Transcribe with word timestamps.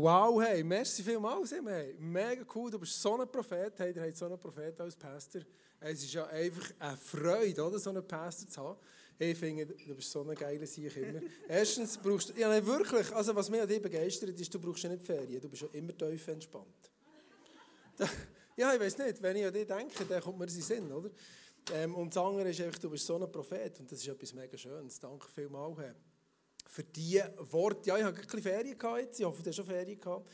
Wow, 0.00 0.40
hey, 0.40 0.62
merci 0.62 1.02
vielmals. 1.02 1.50
Hey. 1.50 1.96
Mega 1.98 2.44
cool, 2.54 2.70
du 2.70 2.78
bist 2.78 3.02
so 3.02 3.20
ein 3.20 3.26
Prophet. 3.26 3.72
Hey, 3.78 3.92
ihr 3.92 4.02
habt 4.02 4.16
so 4.16 4.26
einen 4.26 4.38
Prophet 4.38 4.80
als 4.80 4.94
Pastor. 4.94 5.42
Es 5.80 6.04
ist 6.04 6.14
ja 6.14 6.24
einfach 6.26 6.70
eine 6.78 6.96
Freude, 6.96 7.64
oder, 7.64 7.80
so 7.80 7.90
einen 7.90 8.06
Pastor 8.06 8.48
zu 8.48 8.62
haben. 8.62 8.78
Ich 9.18 9.36
finde, 9.36 9.66
du 9.66 9.96
bist 9.96 10.12
so 10.12 10.22
ein 10.22 10.36
geiler 10.36 10.66
Sieg 10.66 10.96
immer. 10.96 11.20
Erstens 11.48 11.98
brauchst 11.98 12.28
du, 12.28 12.40
ja 12.40 12.64
wirklich, 12.64 13.12
also 13.12 13.34
was 13.34 13.50
mich 13.50 13.60
an 13.60 13.66
dir 13.66 13.82
begeistert 13.82 14.38
ist, 14.38 14.54
du 14.54 14.60
brauchst 14.60 14.84
ja 14.84 14.90
nicht 14.90 15.02
Ferien, 15.02 15.40
du 15.40 15.48
bist 15.48 15.62
ja 15.62 15.68
immer 15.72 15.96
tief 15.96 16.28
entspannt. 16.28 16.92
ja, 18.56 18.72
ich 18.72 18.80
weiß 18.80 18.98
nicht, 18.98 19.20
wenn 19.20 19.34
ich 19.34 19.46
an 19.46 19.52
dich 19.52 19.66
denke, 19.66 20.04
dann 20.04 20.22
kommt 20.22 20.38
mir 20.38 20.46
das 20.46 20.54
in 20.54 20.62
Sinn, 20.62 20.92
oder? 20.92 21.10
Ähm, 21.74 21.96
und 21.96 22.14
das 22.14 22.22
andere 22.22 22.50
ist 22.50 22.60
einfach, 22.60 22.78
du 22.78 22.90
bist 22.90 23.04
so 23.04 23.16
ein 23.16 23.32
Prophet 23.32 23.80
und 23.80 23.90
das 23.90 23.98
ist 23.98 24.06
etwas 24.06 24.32
mega 24.32 24.56
Schönes. 24.56 25.00
Danke 25.00 25.26
vielmals 25.28 25.76
für 26.68 26.84
diese 26.84 27.34
Worte. 27.50 27.88
Ja, 27.88 27.98
ich 27.98 28.04
hatte 28.04 28.20
ein 28.20 28.24
bisschen 28.24 28.42
Ferien 28.42 28.78
gehabt 28.78 29.00
jetzt. 29.00 29.18
Ich 29.18 29.26
hoffe, 29.26 29.42
du 29.42 29.48
hast 29.48 29.56
schon 29.56 29.64
Ferien 29.64 29.98
gehabt. 29.98 30.30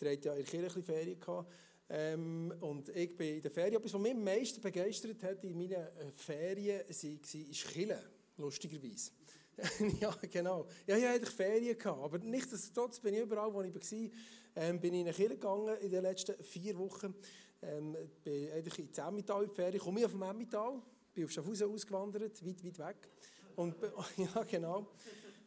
Ihr 0.00 0.10
habt 0.10 0.24
ja 0.24 0.32
in 0.32 0.38
der 0.38 0.46
Kirche 0.46 0.58
ein 0.58 0.64
bisschen 0.66 0.84
Ferien 0.84 1.20
gehabt. 1.20 1.52
Ähm, 1.88 2.54
und 2.60 2.88
ich 2.90 3.16
bin 3.16 3.36
in 3.36 3.42
der 3.42 3.50
Ferien. 3.50 3.76
Etwas, 3.76 3.94
was 3.94 4.00
mich 4.00 4.12
am 4.12 4.22
meisten 4.22 4.60
begeistert 4.60 5.22
hat 5.22 5.42
in 5.42 5.56
meinen 5.56 5.72
äh, 5.72 6.12
Ferien, 6.14 6.80
war, 6.80 7.50
Chile, 7.50 8.02
lustigerweise. 8.36 9.10
ja, 10.00 10.14
genau. 10.30 10.66
Ja, 10.86 10.96
ich 10.96 11.06
hatte 11.06 11.26
Ferien 11.26 11.76
gehabt, 11.76 12.02
aber 12.02 12.18
nichtsdestotrotz 12.18 13.00
bin 13.00 13.14
ich 13.14 13.22
überall, 13.22 13.52
wo 13.52 13.62
ich 13.62 13.74
war, 13.74 14.10
ähm, 14.56 14.80
bin 14.80 14.94
ich 14.94 15.00
in 15.00 15.06
eine 15.06 15.16
Kirche 15.16 15.34
gegangen 15.34 15.76
in 15.78 15.90
den 15.90 16.02
letzten 16.02 16.42
vier 16.44 16.76
Wochen. 16.78 17.14
Ähm, 17.62 17.96
bin 18.22 18.52
eigentlich 18.52 18.78
in 18.78 18.92
Zemmital 18.92 19.42
in 19.44 19.48
die 19.50 19.54
Ferien, 19.54 19.80
komme 19.80 20.00
ich 20.00 20.06
auf 20.06 20.12
dem 20.12 20.22
Emmital, 20.22 20.80
bin 21.12 21.24
auf 21.24 21.30
Schaffhausen 21.30 21.72
ausgewandert, 21.72 22.46
weit, 22.46 22.64
weit 22.64 22.78
weg. 22.78 23.08
Und, 23.56 23.74
ja, 24.16 24.42
genau. 24.44 24.92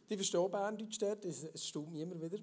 Die 0.09 0.16
verstehen 0.16 0.52
Berndeutsch 0.52 0.99
dort, 0.99 1.25
es, 1.25 1.66
stimmt 1.66 1.91
mir 1.91 2.03
immer 2.03 2.21
wieder. 2.21 2.38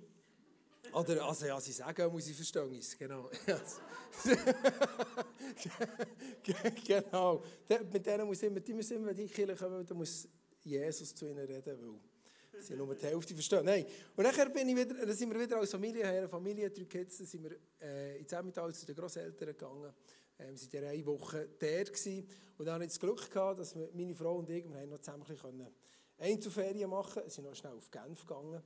Oder, 0.92 1.24
also 1.24 1.46
ja, 1.46 1.60
sie 1.60 1.72
sagen, 1.72 2.12
muss 2.12 2.26
ich 2.26 2.34
verstehen 2.34 2.74
es, 2.74 2.98
genau. 2.98 3.30
genau. 6.84 7.44
Mit 7.92 8.06
denen 8.06 8.26
muss 8.26 8.42
immer, 8.42 8.60
die 8.60 8.74
müssen 8.74 8.96
immer, 8.96 9.08
wenn 9.08 9.16
die 9.16 9.28
Kirche 9.28 9.54
kommen, 9.54 9.86
da 9.86 9.94
muss 9.94 10.26
Jesus 10.62 11.14
zu 11.14 11.26
ihnen 11.26 11.46
reden, 11.46 11.78
weil 11.80 12.62
sie 12.62 12.74
nur 12.74 12.94
die 12.94 13.06
Hälfte 13.06 13.34
verstehen. 13.34 13.64
Nein. 13.64 13.86
Und 14.16 14.24
nachher 14.24 14.48
bin 14.48 14.68
ich 14.68 14.76
wieder, 14.76 14.94
dann 14.94 15.14
sind 15.14 15.32
wir 15.32 15.40
wieder 15.40 15.58
als 15.58 15.70
Familie, 15.70 16.06
eine 16.06 16.28
Familie, 16.28 16.70
drei 16.70 16.84
Kids, 16.84 17.18
dann 17.18 17.26
sind 17.26 17.44
wir 17.44 17.56
äh, 17.80 18.18
in 18.18 18.26
Zemmital 18.26 18.74
zu 18.74 18.86
den 18.86 18.96
Grosseltern 18.96 19.48
gegangen. 19.48 19.92
Ähm, 20.38 20.54
wir 20.70 20.82
waren 20.82 20.90
eine 20.90 21.06
Woche 21.06 21.48
gewesen. 21.58 22.26
Und 22.58 22.66
dann 22.66 22.74
hatte 22.74 22.84
ich 22.84 22.90
das 22.90 23.00
Glück 23.00 23.30
gehabt, 23.30 23.60
dass 23.60 23.74
meine 23.74 24.14
Frau 24.14 24.36
und 24.36 24.50
ich, 24.50 24.68
wir 24.68 24.80
haben 24.80 24.90
noch 24.90 24.98
zusammen 24.98 25.24
bisschen 25.24 25.66
Einzelferien 26.20 26.90
machen. 26.90 27.22
Wir 27.22 27.30
sind 27.30 27.44
noch 27.44 27.54
schnell 27.54 27.72
auf 27.72 27.90
Genf 27.90 28.26
gegangen. 28.26 28.62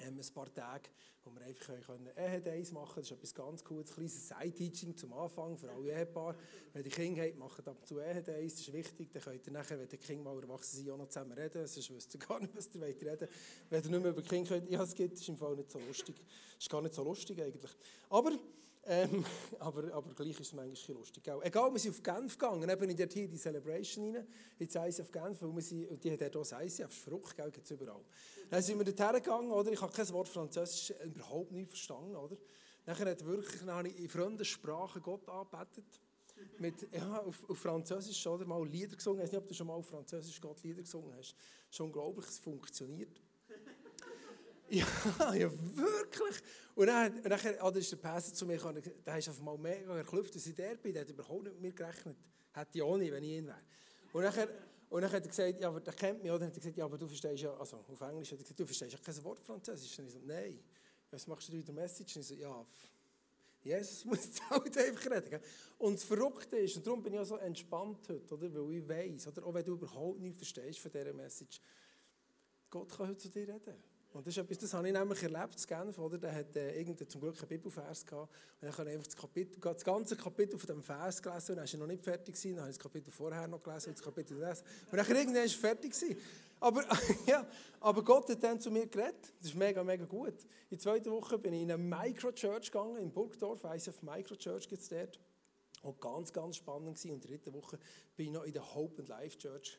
Ähm, 0.00 0.18
ein 0.18 0.34
paar 0.34 0.52
Tage, 0.52 0.90
wo 1.22 1.30
wir 1.30 1.42
einfach 1.42 1.72
Ehe-Days 2.16 2.72
machen 2.72 2.94
können. 2.94 3.02
Das 3.02 3.10
ist 3.12 3.16
etwas 3.16 3.34
ganz 3.34 3.62
Cooles, 3.62 3.90
ein 3.90 3.94
kleines 3.94 4.28
Side-Teaching 4.28 4.96
zum 4.96 5.12
Anfang 5.12 5.56
für 5.56 5.70
alle 5.70 5.92
Ehepaare. 5.92 6.36
Wenn 6.72 6.84
ihr 6.84 6.90
Kinder 6.90 7.22
habt, 7.22 7.38
macht 7.38 7.68
ab 7.68 7.76
und 7.78 7.86
zu 7.86 8.00
Ehe-Days, 8.00 8.56
das 8.56 8.66
ist 8.66 8.72
wichtig. 8.72 9.12
Dann 9.12 9.22
könnt 9.22 9.46
ihr 9.46 9.52
nachher, 9.52 9.78
wenn 9.78 9.88
die 9.88 9.98
Kinder 9.98 10.24
mal 10.24 10.42
erwachsen 10.42 10.78
sind, 10.78 10.90
auch 10.90 10.98
noch 10.98 11.06
zusammen 11.06 11.32
reden. 11.32 11.64
Sonst 11.64 11.94
wisst 11.94 12.14
ihr 12.14 12.20
gar 12.20 12.40
nicht, 12.40 12.56
was 12.56 12.68
ihr 12.74 12.80
wollt 12.80 13.02
reden 13.02 13.28
Wenn 13.70 13.84
ihr 13.84 13.90
nicht 13.90 14.02
mehr 14.02 14.10
über 14.10 14.22
Kinder 14.22 14.48
könnt, 14.48 14.68
ja, 14.68 14.82
es 14.82 14.94
gibt, 14.94 15.14
ist 15.14 15.28
im 15.28 15.36
Fall 15.36 15.54
nicht 15.54 15.70
so 15.70 15.78
lustig. 15.78 16.16
Ist 16.58 16.68
gar 16.68 16.82
nicht 16.82 16.94
so 16.94 17.04
lustig 17.04 17.40
eigentlich. 17.40 17.70
Aber 18.10 18.32
ähm, 18.86 19.24
aber, 19.58 19.92
aber 19.92 20.14
gleich 20.14 20.30
ist 20.30 20.40
es 20.40 20.52
manchmal 20.52 20.98
lustig. 20.98 21.24
Gell? 21.24 21.38
Egal, 21.42 21.72
wir 21.72 21.78
sind 21.78 21.92
auf 21.92 22.02
Genf 22.02 22.38
gegangen, 22.38 22.68
eben 22.68 22.90
in 22.90 22.96
dort 22.96 23.12
hier 23.12 23.28
die 23.28 23.36
Celebration 23.36 24.16
rein, 24.16 24.26
ins 24.58 24.74
ICF 24.74 25.10
Genf, 25.10 25.42
weil 25.42 25.54
wir 25.54 25.62
sind, 25.62 26.04
die 26.04 26.12
hat 26.12 26.20
dort 26.20 26.36
auch 26.36 26.46
das 26.46 26.78
ist 26.78 26.92
verrückt, 26.92 27.36
gell, 27.36 27.50
gibt 27.50 27.64
es 27.64 27.70
überall. 27.70 28.02
Dann 28.50 28.62
sind 28.62 28.78
wir 28.78 28.84
dort 28.84 29.00
hergegangen, 29.00 29.50
oder? 29.50 29.72
ich 29.72 29.80
habe 29.80 29.92
kein 29.92 30.08
Wort 30.10 30.28
Französisch 30.28 30.92
überhaupt 31.04 31.52
nicht 31.52 31.68
verstanden. 31.68 32.14
Oder? 32.14 32.36
Nachher 32.86 33.10
hat 33.10 33.24
wirklich 33.24 33.62
dann 33.64 33.86
in 33.86 34.08
fremden 34.08 34.44
Sprachen 34.44 35.02
Gott 35.02 35.28
angebetet. 35.28 36.00
Mit, 36.58 36.86
ja, 36.92 37.22
auf, 37.22 37.48
auf 37.48 37.58
Französisch 37.58 38.26
oder 38.26 38.44
mal 38.44 38.66
Lieder 38.66 38.96
gesungen. 38.96 39.20
Ich 39.20 39.24
weiß 39.24 39.32
nicht, 39.32 39.40
ob 39.40 39.48
du 39.48 39.54
schon 39.54 39.66
mal 39.66 39.74
auf 39.74 39.86
Französisch 39.86 40.40
Gott 40.40 40.62
Lieder 40.62 40.82
gesungen 40.82 41.14
hast. 41.16 41.34
Schon 41.70 41.86
unglaublich, 41.86 42.26
es 42.26 42.38
funktioniert. 42.38 43.22
Ja, 44.74 44.86
ja, 45.34 45.50
wirklich. 45.52 46.42
Und 46.74 46.88
dann, 46.88 47.14
und 47.14 47.28
dann 47.28 47.60
oder 47.60 47.76
ist 47.76 47.92
der 47.92 47.96
Pässe 47.96 48.32
zu 48.32 48.44
mir 48.44 48.56
gekommen, 48.56 48.82
der 49.06 49.18
ist 49.18 49.28
auf 49.28 49.38
einmal 49.38 49.56
mega 49.56 49.96
erklüpft, 49.96 50.34
dass 50.34 50.46
ich 50.46 50.54
der 50.54 50.74
bin. 50.74 50.92
Der 50.92 51.02
hat 51.02 51.10
überhaupt 51.10 51.44
nicht 51.44 51.52
mit 51.52 51.62
mir 51.62 51.72
gerechnet. 51.72 52.16
Hätte 52.52 52.70
ich 52.72 52.82
auch 52.82 52.96
nicht, 52.96 53.12
wenn 53.12 53.22
ich 53.22 53.30
ihn 53.30 53.46
wäre. 53.46 53.60
Und 54.12 54.24
dann, 54.24 54.48
und 54.90 55.02
dann 55.02 55.12
hat 55.12 55.22
er 55.22 55.28
gesagt, 55.28 55.60
ja, 55.60 55.68
aber 55.68 55.80
der 55.80 55.94
kennt 55.94 56.22
mich, 56.22 56.32
oder? 56.32 56.46
Hat 56.46 56.52
er 56.52 56.58
gesagt, 56.58 56.76
ja, 56.76 56.84
aber 56.84 56.98
du 56.98 57.06
verstehst 57.06 57.42
ja, 57.42 57.54
also 57.54 57.76
auf 57.76 58.00
Englisch 58.00 58.32
hat 58.32 58.38
er 58.38 58.42
gesagt, 58.42 58.58
du 58.58 58.66
verstehst 58.66 58.92
ja 58.92 58.98
kein 58.98 59.24
Wort 59.24 59.40
Französisch. 59.40 59.96
Und 60.00 60.06
ich 60.06 60.12
so, 60.12 60.20
nein. 60.24 60.58
Was 61.10 61.26
machst 61.28 61.48
du 61.48 61.52
in 61.52 61.64
der 61.64 61.74
Message? 61.74 62.16
Und 62.16 62.22
ich 62.22 62.28
so, 62.28 62.34
ja, 62.34 62.66
Jesus 63.62 64.04
muss 64.06 64.28
halt 64.50 64.76
einfach 64.76 65.10
reden. 65.10 65.40
Und 65.78 65.94
das 65.94 66.04
Verrückte 66.04 66.56
ist, 66.56 66.76
und 66.76 66.84
darum 66.84 67.00
bin 67.00 67.14
ich 67.14 67.20
auch 67.20 67.24
so 67.24 67.36
entspannt 67.36 68.08
heute, 68.08 68.34
oder? 68.34 68.52
weil 68.52 68.74
ich 68.74 68.88
weiss, 68.88 69.28
oder? 69.28 69.46
auch 69.46 69.54
wenn 69.54 69.64
du 69.64 69.74
überhaupt 69.74 70.18
nichts 70.18 70.38
verstehst 70.38 70.80
von 70.80 70.90
dieser 70.90 71.12
Message, 71.12 71.60
Gott 72.68 72.90
kann 72.90 73.08
heute 73.08 73.18
zu 73.18 73.28
dir 73.28 73.48
reden. 73.48 73.93
Und 74.14 74.24
das 74.24 74.36
ist 74.36 74.44
etwas, 74.44 74.58
das 74.58 74.74
habe 74.74 74.86
ich 74.86 74.94
nämlich 74.94 75.22
erlebt 75.24 75.56
in 75.60 75.66
Genf, 75.66 75.98
oder? 75.98 76.18
Der 76.18 76.32
hat 76.32 76.54
äh, 76.54 77.08
zum 77.08 77.20
Glück 77.20 77.36
einen 77.36 77.48
Bibelvers 77.48 78.06
gehabt. 78.06 78.30
Und 78.60 78.68
dann 78.68 78.78
habe 78.78 78.88
ich 78.88 78.94
einfach 78.94 79.06
das, 79.08 79.16
Kapitel, 79.16 79.60
das 79.60 79.84
ganze 79.84 80.16
Kapitel 80.16 80.56
von 80.56 80.66
diesem 80.68 80.82
Vers 80.84 81.20
gelesen 81.20 81.50
und 81.50 81.56
dann 81.56 81.66
war 81.66 81.74
er 81.74 81.78
noch 81.80 81.86
nicht 81.88 82.04
fertig 82.04 82.34
gewesen. 82.36 82.54
Dann 82.54 82.60
habe 82.60 82.70
ich 82.70 82.76
das 82.76 82.82
Kapitel 82.82 83.10
vorher 83.10 83.48
noch 83.48 83.60
gelesen 83.60 83.88
und 83.88 83.98
das 83.98 84.04
Kapitel 84.04 84.38
gelesen. 84.38 84.62
Und 84.92 84.98
dann 84.98 85.16
irgendwann 85.16 85.44
ist 85.44 85.54
es 85.54 85.58
fertig 85.60 85.92
gewesen. 85.92 86.16
Aber, 86.60 86.84
ja, 87.26 87.44
aber 87.80 88.04
Gott 88.04 88.28
hat 88.28 88.40
dann 88.40 88.60
zu 88.60 88.70
mir 88.70 88.86
geredet. 88.86 89.32
Das 89.40 89.48
ist 89.48 89.56
mega, 89.56 89.82
mega 89.82 90.04
gut. 90.04 90.44
In 90.44 90.70
der 90.70 90.78
zweiten 90.78 91.10
Woche 91.10 91.36
bin 91.36 91.52
ich 91.52 91.62
in 91.62 91.72
eine 91.72 91.82
Microchurch 91.82 92.70
gegangen, 92.70 92.98
in 92.98 93.12
Burgdorf. 93.12 93.64
ISF 93.64 94.00
Microchurch 94.02 94.68
gibt 94.68 94.80
es 94.80 94.90
dort. 94.90 95.18
Und 95.82 96.00
ganz, 96.00 96.32
ganz 96.32 96.54
spannend 96.54 96.94
gewesen. 96.96 97.10
Und 97.10 97.16
in 97.16 97.20
der 97.20 97.30
dritten 97.30 97.52
Woche 97.52 97.80
bin 98.14 98.26
ich 98.26 98.32
noch 98.32 98.44
in 98.44 98.52
der 98.52 98.76
Hope 98.76 99.00
and 99.00 99.08
Life 99.08 99.36
Church 99.38 99.76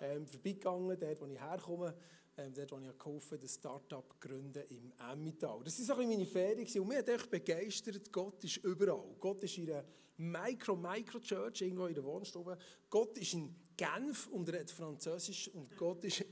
ähm, 0.00 0.26
vorbeigegangen, 0.26 0.98
dort, 1.00 1.20
wo 1.20 1.26
ich 1.26 1.40
herkomme 1.40 1.94
ähm, 2.38 2.54
dort, 2.54 2.72
wo 2.72 2.78
ich 2.78 2.98
geholfen 2.98 3.38
das 3.40 3.54
Start-up 3.54 4.20
gründen 4.20 4.62
im 4.70 4.92
Emmental. 5.10 5.60
Das 5.64 5.78
war 5.78 5.96
so 5.96 6.02
meine 6.02 6.26
Ferien 6.26 6.80
und 6.80 6.88
mich 6.88 6.98
hat 6.98 7.08
echt 7.08 7.30
begeistert, 7.30 8.12
Gott 8.12 8.42
ist 8.44 8.58
überall. 8.58 9.16
Gott 9.18 9.42
ist 9.42 9.58
in 9.58 9.70
einer 9.70 9.84
Micro-Micro-Church, 10.16 11.62
irgendwo 11.62 11.86
in 11.86 11.94
der 11.94 12.04
Wohnstube. 12.04 12.56
Gott 12.88 13.16
ist 13.18 13.34
in 13.34 13.54
Genf 13.76 14.28
und 14.28 14.48
er 14.48 14.60
hat 14.60 14.70
Französisch 14.70 15.48
und 15.48 15.76
Gott 15.76 16.04
ist 16.04 16.24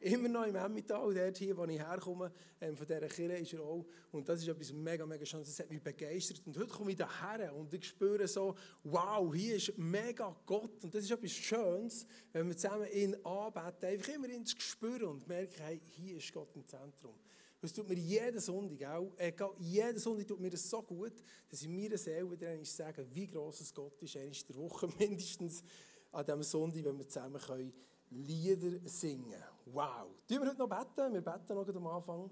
immer 0.00 0.28
noch 0.28 0.46
im 0.46 0.54
Emmental, 0.54 1.12
dort 1.12 1.38
hier, 1.38 1.56
wo 1.56 1.64
ich 1.64 1.78
herkomme, 1.78 2.30
ähm, 2.60 2.76
von 2.76 2.86
dieser 2.86 3.08
Kirche 3.08 3.36
ist 3.36 3.52
er 3.52 3.60
auch. 3.60 3.84
Und 4.12 4.28
das 4.28 4.40
ist 4.40 4.48
etwas 4.48 4.72
mega, 4.72 5.04
mega 5.06 5.24
schön. 5.24 5.40
Das 5.40 5.58
hat 5.58 5.70
mich 5.70 5.82
begeistert. 5.82 6.40
Und 6.46 6.56
heute 6.56 6.68
komme 6.68 6.92
ich 6.92 6.96
daher 6.96 7.54
und 7.54 7.72
ich 7.74 7.86
spüre 7.86 8.26
so, 8.28 8.54
wow, 8.84 9.34
hier 9.34 9.56
ist 9.56 9.76
mega 9.76 10.34
Gott. 10.46 10.84
Und 10.84 10.94
das 10.94 11.04
ist 11.04 11.10
etwas 11.10 11.32
Schönes, 11.32 12.06
wenn 12.32 12.48
wir 12.48 12.56
zusammen 12.56 12.86
ihn 12.92 13.14
anbeten, 13.24 13.88
einfach 13.88 14.14
immer 14.14 14.28
ins 14.28 14.54
Gespür 14.54 15.08
und 15.08 15.26
merken, 15.26 15.62
hey, 15.62 15.80
hier 15.96 16.16
ist 16.16 16.32
Gott 16.32 16.54
im 16.54 16.66
Zentrum. 16.66 17.14
Das 17.60 17.72
tut 17.72 17.88
mir 17.88 17.96
jeden 17.96 18.38
Sonntag 18.38 18.88
auch, 18.88 19.12
äh, 19.16 19.32
jeden 19.58 19.98
Sonntag 19.98 20.28
tut 20.28 20.38
mir 20.38 20.50
das 20.50 20.70
so 20.70 20.80
gut, 20.80 21.14
dass 21.48 21.60
ich 21.60 21.68
mir 21.68 21.98
selber 21.98 22.32
wieder 22.32 22.64
sagen 22.64 23.04
wie 23.12 23.26
groß 23.26 23.74
Gott 23.74 24.00
ist, 24.00 24.16
einmal 24.16 24.32
in 24.32 24.46
der 24.48 24.56
Woche 24.56 24.88
mindestens 24.98 25.64
an 26.12 26.24
diesem 26.24 26.42
Sonntag, 26.44 26.84
wenn 26.84 26.98
wir 26.98 27.08
zusammen 27.08 27.40
können 27.40 27.72
Lieder 28.10 28.78
singen. 28.88 29.42
Wow. 29.72 30.08
Tun 30.26 30.40
wir 30.40 30.48
heute 30.48 30.58
noch 30.58 30.68
beten? 30.68 31.12
Wir 31.12 31.20
beten 31.20 31.54
noch 31.54 31.68
am 31.68 31.86
Anfang, 31.88 32.30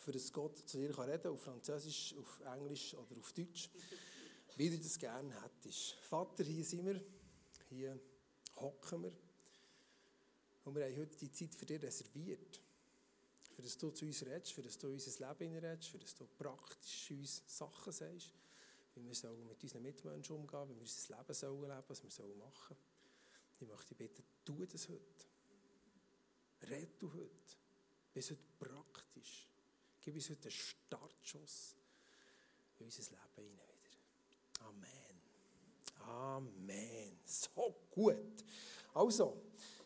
für 0.00 0.12
das 0.12 0.30
Gott 0.30 0.58
zu 0.68 0.76
dir 0.76 0.98
reden 0.98 1.22
kann, 1.22 1.32
auf 1.32 1.40
Französisch, 1.40 2.14
auf 2.18 2.40
Englisch 2.40 2.94
oder 2.94 3.16
auf 3.18 3.32
Deutsch, 3.32 3.70
wie 4.56 4.68
du 4.68 4.78
das 4.78 4.98
gerne 4.98 5.32
hättest. 5.42 5.94
Vater, 6.02 6.44
hier 6.44 6.64
sind 6.64 6.84
wir, 6.84 7.00
hier 7.70 7.98
hocken 8.56 9.04
wir. 9.04 9.12
Und 10.64 10.74
wir 10.74 10.84
haben 10.84 10.96
heute 10.98 11.16
die 11.16 11.32
Zeit 11.32 11.54
für 11.54 11.64
dich 11.64 11.82
reserviert. 11.82 12.60
Für 13.54 13.62
das 13.62 13.78
du 13.78 13.90
zu 13.90 14.04
uns 14.04 14.24
redest, 14.26 14.52
für 14.52 14.62
das 14.62 14.76
du 14.76 14.88
unser 14.88 15.26
Leben 15.26 15.56
redest, 15.56 15.88
für 15.88 15.98
das 15.98 16.14
du 16.14 16.26
praktisch 16.26 17.10
uns 17.12 17.42
Sachen 17.46 17.92
sagst, 17.92 18.34
wie 18.94 19.06
wir 19.06 19.14
sollen 19.14 19.46
mit 19.48 19.62
unseren 19.62 19.82
Mitmenschen 19.82 20.36
umgehen, 20.36 20.68
wie 20.68 20.74
wir 20.74 20.82
unser 20.82 21.16
Leben 21.16 21.34
sollen 21.34 21.62
leben, 21.62 21.84
was 21.88 22.02
wir 22.02 22.10
sollen 22.10 22.38
machen. 22.38 22.76
Ich 23.58 23.66
möchte 23.66 23.94
dich 23.94 23.96
bitten, 23.96 24.22
tu 24.44 24.66
das 24.66 24.86
heute. 24.88 25.37
Red 26.62 27.00
du 27.00 27.12
heute. 27.12 27.56
Bist 28.12 28.30
heute 28.30 28.42
praktisch. 28.58 29.48
Gib 30.00 30.14
uns 30.14 30.30
heute 30.30 30.42
einen 30.42 30.50
Startschuss 30.50 31.76
in 32.78 32.86
unser 32.86 33.02
Leben 33.02 33.48
hinein 33.48 33.76
wieder. 33.82 34.66
Amen. 34.66 35.08
Amen. 36.08 37.18
So 37.24 37.74
gut. 37.90 38.44
Also, 38.94 39.42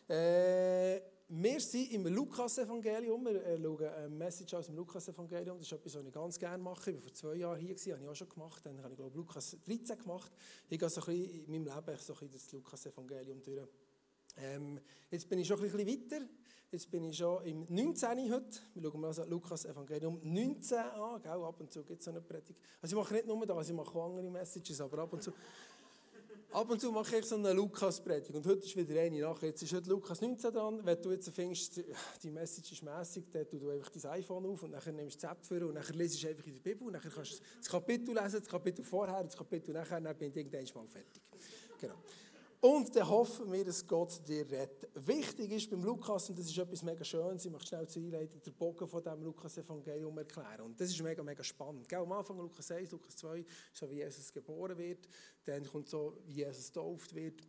äh, 0.07 1.01
wir 1.27 1.59
sind 1.59 1.91
im 1.91 2.07
Lukas-Evangelium. 2.07 3.25
Wir 3.25 3.43
äh, 3.43 3.61
schauen 3.61 3.85
eine 3.85 4.09
Message 4.09 4.53
aus 4.53 4.65
dem 4.67 4.75
Lukas-Evangelium. 4.75 5.57
Das 5.57 5.67
ist 5.67 5.73
etwas, 5.73 5.95
was 5.95 6.05
ich 6.05 6.11
ganz 6.11 6.39
gerne 6.39 6.61
mache. 6.61 6.91
Ich 6.91 6.97
war 6.97 7.03
vor 7.03 7.13
zwei 7.13 7.35
Jahren 7.35 7.59
hier, 7.59 7.93
habe 7.93 8.03
ich 8.03 8.09
auch 8.09 8.15
schon 8.15 8.29
gemacht. 8.29 8.65
Dann 8.65 8.81
habe 8.81 8.93
ich, 8.93 8.97
glaube 8.97 9.17
Lukas 9.17 9.57
13 9.65 9.97
gemacht. 9.97 10.31
Ich 10.69 10.79
gehe 10.79 10.89
so 10.89 11.01
ein 11.01 11.05
bisschen 11.05 11.45
in 11.45 11.51
meinem 11.51 11.65
Leben 11.65 11.99
so 11.99 12.13
ein 12.13 12.19
bisschen 12.19 12.31
das 12.31 12.51
Lukas-Evangelium 12.51 13.41
durch. 13.41 13.67
Ähm, 14.37 14.79
jetzt 15.11 15.29
bin 15.29 15.39
ich 15.39 15.47
schon 15.47 15.59
ein 15.59 15.71
bisschen 15.71 15.87
weiter. 15.87 16.25
Jetzt 16.73 16.89
bin 16.89 17.03
ich 17.03 17.15
schon 17.15 17.45
im 17.45 17.67
19. 17.69 18.33
heute. 18.33 18.59
Wir 18.73 18.81
schauen 18.81 18.99
mal 18.99 19.09
also 19.09 19.23
Lukas 19.25 19.63
Evangelium 19.65 20.19
19 20.23 20.75
an. 20.75 21.21
Gell? 21.21 21.31
Ab 21.31 21.59
und 21.59 21.71
zu 21.71 21.83
gibt 21.83 21.99
es 21.99 22.05
so 22.05 22.09
eine 22.09 22.19
Predigt. 22.19 22.59
Also 22.81 22.97
ich 22.97 23.03
mache 23.03 23.13
nicht 23.13 23.27
nur 23.27 23.45
das, 23.45 23.69
ich 23.69 23.75
mache 23.75 23.95
auch 23.95 24.05
andere 24.07 24.31
Messages, 24.31 24.81
aber 24.81 25.03
ab 25.03 25.13
und 25.13 25.21
zu... 25.21 25.31
Ab 26.51 26.67
und 26.71 26.81
zu 26.81 26.91
mache 26.91 27.17
ich 27.17 27.25
so 27.25 27.35
eine 27.35 27.53
Lukas-Predigt. 27.53 28.33
Und 28.33 28.47
heute 28.47 28.65
ist 28.65 28.75
wieder 28.75 28.99
eine 28.99 29.21
nach. 29.21 29.39
Jetzt 29.43 29.61
ist 29.61 29.71
heute 29.71 29.87
Lukas 29.87 30.19
19 30.19 30.51
dran. 30.51 30.79
Wenn 30.83 30.99
du 30.99 31.11
jetzt 31.11 31.29
findest, 31.29 31.79
die 32.23 32.31
Message 32.31 32.71
ist 32.71 32.81
mässig, 32.81 33.29
dann 33.29 33.47
tust 33.47 33.61
du 33.61 33.69
einfach 33.69 33.91
dein 33.91 34.11
iPhone 34.13 34.45
auf 34.47 34.63
und 34.63 34.71
dann 34.71 34.95
nimmst 34.95 35.21
du 35.21 35.27
die 35.27 35.31
App 35.31 35.63
und 35.63 35.75
dann 35.75 35.85
lesest 35.93 36.23
du 36.23 36.29
einfach 36.29 36.47
in 36.47 36.53
der 36.55 36.59
Bibel. 36.59 36.87
Und 36.87 36.93
dann 36.93 37.03
kannst 37.03 37.33
du 37.33 37.43
das 37.55 37.69
Kapitel 37.69 38.15
lesen, 38.15 38.39
das 38.39 38.47
Kapitel 38.47 38.83
vorher, 38.83 39.23
das 39.23 39.37
Kapitel 39.37 39.73
nachher, 39.73 40.01
dann 40.01 40.17
bin 40.17 40.31
ich 40.31 40.37
irgendwann 40.37 40.85
mal 40.85 40.87
fertig. 40.87 41.21
Genau. 41.79 41.95
Und 42.63 42.95
dann 42.95 43.09
hoffen 43.09 43.51
wir, 43.51 43.65
dass 43.65 43.85
Gott 43.85 44.25
dir 44.25 44.49
rettet. 44.49 44.89
Wichtig 45.05 45.51
ist 45.51 45.69
beim 45.69 45.83
Lukas, 45.83 46.29
und 46.29 46.39
das 46.39 46.45
ist 46.45 46.57
etwas 46.57 46.81
mega 46.81 47.03
Schönes, 47.03 47.43
ich 47.43 47.51
möchte 47.51 47.67
schnell 47.67 47.89
zur 47.89 48.01
Einleitung 48.01 48.41
den 48.41 48.53
Bogen 48.53 48.87
von 48.87 49.03
diesem 49.03 49.21
Lukas-Evangelium 49.21 50.17
erklären. 50.17 50.61
Und 50.61 50.79
das 50.79 50.89
ist 50.89 51.03
mega, 51.03 51.21
mega 51.21 51.43
spannend. 51.43 51.89
Gell, 51.89 51.99
am 51.99 52.13
Anfang 52.13 52.37
Lukas 52.37 52.71
1, 52.71 52.91
Lukas 52.91 53.17
2, 53.17 53.43
so 53.73 53.89
wie 53.89 53.95
Jesus 53.95 54.31
geboren 54.31 54.77
wird. 54.77 55.09
Dann 55.43 55.65
kommt 55.65 55.89
so, 55.89 56.15
wie 56.25 56.35
Jesus 56.35 56.71
getauft 56.71 57.13
wird. 57.13 57.41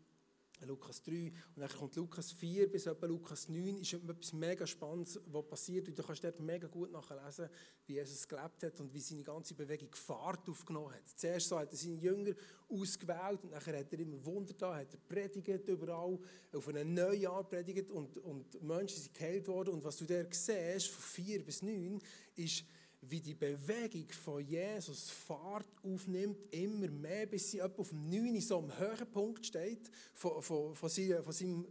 Lukas 0.61 1.03
3 1.03 1.33
und 1.55 1.61
dann 1.61 1.69
kommt 1.69 1.97
Lukas 1.97 2.33
4 2.33 2.71
bis 2.71 2.87
etwa 2.87 3.07
Lukas 3.07 3.49
9 3.49 3.79
ist 3.79 3.93
etwas 3.95 4.33
mega 4.33 4.67
Spannendes, 4.67 5.21
was 5.27 5.47
passiert. 5.47 5.89
Und 5.89 5.99
du 5.99 6.03
kannst 6.03 6.25
dort 6.25 6.41
mega 6.41 6.69
gut 6.69 6.91
nachlesen, 6.91 7.49
wie 7.87 7.95
Jesus 7.95 8.27
gelebt 8.27 8.63
hat 8.63 8.81
und 8.81 8.93
wie 8.95 9.01
seine 9.01 9.23
ganze 9.23 9.55
Bewegung 9.55 9.95
Fahrt 9.95 10.49
aufgenommen 10.49 10.93
hat. 10.93 11.09
Zuerst 11.17 11.49
so 11.49 11.59
hat 11.59 11.71
er 11.73 11.77
seine 11.77 11.97
Jünger 11.97 12.35
ausgewählt 12.69 13.43
und 13.43 13.51
nachher 13.51 13.79
hat 13.79 13.93
er 13.93 13.99
immer 13.99 14.25
Wunder 14.25 14.55
da, 14.55 14.77
hat 14.77 14.95
er 14.95 15.01
predigt 15.01 15.69
überall, 15.69 16.19
auf 16.53 16.69
einem 16.69 16.95
neuen 16.95 17.27
Art 17.27 17.49
predigt 17.51 17.91
und, 17.91 18.17
und 18.19 18.63
Menschen 18.63 19.03
sind 19.03 19.15
geheilt 19.15 19.47
worden. 19.49 19.75
Und 19.75 19.85
was 19.85 19.99
du 19.99 20.07
da 20.07 20.25
siehst, 20.31 20.89
von 20.89 21.03
4 21.03 21.45
bis 21.45 21.63
9, 21.63 21.99
ist 22.37 22.65
wie 23.09 23.21
die 23.21 23.35
Bewegung 23.35 24.09
von 24.11 24.45
Jesus 24.45 25.11
Fahrt 25.11 25.67
aufnimmt, 25.83 26.39
immer 26.53 26.89
mehr, 26.89 27.27
bis 27.27 27.51
sie 27.51 27.63
auf 27.63 27.89
dem 27.89 28.09
9 28.11 28.41
so 28.41 28.59
am 28.59 28.79
Höhepunkt 28.79 29.47
steht 29.47 29.91
von, 30.13 30.43
von, 30.43 30.75
von, 30.75 30.89
seinem, 30.89 31.23
von 31.23 31.33
seinem 31.33 31.67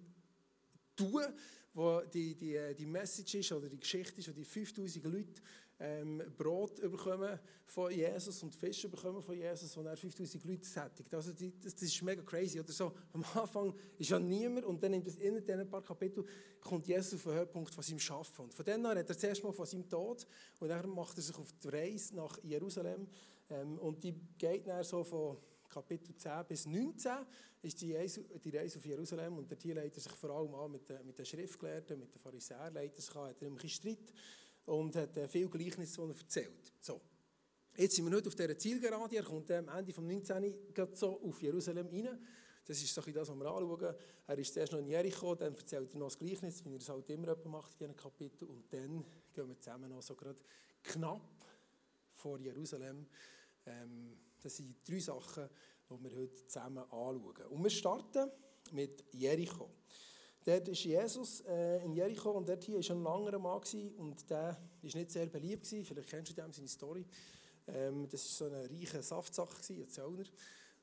Tun, 0.95 1.24
wo 1.74 2.01
die, 2.01 2.35
die, 2.35 2.59
die 2.77 2.85
Message 2.85 3.35
ist 3.35 3.51
oder 3.51 3.68
die 3.68 3.80
Geschichte 3.80 4.19
ist, 4.19 4.30
wo 4.30 4.33
die 4.33 4.45
5000 4.45 5.03
Leute 5.06 5.41
ähm, 5.79 6.21
Brot 6.37 6.75
bekommen 6.79 7.39
von 7.65 7.91
Jesus 7.91 8.41
und 8.43 8.55
Fisch 8.55 8.83
bekommen 8.89 9.21
von 9.21 9.35
Jesus, 9.35 9.75
und 9.75 9.85
er 9.85 9.97
5000 9.97 10.43
Leute 10.45 10.65
sättigt. 10.65 11.13
Also 11.13 11.33
die, 11.33 11.53
das, 11.59 11.73
das, 11.73 11.83
ist 11.83 12.01
mega 12.01 12.21
crazy. 12.21 12.59
Oder 12.59 12.71
so, 12.71 12.93
am 13.13 13.23
Anfang 13.33 13.73
ist 13.97 14.09
ja 14.09 14.19
niemand 14.19 14.65
und 14.65 14.81
dann 14.83 14.93
in 14.93 15.03
diesen 15.03 15.69
paar 15.69 15.81
Kapiteln 15.81 16.27
kommt 16.61 16.87
Jesus 16.87 17.15
auf 17.15 17.23
den 17.23 17.33
Höhepunkt 17.33 17.73
von 17.73 17.83
seinem 17.83 17.99
Schaffen. 17.99 18.45
Und 18.45 18.53
von 18.53 18.65
dann 18.65 18.85
an 18.85 18.97
hat 18.97 19.09
er 19.09 19.17
zuerst 19.17 19.43
mal 19.43 19.51
von 19.51 19.65
seinem 19.65 19.89
Tod 19.89 20.25
und 20.59 20.69
dann 20.69 20.89
macht 20.89 21.17
er 21.17 21.23
sich 21.23 21.37
auf 21.37 21.51
die 21.63 21.67
Reise 21.67 22.15
nach 22.15 22.37
Jerusalem 22.43 23.07
ähm, 23.49 23.77
und 23.79 24.03
die 24.03 24.13
geht 24.37 24.67
dann 24.67 24.83
so 24.83 25.03
von 25.03 25.37
Kapitel 25.69 26.15
10 26.15 26.45
bis 26.47 26.65
19 26.67 27.11
ist 27.63 27.81
die 27.81 27.95
Reise, 27.95 28.21
auf 28.77 28.85
Jerusalem 28.85 29.37
und 29.37 29.49
der 29.49 29.75
leitet 29.75 30.03
sich 30.03 30.11
vor 30.11 30.31
allem 30.31 30.53
an 30.53 30.71
mit 30.71 30.87
den, 30.87 31.05
mit 31.05 31.17
den 31.17 31.25
Schriftgelehrten, 31.25 31.97
mit 31.97 32.13
den 32.13 32.19
Pharisäern, 32.19 32.73
leitet 32.73 33.01
sich 33.01 33.15
an, 33.15 33.29
hat 33.29 33.41
er 33.41 33.47
ein 33.47 33.55
bisschen 33.55 33.69
Streit 33.69 34.13
und 34.65 34.95
hat 34.95 35.18
äh, 35.18 35.27
viel 35.27 35.50
Gleichnis, 35.50 35.94
die 35.94 36.01
er 36.01 36.10
erzählt. 36.10 36.74
So. 36.80 37.01
Jetzt 37.75 37.95
sind 37.95 38.06
wir 38.06 38.15
nicht 38.15 38.27
auf 38.27 38.36
dieser 38.36 38.57
Zielgerade. 38.57 39.15
Er 39.15 39.24
kommt 39.24 39.50
am 39.51 39.68
Ende 39.68 39.92
des 39.92 39.98
19. 39.98 40.54
so 40.94 41.19
auf 41.21 41.42
Jerusalem 41.42 41.88
rein. 41.88 42.19
Das 42.65 42.81
ist 42.81 42.94
so 42.94 43.01
das, 43.01 43.30
was 43.30 43.36
wir 43.36 43.45
anschauen. 43.45 43.95
Er 44.27 44.38
ist 44.38 44.54
zuerst 44.54 44.71
noch 44.71 44.80
in 44.80 44.88
Jericho, 44.88 45.36
dann 45.36 45.54
erzählt 45.56 45.94
er 45.94 46.00
noch 46.00 46.07
das 46.07 46.18
Gleichnis, 46.18 46.63
wie 46.63 46.74
er 46.74 46.77
es 46.77 46.88
halt 46.88 47.10
immer 47.10 47.36
macht 47.45 47.74
in 47.74 47.88
diesem 47.88 47.95
Kapitel. 47.95 48.45
Und 48.45 48.71
dann 48.71 49.04
gehen 49.33 49.48
wir 49.50 49.60
zusammen 49.60 49.89
noch 49.89 50.01
so 50.01 50.15
gerade 50.15 50.39
knapp 50.83 51.45
vor 52.13 52.39
Jerusalem. 52.39 53.07
Ähm, 53.66 54.18
das 54.39 54.57
sind 54.57 54.75
drei 54.88 55.00
Sachen, 55.00 55.50
die 55.89 56.04
wir 56.04 56.16
heute 56.16 56.48
zusammen 56.48 56.83
anschauen. 56.83 57.48
Und 57.50 57.63
wir 57.63 57.69
starten 57.69 58.31
mit 58.71 59.04
Jericho. 59.12 59.69
Dort 60.45 60.68
ist 60.68 60.84
Jesus 60.84 61.42
äh, 61.42 61.84
in 61.84 61.94
Jericho 61.94 62.31
und 62.31 62.48
dort 62.48 62.63
hier 62.63 62.78
war 62.78 62.95
ein 62.95 63.04
langer 63.04 63.40
Mann 63.40 63.62
gewesen, 63.62 63.95
und 63.95 64.30
der 64.30 64.57
war 64.57 64.57
nicht 64.81 65.12
sehr 65.12 65.28
beliebt. 65.28 65.63
Gewesen. 65.63 65.86
Vielleicht 65.86 66.10
kennst 66.10 66.31
du 66.31 66.42
dem 66.42 66.51
seine 66.51 66.68
Story. 66.68 67.06
Ähm, 67.68 68.07
das 68.10 68.42
war 68.42 68.50
so 68.50 68.56
ein 68.56 68.66
reicher 68.66 69.01
Saftsack, 69.01 69.50
ein 69.69 69.88
Zöllner. 69.88 70.25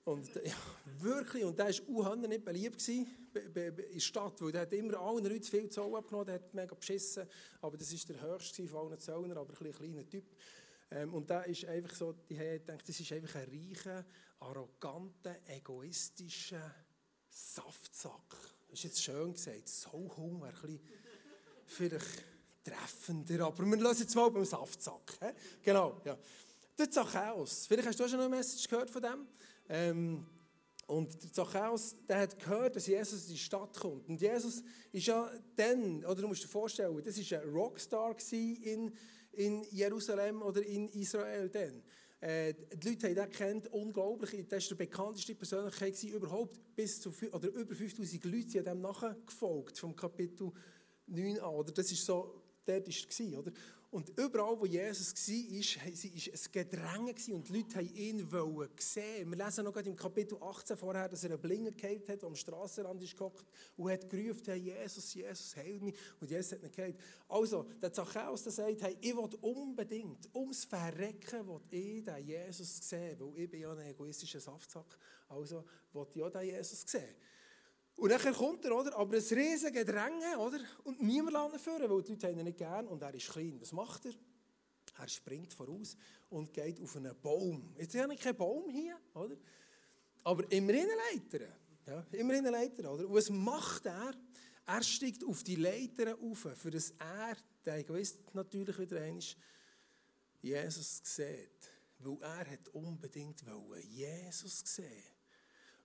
Und, 0.05 0.35
ja, 0.35 0.55
wirklich, 0.99 1.45
und 1.45 1.59
der 1.59 1.67
war 1.67 2.17
nicht 2.17 2.45
beliebt 2.45 2.79
gewesen, 2.79 3.07
in 3.35 3.53
der 3.53 4.01
Stadt, 4.01 4.41
weil 4.41 4.51
der 4.51 4.63
hat 4.63 4.73
immer 4.73 4.99
allen 4.99 5.25
Leuten 5.25 5.43
viel 5.43 5.69
Zoll 5.69 5.95
abgenommen, 5.95 6.27
der 6.27 6.35
hat 6.37 6.55
mega 6.55 6.75
beschissen, 6.75 7.29
aber 7.61 7.77
das 7.77 7.93
war 7.93 8.15
der 8.17 8.23
höchste 8.23 8.67
von 8.67 8.89
allen 8.89 8.99
Zöllner, 8.99 9.37
aber 9.37 9.53
ein 9.61 9.73
kleiner 9.73 10.09
Typ. 10.09 10.25
Ähm, 10.91 11.15
und 11.15 11.29
der 11.29 11.47
ist 11.47 11.65
einfach 11.67 11.95
so, 11.95 12.13
die 12.13 12.37
haben 12.37 12.59
gedacht, 12.59 12.89
das 12.89 12.99
ist 12.99 13.13
einfach 13.13 13.37
ein 13.37 13.49
reicher, 13.49 14.05
arroganter, 14.41 15.37
egoistischer 15.47 16.75
Saftsack. 17.29 18.37
Das 18.71 18.79
ist 18.79 18.85
jetzt 18.85 19.03
schön 19.03 19.33
gesagt. 19.33 19.69
Sauhung 19.69 20.41
wäre 20.41 20.67
ein 20.69 20.81
vielleicht 21.67 22.25
treffender, 22.65 23.47
aber 23.47 23.65
wir 23.65 23.77
lassen 23.77 24.03
jetzt 24.03 24.15
mal 24.15 24.31
beim 24.31 24.45
Saftsack. 24.45 25.19
He? 25.21 25.27
Genau, 25.63 26.01
ja. 26.05 26.17
Der 26.79 26.91
Zachäus, 26.91 27.67
vielleicht 27.67 27.89
hast 27.89 27.99
du 27.99 28.09
schon 28.09 28.21
eine 28.21 28.29
Message 28.29 28.69
gehört 28.69 28.91
von 28.91 29.03
dem. 29.03 29.27
Ähm, 29.69 30.27
und 30.87 31.23
der 31.23 31.33
Zachäus, 31.33 31.97
der 32.09 32.21
hat 32.21 32.39
gehört, 32.39 32.77
dass 32.77 32.87
Jesus 32.87 33.27
in 33.27 33.33
die 33.33 33.39
Stadt 33.39 33.79
kommt. 33.79 34.09
Und 34.09 34.21
Jesus 34.21 34.63
ist 34.93 35.07
ja 35.07 35.31
dann, 35.57 36.05
oder 36.05 36.23
du 36.23 36.29
musst 36.29 36.43
dir 36.43 36.49
vorstellen, 36.49 37.01
das 37.03 37.17
war 37.31 37.41
ein 37.41 37.49
Rockstar 37.51 38.17
in, 38.33 38.93
in 39.33 39.63
Jerusalem 39.71 40.43
oder 40.43 40.63
in 40.63 40.89
Israel 40.91 41.49
dann. 41.49 41.83
Äh, 42.21 42.55
die 42.75 42.89
Leute 42.91 43.09
haben 43.09 43.17
ihn 43.17 43.31
kennt, 43.31 43.73
unglaublich. 43.73 44.47
Das 44.49 44.65
war 44.65 44.77
die 44.77 44.85
bekannteste 44.85 45.35
Persönlichkeit 45.35 46.03
überhaupt. 46.05 46.59
Bis 46.77 47.01
zu, 47.01 47.11
oder 47.33 47.49
über 47.49 47.75
5000 47.75 48.25
Leute 48.25 48.51
sind 48.51 48.67
dem 48.67 48.81
nachgefolgt, 48.81 49.79
vom 49.79 49.97
Kapitel 49.97 50.53
9 51.07 51.39
an. 51.41 51.55
Oder 51.55 51.73
das 51.73 51.91
ist 51.91 52.05
so, 52.05 52.43
dort 52.67 52.87
war 52.87 52.89
es. 52.89 53.53
Und 53.91 54.09
überall, 54.17 54.57
wo 54.57 54.67
Jesus 54.67 55.13
war, 55.13 55.35
war 55.35 55.83
ein 55.83 56.53
Gedränge 56.53 57.15
und 57.35 57.49
die 57.49 57.53
Leute 57.53 57.77
wollten 57.77 57.97
ihn 57.97 58.69
sehen. 58.79 59.31
Wir 59.31 59.45
lesen 59.45 59.65
noch 59.65 59.75
im 59.75 59.97
Kapitel 59.97 60.39
18 60.41 60.77
vorher, 60.77 61.09
dass 61.09 61.25
er 61.25 61.33
einen 61.33 61.41
Blinger 61.41 61.73
gehabt 61.73 62.09
hat, 62.09 62.23
der 62.23 62.29
am 62.29 62.37
Strassenrand 62.37 63.03
ist 63.03 63.17
und 63.77 63.91
hat 63.91 64.09
gerufen, 64.09 64.45
hey, 64.47 64.59
Jesus, 64.59 65.13
Jesus, 65.13 65.57
heil 65.57 65.81
mich. 65.81 65.97
Und 66.21 66.31
Jesus 66.31 66.53
hat 66.53 66.63
ihn 66.63 66.71
geheilt. 66.71 66.97
Also, 67.29 67.67
der 67.83 67.93
Zachäus 67.93 68.45
der 68.45 68.53
sagt, 68.53 68.81
hey, 68.81 68.97
ich 69.01 69.17
will 69.17 69.29
unbedingt, 69.41 70.33
ums 70.37 70.65
Verrecken, 70.65 71.49
will 71.49 71.61
ich 71.71 72.05
den 72.05 72.25
Jesus 72.25 72.89
sehen, 72.89 73.19
weil 73.19 73.43
ich 73.43 73.51
bin 73.51 73.61
ja 73.61 73.73
ein 73.73 73.87
egoistischer 73.89 74.41
Saftsack. 74.41 74.97
Also, 75.29 75.65
will 75.93 76.07
ich 76.15 76.23
auch 76.23 76.31
den 76.31 76.43
Jesus 76.43 76.83
sehen. 76.87 77.17
Und 78.01 78.09
dann 78.09 78.33
kommt 78.33 78.65
er, 78.65 78.75
oder? 78.75 78.97
aber 78.97 79.17
ein 79.17 79.23
riesiges 79.23 79.73
Gedränge, 79.73 80.39
oder? 80.39 80.59
und 80.85 81.03
niemand 81.03 81.53
lässt 81.53 81.63
führen, 81.63 81.91
weil 81.91 82.03
die 82.03 82.13
Leute 82.13 82.31
ihn 82.31 82.45
nicht 82.45 82.57
gern 82.57 82.89
und 82.89 83.03
er 83.03 83.15
ist 83.15 83.29
klein. 83.29 83.59
Was 83.61 83.73
macht 83.73 84.07
er? 84.07 84.15
Er 84.99 85.09
springt 85.09 85.53
voraus 85.53 85.99
und 86.31 86.51
geht 86.51 86.81
auf 86.81 86.97
einen 86.97 87.15
Baum. 87.21 87.75
Jetzt 87.79 87.95
habe 87.97 88.15
ich 88.15 88.21
keinen 88.21 88.37
Baum 88.39 88.71
hier, 88.71 88.97
oder? 89.13 89.37
aber 90.25 90.51
immerhin 90.51 90.89
Leiter. 91.13 91.45
Ja, 91.87 92.07
immerhin 92.13 92.45
Leiter. 92.45 92.91
Oder? 92.91 93.07
Und 93.07 93.15
was 93.15 93.29
macht 93.29 93.85
er? 93.85 94.15
Er 94.67 94.83
steigt 94.83 95.23
auf 95.23 95.43
die 95.43 95.57
Leiter 95.57 96.17
auf, 96.23 96.49
für 96.55 96.71
das 96.71 96.95
er, 96.99 97.37
der 97.67 97.79
Egoist 97.81 98.19
natürlich 98.33 98.79
wieder 98.79 98.99
einmal, 99.03 99.23
Jesus 100.41 101.03
sieht. 101.05 101.71
Weil 101.99 102.17
er 102.23 102.51
hat 102.51 102.69
unbedingt 102.73 103.45
wollen, 103.47 103.83
Jesus 103.91 104.63
sehen. 104.65 105.20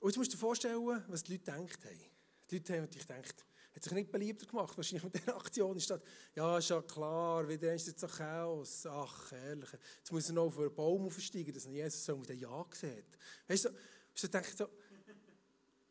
Und 0.06 0.12
jetzt 0.12 0.18
musst 0.18 0.34
du 0.34 0.38
dir 0.38 0.42
vorstellen, 0.42 1.04
was 1.08 1.24
die 1.24 1.32
Leute 1.32 1.46
gedacht 1.46 1.84
haben. 1.84 2.00
Die 2.52 2.58
Leute 2.58 2.74
haben 2.74 2.82
natürlich 2.82 3.08
gedacht, 3.08 3.46
hat 3.74 3.84
sich 3.84 3.92
nicht 3.92 4.12
beliebter 4.12 4.46
gemacht, 4.46 4.78
wahrscheinlich 4.78 5.04
mit 5.04 5.16
dieser 5.16 5.36
Aktion. 5.36 5.76
Ist 5.78 5.90
das, 5.90 6.00
ja, 6.36 6.60
ist 6.60 6.70
ja 6.70 6.80
klar, 6.84 7.50
wieder 7.50 7.74
ist 7.74 7.88
jetzt 7.88 8.02
so 8.02 8.08
Chaos. 8.08 8.86
Ach, 8.86 9.32
ehrlich. 9.32 9.70
Jetzt 9.98 10.12
muss 10.12 10.28
er 10.28 10.36
noch 10.36 10.44
auf 10.44 10.60
einen 10.60 10.76
Baum 10.76 11.08
aufsteigen, 11.08 11.52
dass 11.52 11.66
Jesus 11.66 12.06
so 12.06 12.18
mit 12.18 12.30
dem 12.30 12.38
Ja 12.38 12.64
sieht. 12.72 13.18
Weißt 13.48 13.66
du, 13.66 13.70
so, 14.14 14.28
denkt 14.28 14.56
so, 14.56 14.70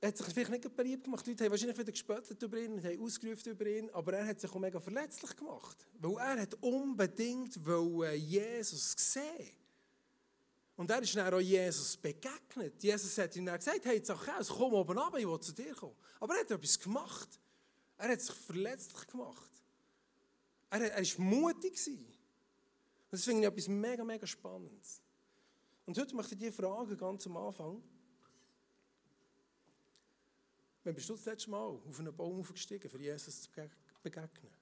er 0.00 0.08
hat 0.08 0.16
sich 0.16 0.26
vielleicht 0.28 0.50
nicht 0.52 0.76
beliebt 0.76 1.02
gemacht. 1.02 1.26
Die 1.26 1.30
Leute 1.30 1.44
haben 1.46 1.50
wahrscheinlich 1.50 1.78
wieder 1.78 1.90
gespöttert 1.90 2.40
über 2.40 2.56
ihn, 2.56 2.80
haben 2.84 3.00
ausgerufen 3.00 3.50
über 3.50 3.66
ihn, 3.66 3.90
aber 3.90 4.12
er 4.12 4.28
hat 4.28 4.40
sich 4.40 4.48
auch 4.48 4.60
mega 4.60 4.78
verletzlich 4.78 5.34
gemacht. 5.34 5.88
Weil 5.98 6.36
er 6.36 6.42
hat 6.42 6.54
unbedingt 6.62 7.58
Jesus 8.14 8.94
sehen 8.96 9.63
und 10.76 10.90
er 10.90 11.02
ist 11.02 11.14
dann 11.14 11.32
auch 11.32 11.40
Jesus 11.40 11.96
begegnet. 11.96 12.82
Jesus 12.82 13.16
hat 13.18 13.36
ihm 13.36 13.46
dann 13.46 13.58
gesagt, 13.58 13.84
hey 13.84 14.02
Zachäus, 14.02 14.48
komm 14.48 14.74
oben 14.74 14.98
runter, 14.98 15.18
ich 15.18 15.26
will 15.26 15.40
zu 15.40 15.52
dir 15.52 15.74
kommen. 15.74 15.96
Aber 16.20 16.34
er 16.34 16.40
hat 16.40 16.50
etwas 16.50 16.78
gemacht. 16.78 17.40
Er 17.96 18.08
hat 18.08 18.20
sich 18.20 18.34
verletzlich 18.34 19.06
gemacht. 19.06 19.50
Er, 20.70 20.80
war 20.80 21.20
mutig. 21.24 21.86
Und 21.86 22.08
das 23.10 23.24
finde 23.24 23.42
ich 23.42 23.46
etwas 23.46 23.68
mega, 23.68 24.02
mega 24.02 24.26
Spannendes. 24.26 25.00
Und 25.86 25.96
heute 25.96 26.16
möchte 26.16 26.34
ich 26.34 26.40
dir 26.40 26.52
fragen, 26.52 26.96
ganz 26.96 27.26
am 27.26 27.36
Anfang, 27.36 27.82
Wann 30.84 30.94
bist 30.94 31.08
du 31.08 31.14
das 31.14 31.24
letzte 31.24 31.50
Mal 31.50 31.64
auf 31.66 31.98
einen 31.98 32.14
Baum 32.14 32.40
aufgestiegen, 32.40 32.90
für 32.90 33.00
Jesus 33.00 33.42
zu 33.42 33.50
begegnen? 34.02 34.52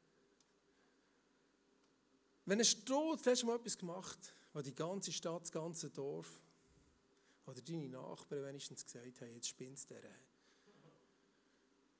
Wenn 2.45 2.61
hast 2.61 2.85
du 2.85 3.17
das 3.17 3.25
letzte 3.25 3.47
Mal 3.47 3.57
etwas 3.57 3.77
gemacht, 3.77 4.35
wo 4.53 4.61
die 4.61 4.75
ganze 4.75 5.13
Stadt, 5.13 5.43
das 5.43 5.53
ganze 5.53 5.91
Dorf 5.91 6.43
oder 7.47 7.61
deine 7.61 7.89
Nachbarn 7.89 8.45
wenigstens 8.45 8.85
gesagt 8.85 9.21
haben, 9.21 9.33
jetzt 9.33 9.49
spinnst 9.49 9.91
der. 9.91 10.03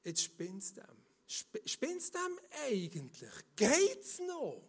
Jetzt 0.05 0.23
spinnst 0.23 0.77
dem. 0.77 0.97
Sp 1.29 1.63
spinnst 1.65 2.15
dem 2.15 2.39
eigentlich? 2.67 3.33
Geht's 3.57 4.19
noch? 4.21 4.63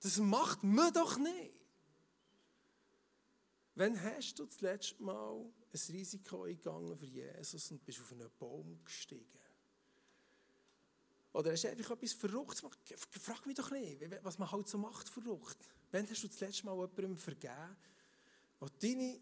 Das 0.00 0.18
macht 0.18 0.62
man 0.62 0.92
doch 0.92 1.16
nicht. 1.16 1.54
Wann 3.76 4.00
hast 4.00 4.38
du 4.38 4.44
das 4.44 4.60
letzte 4.60 5.02
Mal 5.02 5.40
ein 5.40 5.80
Risiko 5.88 6.42
eingegangen 6.44 6.96
für 6.96 7.06
Jesus 7.06 7.70
und 7.70 7.84
bist 7.84 8.00
auf 8.00 8.12
einen 8.12 8.30
Baum 8.38 8.78
gestiegen? 8.84 9.40
Oder 11.32 11.50
hast 11.50 11.64
du 11.64 11.70
einfach 11.70 11.90
etwas 11.90 12.12
Verrücktes 12.12 12.60
gemacht? 12.60 12.78
Frag 13.20 13.44
mich 13.46 13.56
doch 13.56 13.70
nicht, 13.72 14.00
was 14.22 14.38
man 14.38 14.50
halt 14.52 14.68
so 14.68 14.78
macht, 14.78 15.08
verrückt. 15.08 15.58
Wann 15.94 16.10
hast 16.10 16.24
du 16.24 16.26
das 16.26 16.40
letzte 16.40 16.66
Mal 16.66 16.74
jemandem 16.74 17.16
vergeben, 17.16 17.76
wo 18.58 18.66
deine 18.66 19.20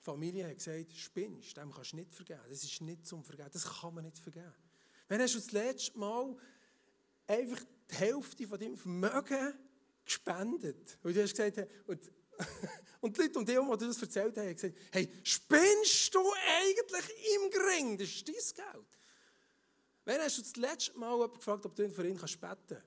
Familie 0.00 0.48
hat 0.48 0.56
gesagt, 0.56 0.90
spinnst, 0.96 1.54
dem 1.54 1.70
kannst 1.70 1.92
du 1.92 1.96
nicht 1.96 2.14
vergeben. 2.14 2.40
Das 2.48 2.64
ist 2.64 2.80
nicht 2.80 3.06
zum 3.06 3.22
Vergeben, 3.22 3.50
das 3.52 3.64
kann 3.64 3.92
man 3.92 4.04
nicht 4.04 4.18
vergeben. 4.18 4.54
Wann 5.08 5.20
hast 5.20 5.34
du 5.34 5.38
das 5.38 5.52
letzte 5.52 5.98
Mal 5.98 6.34
einfach 7.26 7.62
die 7.90 7.94
Hälfte 7.94 8.46
von 8.46 8.58
deinem 8.58 8.78
Vermögen 8.78 9.52
gespendet? 10.02 10.98
Und 11.02 11.14
du 11.14 11.22
hast 11.22 11.36
gesagt, 11.36 11.70
und, 11.86 12.10
und 13.02 13.18
die 13.18 13.20
Leute 13.20 13.38
um 13.38 13.44
dich 13.44 13.58
die 13.58 13.86
das 13.86 14.00
erzählt 14.00 14.38
haben, 14.38 14.46
haben 14.46 14.54
gesagt, 14.54 14.78
hey, 14.92 15.12
spinnst 15.22 16.14
du 16.14 16.20
eigentlich 16.58 17.04
im 17.36 17.50
Gring? 17.50 17.98
Das 17.98 18.08
ist 18.08 18.26
dein 18.26 18.34
Geld. 18.34 18.98
Wann 20.06 20.20
hast 20.20 20.38
du 20.38 20.40
das 20.40 20.56
letzte 20.56 20.98
Mal 20.98 21.12
jemanden 21.12 21.36
gefragt, 21.36 21.66
ob 21.66 21.76
du 21.76 21.90
für 21.90 22.08
ihn 22.08 22.16
beten 22.16 22.18
kannst? 22.18 22.82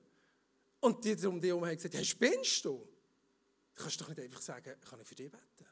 Und 0.84 1.02
die 1.02 1.26
um 1.26 1.40
dich 1.40 1.48
herum 1.48 1.64
haben 1.64 1.76
gesagt, 1.76 1.94
hey, 1.94 2.04
spinnst 2.04 2.62
du? 2.62 2.86
Du 3.74 3.82
kannst 3.82 3.98
doch 4.02 4.08
nicht 4.08 4.20
einfach 4.20 4.42
sagen, 4.42 4.78
kann 4.82 5.00
ich 5.00 5.06
für 5.06 5.14
dich 5.14 5.30
beten? 5.30 5.66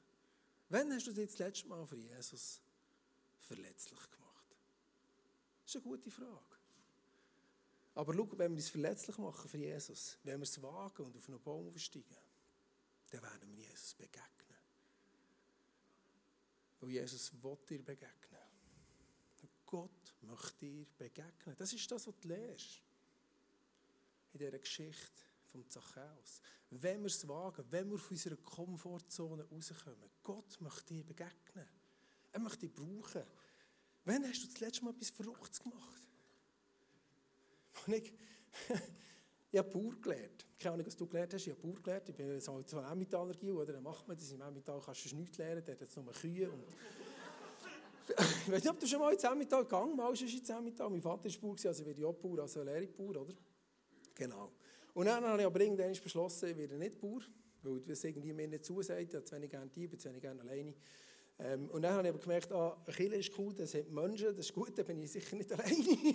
Wann 0.71 0.91
hast 0.91 1.07
du 1.07 1.13
dich 1.13 1.29
das 1.29 1.39
letzte 1.39 1.69
Mal 1.69 1.87
für 1.87 1.99
Jesus 1.99 2.63
verletzlich 3.39 4.11
gemacht? 4.11 4.57
Das 5.63 5.75
ist 5.75 5.77
eine 5.77 5.83
gute 5.83 6.11
Frage. 6.11 6.57
Aber 7.95 8.15
schau, 8.15 8.27
wenn 8.39 8.53
wir 8.53 8.57
uns 8.57 8.71
verletzlich 8.71 9.19
machen 9.19 9.51
für 9.51 9.59
Jesus, 9.59 10.17
wenn 10.23 10.41
wir 10.41 10.45
es 10.45 10.63
wagen 10.63 11.05
und 11.05 11.15
auf 11.15 11.29
einen 11.29 11.43
Baum 11.43 11.69
aufsteigen, 11.69 12.17
dann 13.11 13.23
werden 13.23 13.55
wir 13.55 13.65
Jesus 13.65 13.93
begegnen. 13.93 14.57
Weil 16.81 16.89
Jesus 16.89 17.33
will 17.43 17.59
dir 17.69 17.85
begegnen. 17.85 18.41
Gott 19.67 20.15
möchte 20.23 20.59
dir 20.61 20.87
begegnen. 20.97 21.55
Das 21.59 21.71
ist 21.75 21.91
das, 21.91 22.07
was 22.07 22.19
du 22.19 22.29
lernst. 22.29 22.83
In 24.33 24.39
dieser 24.39 24.59
Geschichte 24.59 25.23
vom 25.45 25.69
Zachäus. 25.69 26.41
Wenn 26.71 27.01
wir 27.01 27.07
es 27.07 27.29
wagen, 27.29 27.65
wenn 27.71 27.89
wir 27.89 27.97
aus 27.97 28.11
unserer 28.11 28.37
Komfortzone 28.37 29.45
rauskommen, 29.45 30.11
Gott 30.23 30.59
möchte 30.61 30.95
dir 30.95 31.05
begegnen. 31.05 31.69
Er 32.33 32.41
möchte 32.41 32.67
dich 32.67 32.75
brauchen. 32.75 33.23
Wann 34.05 34.27
hast 34.27 34.43
du 34.43 34.47
das 34.49 34.61
letzte 34.61 34.85
Mal 34.85 34.93
etwas 34.93 35.11
Verrücktes 35.11 35.61
gemacht? 35.61 36.09
Und 37.87 37.95
ich, 37.95 38.13
ich 39.53 39.59
habe 39.59 39.71
Bauer 39.71 39.95
gelernt. 40.01 40.47
Keine 40.59 40.75
Ahnung, 40.75 40.87
was 40.87 40.97
du 40.97 41.07
gelernt 41.07 41.35
hast. 41.35 41.47
Ich 41.47 41.53
habe 41.53 41.61
Bauer 41.61 41.83
gelernt. 41.83 42.09
Ich 42.09 42.17
bin 42.17 42.41
so 42.41 42.57
ein 42.57 42.85
Emmentaler 42.91 43.35
Gil, 43.35 43.53
oder? 43.53 43.75
Dann 43.75 43.83
macht 43.83 44.09
man 44.09 44.17
das. 44.17 44.33
Im 44.33 44.41
Emmental 44.41 44.81
kannst 44.81 45.11
du 45.11 45.17
nichts 45.17 45.37
lernen. 45.37 45.63
Der 45.65 45.75
hat 45.75 45.81
jetzt 45.81 45.97
nur 45.97 46.11
Kühe. 46.13 46.51
Und 46.51 46.65
ich 48.09 48.53
weiß 48.53 48.65
nicht, 48.65 48.71
ob 48.71 48.81
du 48.81 48.87
schon 48.87 49.01
mal 49.01 49.13
ins 49.13 49.25
Emmental 49.25 49.65
gegangen 49.65 49.97
bist. 50.11 50.23
Mein 50.81 51.03
Vater 51.03 51.29
war 51.29 51.41
Bauer, 51.41 51.57
also 51.67 51.87
werde 51.87 52.01
ich 52.01 52.07
auch 52.07 52.15
Bauer, 52.15 52.39
also 52.41 52.63
Lehringbauer, 52.63 53.17
oder? 53.17 53.35
Genau. 54.15 54.53
Und 54.95 55.07
dann 55.07 55.25
habe 55.25 55.41
ich 55.41 55.47
aber 55.47 55.61
irgendwann 55.61 55.93
beschlossen, 55.93 56.51
ich 56.51 56.57
werde 56.57 56.77
nicht 56.77 57.01
Bauer, 57.01 57.23
weil 57.63 57.81
das 57.81 58.05
irgendwie 58.05 58.33
mir 58.33 58.49
nicht 58.49 58.65
zusagt. 58.65 59.01
Ich 59.01 59.25
zu 59.25 59.37
wenig 59.37 59.51
gerne 59.51 59.71
zu 59.71 59.81
wenig 59.81 60.21
gerne 60.21 60.41
alleine. 60.43 60.75
Ähm, 61.39 61.69
und 61.71 61.83
dann 61.83 61.95
habe 61.95 62.09
ich 62.09 62.15
aber 62.15 62.23
gemerkt, 62.23 62.53
ah, 62.53 62.77
Chile 62.91 63.17
ist 63.17 63.37
cool, 63.39 63.55
das 63.55 63.75
hat 63.75 63.91
Menschen, 63.91 64.37
das 64.37 64.47
ist 64.47 64.55
gut, 64.55 64.77
dann 64.77 64.87
bin 64.87 65.03
ich 65.03 65.13
sicher 65.13 65.35
nicht 65.35 65.51
alleine. 65.53 66.15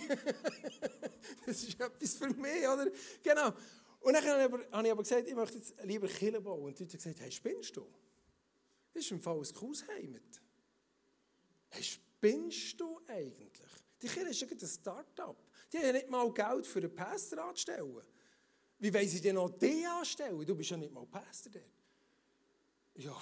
das 1.46 1.62
ist 1.64 1.80
etwas 1.80 2.14
für 2.14 2.28
mich, 2.28 2.66
oder? 2.66 2.86
Genau. 3.22 3.52
Und 4.00 4.12
dann 4.14 4.24
habe 4.24 4.38
ich, 4.38 4.44
aber, 4.44 4.58
habe 4.70 4.86
ich 4.86 4.92
aber 4.92 5.02
gesagt, 5.02 5.28
ich 5.28 5.34
möchte 5.34 5.58
jetzt 5.58 5.74
lieber 5.84 6.06
Chile 6.06 6.40
bauen. 6.40 6.64
Und 6.64 6.78
die 6.78 6.84
haben 6.84 6.90
gesagt, 6.90 7.20
hey, 7.20 7.30
spinnst 7.30 7.76
du? 7.76 7.86
Das 8.94 9.04
ist 9.04 9.12
ein 9.12 9.22
cooles 9.22 9.86
Heimat. 9.88 10.22
Hey, 11.68 11.82
spinnst 11.82 12.80
du 12.80 13.00
eigentlich? 13.06 13.52
Die 14.00 14.06
Kirche 14.06 14.44
ist 14.44 14.62
ein 14.62 14.68
Start-up. 14.68 15.36
Die 15.72 15.78
haben 15.78 15.86
ja 15.86 15.92
nicht 15.92 16.08
mal 16.08 16.32
Geld 16.32 16.66
für 16.66 16.78
einen 16.78 16.94
Pastor 16.94 17.44
anzustellen. 17.44 18.02
Wie 18.78 18.94
wollen 18.94 19.08
sie 19.08 19.20
denn 19.20 19.34
noch 19.34 19.50
die 19.50 19.84
anstellen? 19.86 20.44
Du 20.46 20.54
bist 20.54 20.70
ja 20.70 20.76
nicht 20.76 20.92
mal 20.92 21.06
Pastor 21.06 21.52
dort. 21.52 21.64
Ja, 22.94 23.16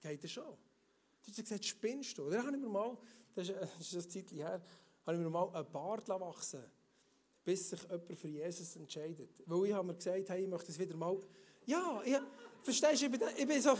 geht 0.00 0.22
das 0.24 0.30
schon. 0.30 0.56
Die 1.26 1.30
haben 1.30 1.42
gesagt, 1.42 1.64
spinnst 1.64 2.18
du? 2.18 2.28
Dann 2.30 2.46
habe 2.46 2.56
ich 2.56 2.62
mir 2.62 2.68
mal, 2.68 2.96
das 3.34 3.48
ist, 3.48 3.58
das 3.60 3.92
ist 3.92 4.06
ein 4.06 4.10
Zeit 4.10 4.32
her, 4.32 4.62
habe 5.04 5.16
ich 5.16 5.22
mir 5.22 5.30
mal 5.30 5.48
einen 5.54 5.70
Bart 5.70 6.08
wachsen 6.08 6.64
bis 7.46 7.70
sich 7.70 7.80
jemand 7.80 8.18
für 8.18 8.28
Jesus 8.28 8.74
entscheidet. 8.74 9.30
Weil 9.46 9.66
ich 9.68 9.72
habe 9.72 9.86
mir 9.86 9.94
gesagt, 9.94 10.28
hey, 10.28 10.42
ich 10.42 10.48
möchte 10.48 10.72
es 10.72 10.78
wieder 10.78 10.96
mal... 10.96 11.16
Ja, 11.64 12.02
ich, 12.04 12.16
verstehst 12.60 13.02
du, 13.02 13.06
ich 13.06 13.12
bin, 13.12 13.20
ich 13.36 13.46
bin 13.46 13.62
so... 13.62 13.70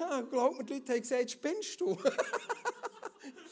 ja, 0.00 0.20
glaub 0.22 0.58
mir, 0.58 0.64
die 0.64 0.74
Leute 0.74 0.92
haben 0.92 1.00
gesagt, 1.00 1.30
spinnst 1.30 1.80
du? 1.80 1.96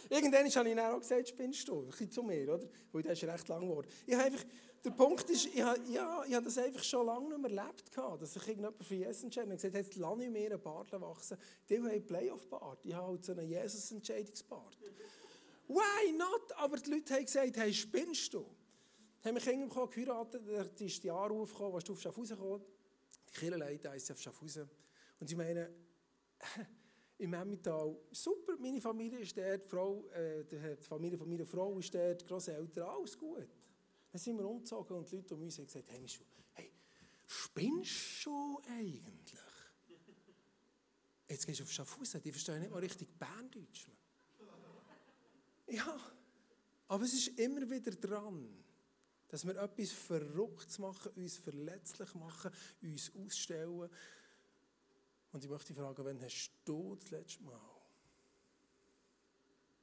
Irgendwann 0.08 0.48
habe 0.50 0.68
ich 0.68 0.74
dann 0.74 0.92
auch 0.92 0.98
gesagt, 0.98 1.28
spinnst 1.28 1.68
du? 1.68 1.80
Ein 1.80 1.86
bisschen 1.88 2.10
zu 2.10 2.22
mir, 2.22 2.54
oder? 2.54 2.68
Weil 2.92 3.02
das 3.02 3.22
ist 3.22 3.28
recht 3.28 3.48
lang 3.48 3.60
geworden. 3.60 3.88
Ich 4.06 4.14
habe 4.14 4.24
einfach, 4.24 4.44
der 4.84 4.90
Punkt 4.90 5.28
ist, 5.30 5.46
ich 5.46 5.62
habe, 5.62 5.80
ja, 5.88 6.24
ich 6.26 6.34
habe 6.34 6.44
das 6.44 6.58
einfach 6.58 6.82
schon 6.82 7.06
lange 7.06 7.28
nicht 7.28 7.38
mehr 7.38 7.62
erlebt, 7.62 7.90
dass 8.20 8.32
sich 8.32 8.42
irgendjemand 8.42 8.84
für 8.84 8.94
Jesus 8.94 9.24
entscheidet 9.24 9.50
und 9.50 9.56
gesagt 9.56 9.74
hat, 9.74 9.84
jetzt 9.84 9.96
lasse 9.96 10.24
ich 10.24 10.30
mir 10.30 10.46
einen 10.46 10.62
Bart 10.62 10.92
wachsen. 10.92 11.36
Die 11.68 11.76
haben 11.76 11.86
einen 11.86 12.06
Playoff-Bart. 12.06 12.84
Ich 12.84 12.94
habe 12.94 13.08
halt 13.08 13.24
so 13.24 13.32
einen 13.32 13.48
Jesus-Entscheidungsbart. 13.48 14.78
Why 15.68 16.12
not? 16.12 16.52
Aber 16.56 16.76
die 16.76 16.90
Leute 16.90 17.14
haben 17.14 17.24
gesagt, 17.24 17.56
hey, 17.56 17.74
spinnst 17.74 18.32
du? 18.32 18.46
Haben 19.24 19.34
mich 19.34 19.44
Kinder 19.44 19.88
geheiratet, 19.88 20.42
da 20.46 20.84
ist 20.84 21.02
die 21.02 21.08
Jahre 21.08 21.34
aufgekommen, 21.34 21.72
was 21.72 21.82
du 21.82 21.94
auf 21.94 22.00
Schaffhausen 22.00 22.36
gekommen. 22.36 22.64
Die 23.28 23.40
Kirchenleute 23.40 23.90
heissen 23.90 24.12
auf 24.12 24.20
Schaffhausen. 24.20 24.70
Und 25.18 25.26
sie 25.26 25.34
meinen, 25.34 25.66
im 27.18 27.32
Emmental, 27.32 27.96
super, 28.10 28.56
meine 28.58 28.80
Familie 28.80 29.20
ist 29.20 29.36
dort, 29.36 29.64
die, 29.64 29.68
Frau, 29.68 30.08
äh, 30.10 30.44
die 30.44 30.76
Familie 30.84 31.16
von 31.16 31.28
meiner 31.28 31.46
Frau 31.46 31.78
ist 31.78 31.94
dort, 31.94 32.20
die 32.20 32.26
Grosseltern, 32.26 32.88
alles 32.88 33.18
gut. 33.18 33.48
Dann 34.10 34.20
sind 34.20 34.38
wir 34.38 34.46
umgezogen 34.46 34.96
und 34.96 35.10
die 35.10 35.16
Leute 35.16 35.34
um 35.34 35.42
uns 35.42 35.58
haben 35.58 35.66
gesagt, 35.66 35.90
hey, 35.90 36.06
hey 36.54 36.72
spinnst 37.26 38.24
du 38.24 38.60
eigentlich? 38.68 39.40
Jetzt 41.28 41.46
gehst 41.46 41.60
du 41.60 41.64
auf 41.64 41.72
Schaffhausen, 41.72 42.22
die 42.22 42.30
verstehen 42.30 42.60
nicht 42.60 42.70
mal 42.70 42.78
richtig 42.78 43.08
Berndeutsch. 43.18 43.88
Ja, 45.68 45.98
aber 46.86 47.04
es 47.04 47.14
ist 47.14 47.38
immer 47.38 47.68
wieder 47.68 47.90
dran, 47.90 48.48
dass 49.28 49.44
wir 49.44 49.56
etwas 49.56 49.90
Verrücktes 49.90 50.78
machen, 50.78 51.12
uns 51.16 51.36
verletzlich 51.36 52.14
machen, 52.14 52.52
uns 52.80 53.12
ausstellen. 53.16 53.90
Und 55.36 55.44
ich 55.44 55.50
möchte 55.50 55.74
fragen, 55.74 56.02
wann 56.02 56.22
hast 56.22 56.50
du 56.64 56.96
das 56.96 57.10
letzte 57.10 57.42
Mal, 57.42 57.60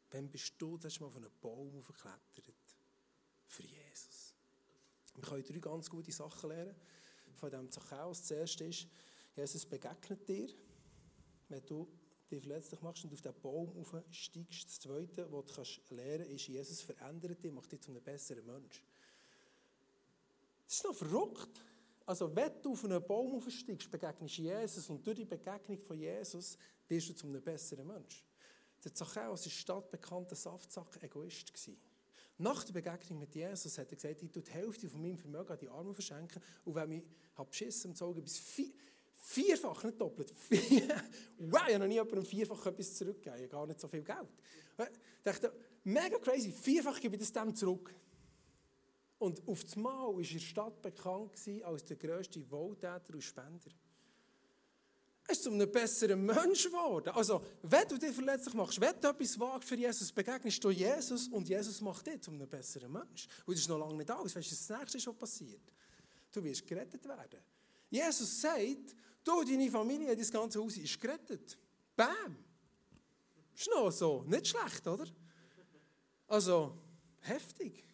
wann 0.09 0.27
bist 0.27 0.55
du 0.57 0.77
das 0.77 0.85
letzte 0.85 1.01
Mal 1.01 1.07
auf 1.09 1.15
einen 1.15 1.31
Baum 1.41 1.77
aufgeklettert? 1.77 2.55
Für 3.45 3.61
Jesus. 3.61 4.33
Wir 5.13 5.21
können 5.21 5.43
drei 5.43 5.59
ganz 5.59 5.91
gute 5.91 6.11
Sachen 6.11 6.49
lernen 6.49 6.75
von 7.35 7.51
diesem 7.51 7.69
Zachäus. 7.69 8.21
Das 8.21 8.31
erste 8.31 8.63
ist, 8.63 8.87
Jesus 9.35 9.63
begegnet 9.67 10.27
dir, 10.27 10.49
wenn 11.49 11.63
du 11.67 11.87
dich 12.31 12.41
verletzlich 12.41 12.81
machst 12.81 13.03
und 13.03 13.13
auf 13.13 13.21
diesen 13.21 13.39
Baum 13.39 13.77
aufsteigst. 13.77 14.65
Das 14.65 14.79
Zweite, 14.79 15.31
was 15.31 15.45
du 15.45 15.53
kannst 15.53 15.91
lernen 15.91 16.29
kannst, 16.29 16.33
ist, 16.33 16.47
Jesus 16.47 16.81
verändert 16.81 17.43
dich, 17.43 17.51
macht 17.51 17.71
dich 17.71 17.79
zu 17.79 17.91
einem 17.91 18.01
besseren 18.01 18.43
Mensch. 18.47 18.83
Das 20.65 20.77
ist 20.77 20.83
noch 20.83 20.95
verrückt. 20.95 21.61
Also, 22.05 22.35
wenn 22.35 22.51
du 22.61 22.73
auf 22.73 22.83
einen 22.83 23.05
Baum 23.05 23.35
aufsteigst, 23.35 23.89
begegnest 23.89 24.37
Jesus 24.37 24.89
und 24.89 25.05
durch 25.05 25.17
die 25.17 25.25
Begegnung 25.25 25.79
von 25.79 25.97
Jesus 25.97 26.57
wirst 26.87 27.09
du 27.09 27.13
zu 27.13 27.27
einem 27.27 27.41
besseren 27.41 27.87
Mensch. 27.87 28.25
Der 28.83 28.93
Zachäus 28.93 29.45
war 29.45 29.51
stadtbekannter 29.51 30.35
Saftsack-Egoist. 30.35 31.53
Nach 32.39 32.63
der 32.63 32.73
Begegnung 32.73 33.19
mit 33.19 33.33
Jesus 33.35 33.77
hat 33.77 33.89
er 33.91 33.95
gesagt, 33.95 34.21
ich 34.21 34.31
tue 34.31 34.41
die 34.41 34.51
Hälfte 34.51 34.89
von 34.89 35.01
meinem 35.01 35.17
Vermögen 35.17 35.51
an 35.51 35.59
die 35.59 35.69
Arme 35.69 35.93
verschenken 35.93 36.41
und 36.65 36.75
wenn 36.75 36.91
ich 36.91 37.03
habe 37.35 37.49
beschissen 37.49 37.91
im 37.91 37.95
Zogen 37.95 38.21
bis 38.21 38.37
vier, 38.37 38.73
vierfach, 39.13 39.83
nicht 39.83 40.01
doppelt, 40.01 40.31
vier, 40.35 40.87
wow, 41.37 41.61
ich 41.67 41.73
habe 41.75 41.79
noch 41.79 41.87
nie 41.87 41.93
jemandem 41.93 42.25
vierfach 42.25 42.65
etwas 42.65 42.95
zurückgegeben, 42.95 43.49
gar 43.49 43.67
nicht 43.67 43.79
so 43.79 43.87
viel 43.87 44.03
Geld. 44.03 44.27
Ich 44.79 45.23
dachte, 45.23 45.53
mega 45.83 46.17
crazy, 46.17 46.51
vierfach 46.51 46.99
gebe 46.99 47.15
ich 47.15 47.21
das 47.21 47.31
dem 47.31 47.55
zurück. 47.55 47.93
Und 49.23 49.41
auf 49.47 49.63
das 49.63 49.77
Mal 49.77 50.13
war 50.13 50.19
in 50.19 50.39
Stadt 50.41 50.81
bekannt 50.81 51.31
als 51.63 51.85
der 51.85 51.95
grösste 51.95 52.51
Wohltäter 52.51 53.13
und 53.13 53.21
Spender. 53.21 53.71
Er 55.25 55.31
ist 55.31 55.43
zu 55.43 55.49
einem 55.49 55.71
besseren 55.71 56.25
Mensch 56.25 56.65
geworden. 56.65 57.07
Also, 57.07 57.41
wenn 57.61 57.87
du 57.87 57.97
dich 57.97 58.11
verletzlich 58.11 58.53
machst, 58.53 58.81
wenn 58.81 58.99
du 58.99 59.07
etwas 59.07 59.39
wagst 59.39 59.69
für 59.69 59.77
Jesus, 59.77 60.11
begegnest 60.11 60.61
du 60.61 60.71
Jesus 60.71 61.29
und 61.29 61.47
Jesus 61.47 61.79
macht 61.79 62.05
dich 62.05 62.19
zu 62.19 62.31
einem 62.31 62.49
besseren 62.49 62.91
Mensch. 62.91 63.29
Und 63.45 63.53
das 63.53 63.61
ist 63.61 63.69
noch 63.69 63.79
lange 63.79 63.95
nicht 63.95 64.11
alles. 64.11 64.35
Weißt 64.35 64.51
du, 64.51 64.55
das 64.55 64.77
nächste 64.77 64.97
ist, 64.97 65.07
was 65.07 65.15
passiert? 65.15 65.71
Du 66.29 66.43
wirst 66.43 66.67
gerettet 66.67 67.07
werden. 67.07 67.39
Jesus 67.89 68.41
sagt, 68.41 68.93
du, 69.23 69.41
deine 69.45 69.71
Familie, 69.71 70.17
das 70.17 70.29
ganze 70.29 70.59
Haus 70.59 70.75
ist 70.75 70.99
gerettet. 70.99 71.57
Bam! 71.95 72.35
Ist 73.55 73.69
noch 73.73 73.89
so. 73.89 74.23
Nicht 74.23 74.49
schlecht, 74.49 74.85
oder? 74.85 75.05
Also, 76.27 76.77
heftig. 77.21 77.85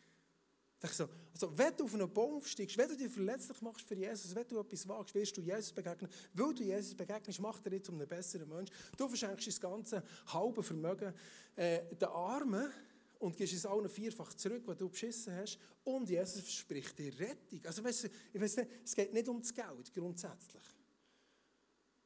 Ich 0.81 0.91
so, 0.91 1.09
also, 1.33 1.57
wenn 1.57 1.75
du 1.75 1.83
auf 1.83 1.93
einen 1.93 2.11
Baum 2.11 2.35
aufsteigst, 2.35 2.77
wenn 2.77 2.87
du 2.87 2.95
dich 2.95 3.11
verletzlich 3.11 3.61
machst 3.61 3.85
für 3.85 3.95
Jesus, 3.95 4.33
wenn 4.33 4.47
du 4.47 4.59
etwas 4.59 4.87
wagst, 4.87 5.13
wirst 5.13 5.35
du 5.35 5.41
Jesus 5.41 5.73
begegnen. 5.73 6.09
Weil 6.33 6.53
du 6.53 6.63
Jesus 6.63 6.95
begegnest, 6.95 7.39
macht 7.41 7.65
er 7.65 7.71
dich 7.71 7.83
zu 7.83 7.91
einem 7.91 8.07
besseren 8.07 8.47
Mensch. 8.47 8.69
Du 8.95 9.07
verschenkst 9.07 9.47
das 9.47 9.59
ganze 9.59 10.03
halbe 10.27 10.63
Vermögen 10.63 11.13
äh, 11.57 11.93
den 11.95 12.07
Armen 12.07 12.71
und 13.19 13.35
gibst 13.35 13.53
es 13.53 13.65
allen 13.65 13.89
vierfach 13.89 14.33
zurück, 14.33 14.63
was 14.65 14.77
du 14.77 14.87
beschissen 14.87 15.35
hast. 15.35 15.59
Und 15.83 16.09
Jesus 16.09 16.41
verspricht 16.41 16.97
dir 16.97 17.19
Rettung. 17.19 17.61
Also, 17.65 17.83
weißt 17.83 18.05
du, 18.05 18.07
ich 18.33 18.41
weiss 18.41 18.55
nicht, 18.55 18.69
es 18.85 18.95
geht 18.95 19.13
nicht 19.13 19.27
um 19.27 19.41
das 19.41 19.53
Geld 19.53 19.93
grundsätzlich. 19.93 20.63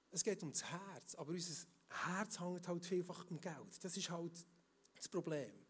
Es 0.10 0.24
geht 0.24 0.42
um 0.42 0.52
das 0.52 0.64
Herz. 0.64 1.14
Aber 1.16 1.32
unser 1.32 1.68
Herz 1.90 2.40
hängt 2.40 2.68
halt 2.68 2.86
vielfach 2.86 3.30
am 3.30 3.40
Geld. 3.40 3.84
Das 3.84 3.96
ist 3.96 4.10
halt 4.10 4.46
das 4.96 5.08
Problem. 5.08 5.63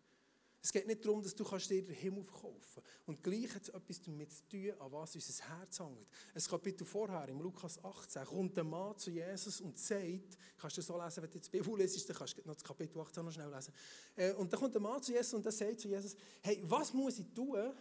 Es 0.66 0.72
geht 0.72 0.88
nicht 0.88 1.04
darum, 1.04 1.22
dass 1.22 1.36
du 1.36 1.44
kannst 1.44 1.70
dir 1.70 1.84
den 1.84 1.94
Himmel 1.94 2.24
verkaufen 2.24 2.82
kannst. 2.82 3.06
Und 3.06 3.22
gleich 3.22 3.54
hat 3.54 3.64
es 3.64 3.70
etwas 3.70 4.02
damit 4.02 4.32
zu 4.32 4.48
tun, 4.48 4.72
an 4.80 4.92
was 4.94 5.14
unser 5.14 5.50
Herz 5.50 5.80
hängt. 5.82 6.08
Ein 6.34 6.42
Kapitel 6.42 6.86
vorher, 6.86 7.28
im 7.28 7.42
Lukas 7.42 7.84
18, 7.84 8.24
kommt 8.24 8.58
ein 8.58 8.70
Mann 8.70 8.98
zu 8.98 9.12
Jesus 9.12 9.60
und 9.60 9.78
sagt, 9.78 10.38
kannst 10.58 10.78
du 10.78 10.82
so 10.82 10.98
lesen, 10.98 11.22
wenn 11.22 11.30
du 11.30 11.38
jetzt 11.38 11.54
die 11.54 11.58
Bibel 11.58 11.78
liest, 11.78 12.10
dann 12.10 12.16
kannst 12.16 12.38
du 12.38 12.48
noch 12.48 12.54
das 12.56 12.64
Kapitel 12.64 12.98
18 12.98 13.26
noch 13.26 13.34
schnell 13.34 13.54
lesen. 13.54 13.74
Äh, 14.16 14.32
und 14.36 14.54
dann 14.54 14.60
kommt 14.62 14.74
ein 14.74 14.82
Mann 14.82 15.04
zu 15.04 15.12
Jesus 15.12 15.34
und 15.34 15.44
der 15.44 15.52
sagt 15.52 15.82
zu 15.82 15.90
Jesus, 15.90 16.16
hey, 16.42 16.64
was 16.64 16.94
muss 16.94 17.20
ich 17.20 17.28
tun, 17.34 17.74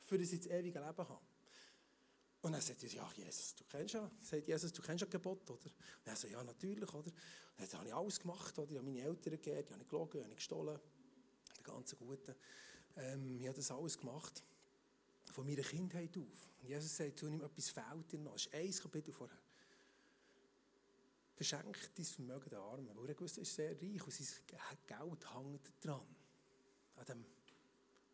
für 0.00 0.18
das 0.18 0.32
ich 0.32 0.40
das 0.40 0.50
ewige 0.50 0.80
Leben 0.80 0.98
habe? 0.98 1.20
Und 2.40 2.52
dann 2.52 2.60
sagt 2.60 2.82
er, 2.82 2.88
ja, 2.88 3.08
Jesus, 3.14 3.54
du 3.54 3.62
kennst 3.70 3.94
ja, 3.94 4.10
sagt 4.20 4.48
Jesus, 4.48 4.72
du 4.72 4.82
kennst 4.82 5.02
ja 5.02 5.06
Gebot, 5.06 5.48
oder? 5.48 5.66
Und 5.66 6.06
er 6.06 6.16
sagt, 6.16 6.32
ja, 6.32 6.42
natürlich, 6.42 6.92
oder? 6.92 7.06
Und 7.06 7.72
dann 7.72 7.72
habe 7.72 7.86
ich 7.86 7.94
alles 7.94 8.18
gemacht, 8.18 8.58
oder? 8.58 8.72
Ich 8.72 8.78
habe 8.78 8.86
meine 8.86 9.00
Eltern 9.00 9.40
geehrt, 9.40 9.66
ich 9.68 9.74
habe 9.74 9.84
gelogen, 9.84 10.18
ich 10.18 10.24
habe 10.24 10.34
gestohlen 10.34 10.80
ganz 11.68 11.96
Guten. 11.96 12.34
Ähm, 12.96 13.40
ich 13.40 13.46
habe 13.46 13.56
das 13.56 13.70
alles 13.70 13.98
gemacht, 13.98 14.42
von 15.30 15.46
meiner 15.46 15.62
Kindheit 15.62 16.16
auf. 16.16 16.50
Und 16.62 16.68
Jesus 16.68 16.96
sagt 16.96 17.18
zu 17.18 17.26
ihm, 17.26 17.40
etwas 17.40 17.70
fehlt 17.70 18.10
dir 18.12 18.18
noch. 18.18 18.32
Das 18.32 18.46
ist 18.46 18.54
ein 18.54 18.82
Kapitel 18.82 19.12
vorher. 19.12 19.38
Verschenk 21.34 21.78
dein 21.94 22.04
Vermögen 22.04 22.50
den 22.50 22.58
Armen. 22.58 22.96
Weil 22.96 23.10
er 23.10 23.20
wusste, 23.20 23.40
er 23.40 23.42
ist 23.42 23.54
sehr 23.54 23.70
reich 23.70 24.02
und 24.02 24.12
sein 24.12 24.26
Geld 24.86 25.34
hängt 25.34 25.72
dran. 25.80 26.16
An 26.96 27.04
dem, 27.04 27.24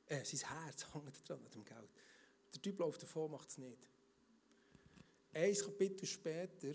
äh, 0.06 0.25
sein 0.25 0.50
Herz 0.50 0.87
hängt 0.94 1.28
dran 1.28 1.42
an 1.42 1.50
dem 1.50 1.64
Geld. 1.64 1.90
Der 2.52 2.62
Typ 2.62 2.78
läuft 2.78 3.02
davon, 3.02 3.30
macht 3.30 3.49
es 3.49 3.58
nicht. 3.58 3.88
Ein 5.32 5.54
Kapitel 5.54 6.06
später, 6.06 6.68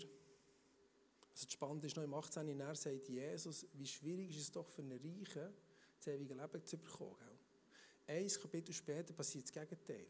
also 1.30 1.46
das 1.46 1.52
Spannende 1.52 1.86
ist 1.86 1.96
noch 1.96 2.02
im 2.02 2.12
18. 2.12 2.58
Jahr, 2.58 2.74
sagt 2.74 3.08
Jesus, 3.08 3.66
wie 3.72 3.86
schwierig 3.86 4.30
ist 4.30 4.42
es 4.42 4.50
doch 4.50 4.68
für 4.68 4.82
einen 4.82 4.98
Reichen, 4.98 5.54
das 6.00 6.14
ewige 6.14 6.34
Leben 6.34 6.64
zu 6.64 6.78
bekommen. 6.78 7.16
Ein 8.06 8.28
Kapitel 8.28 8.72
später 8.72 9.12
passiert 9.12 9.44
das 9.44 9.52
Gegenteil. 9.52 10.06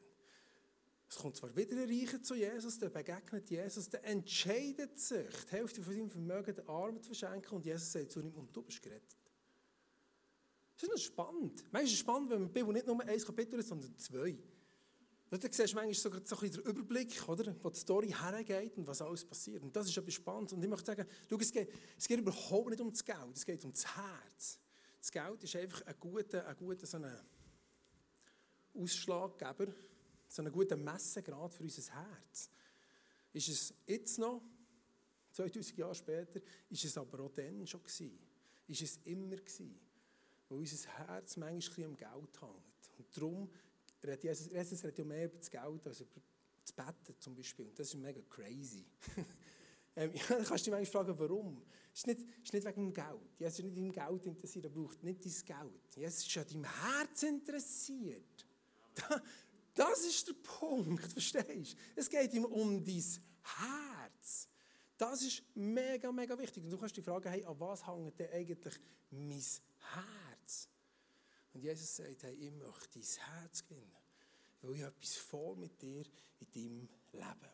Es 1.08 1.16
kommt 1.16 1.36
zwar 1.36 1.54
wieder 1.56 1.76
ein 1.76 1.88
Reicher 1.88 2.22
zu 2.22 2.36
Jesus, 2.36 2.78
der 2.78 2.88
begegnet 2.88 3.50
Jesus, 3.50 3.88
der 3.88 4.04
entscheidet 4.04 4.98
sich, 4.98 5.26
die 5.46 5.50
Hälfte 5.50 5.82
von 5.82 5.92
seinem 5.92 6.08
Vermögen 6.08 6.54
den 6.54 6.68
Armen 6.68 7.02
zu 7.02 7.08
verschenken 7.08 7.56
und 7.56 7.66
Jesus 7.66 7.90
sagt 7.90 8.12
zu 8.12 8.20
ihm, 8.20 8.32
und 8.32 8.54
du 8.54 8.62
bist 8.62 8.80
gerettet. 8.80 9.18
Das 10.76 10.84
ist 10.84 10.90
noch 10.90 10.98
spannend. 10.98 11.64
Manchmal 11.64 11.84
ist 11.84 11.92
es 11.92 11.98
spannend, 11.98 12.30
wenn 12.30 12.38
man 12.42 12.48
die 12.48 12.52
Bibel 12.54 12.72
nicht 12.72 12.86
nur 12.86 13.00
ein 13.00 13.20
Kapitel 13.20 13.58
ist, 13.58 13.68
sondern 13.68 13.98
zwei. 13.98 14.38
Und 15.30 15.44
dann 15.44 15.52
siehst 15.52 15.72
du 15.72 15.76
manchmal 15.76 15.94
so, 15.94 16.10
so 16.24 16.44
ein 16.44 16.50
den 16.50 16.60
Überblick, 16.62 17.28
oder, 17.28 17.54
wo 17.60 17.70
die 17.70 17.78
Story 17.78 18.14
hergeht 18.18 18.78
und 18.78 18.86
was 18.86 19.02
alles 19.02 19.24
passiert. 19.24 19.62
Und 19.62 19.74
das 19.74 19.88
ist 19.88 19.96
etwas 19.96 20.14
spannend. 20.14 20.52
Und 20.52 20.62
ich 20.62 20.68
möchte 20.68 20.86
sagen, 20.86 21.06
schau, 21.28 21.36
es, 21.36 21.52
geht, 21.52 21.72
es 21.98 22.08
geht 22.08 22.20
überhaupt 22.20 22.70
nicht 22.70 22.80
um 22.80 22.90
das 22.90 23.04
Geld, 23.04 23.36
es 23.36 23.44
geht 23.44 23.64
um 23.64 23.72
das 23.72 23.96
Herz. 23.96 24.58
Das 25.00 25.10
Geld 25.10 25.42
ist 25.42 25.56
einfach 25.56 25.86
ein 25.86 25.94
guter, 25.98 26.46
ein 26.46 26.56
guter 26.56 26.86
so 26.86 26.98
ein 26.98 27.10
Ausschlaggeber, 28.74 29.72
so 30.28 30.42
ein 30.42 30.52
guter 30.52 30.76
Messegrad 30.76 31.54
für 31.54 31.62
unser 31.62 31.92
Herz. 31.92 32.50
Ist 33.32 33.48
es 33.48 33.74
jetzt 33.86 34.18
noch, 34.18 34.42
2000 35.32 35.78
Jahre 35.78 35.94
später, 35.94 36.40
ist 36.68 36.84
es 36.84 36.98
aber 36.98 37.20
auch 37.20 37.30
dann 37.30 37.66
schon 37.66 37.82
gewesen. 37.82 38.18
Ist 38.66 38.82
es 38.82 38.98
immer 39.04 39.36
gewesen. 39.36 39.78
Weil 40.48 40.58
unser 40.58 40.88
Herz 40.88 41.36
manchmal 41.36 41.86
am 41.86 41.96
Geld 41.96 42.40
hängt. 42.40 42.98
Und 42.98 43.16
darum 43.16 43.50
redet 44.02 44.24
Jesus, 44.24 44.50
Jesus 44.50 44.84
redet 44.84 45.06
mehr 45.06 45.26
über 45.26 45.38
das 45.38 45.50
Geld 45.50 45.86
als 45.86 46.00
über 46.00 46.20
das 46.60 46.72
Betten 46.72 47.14
zum 47.18 47.34
Beispiel. 47.34 47.66
Und 47.66 47.78
das 47.78 47.88
ist 47.88 47.94
mega 47.94 48.20
crazy. 48.28 48.84
ähm, 49.96 50.12
ja, 50.14 50.22
dann 50.28 50.44
kannst 50.44 50.66
du 50.66 50.70
dich 50.70 50.78
manchmal 50.78 51.04
fragen, 51.04 51.18
warum. 51.18 51.62
Ist 52.00 52.06
nicht, 52.06 52.26
ist 52.42 52.54
nicht 52.54 52.64
wegen 52.64 52.80
dem 52.86 52.94
Geld. 52.94 53.38
Jesus 53.38 53.58
ist 53.58 53.64
nicht 53.66 53.76
im 53.76 53.92
Geld 53.92 54.24
interessiert, 54.24 54.64
er 54.64 54.70
braucht 54.70 55.02
nicht 55.02 55.22
dein 55.22 55.58
Geld. 55.58 55.96
Jesus 55.96 56.26
ist 56.26 56.38
an 56.38 56.46
deinem 56.48 56.64
Herz 56.64 57.22
interessiert. 57.24 58.46
Das 59.74 60.00
ist 60.06 60.26
der 60.26 60.32
Punkt, 60.32 61.12
verstehst 61.12 61.74
du? 61.74 61.78
Es 61.96 62.08
geht 62.08 62.32
ihm 62.32 62.46
um 62.46 62.82
dein 62.82 63.04
Herz. 63.42 64.48
Das 64.96 65.20
ist 65.20 65.42
mega, 65.54 66.10
mega 66.10 66.38
wichtig. 66.38 66.64
Und 66.64 66.70
du 66.70 66.78
kannst 66.78 66.96
die 66.96 67.02
Frage, 67.02 67.28
hey, 67.28 67.44
an 67.44 67.60
was 67.60 67.86
hängt 67.86 68.18
denn 68.18 68.30
eigentlich 68.30 68.80
mein 69.10 69.44
Herz? 69.92 70.70
Und 71.52 71.62
Jesus 71.62 71.96
sagt, 71.96 72.22
hey, 72.22 72.32
ich 72.32 72.50
möchte 72.50 72.98
dein 72.98 73.26
Herz 73.42 73.62
gewinnen, 73.62 73.92
weil 74.62 74.74
ich 74.74 74.80
etwas 74.80 75.16
vor 75.16 75.54
mit 75.54 75.82
dir 75.82 76.06
in 76.38 76.50
deinem 76.50 76.88
Leben. 77.12 77.52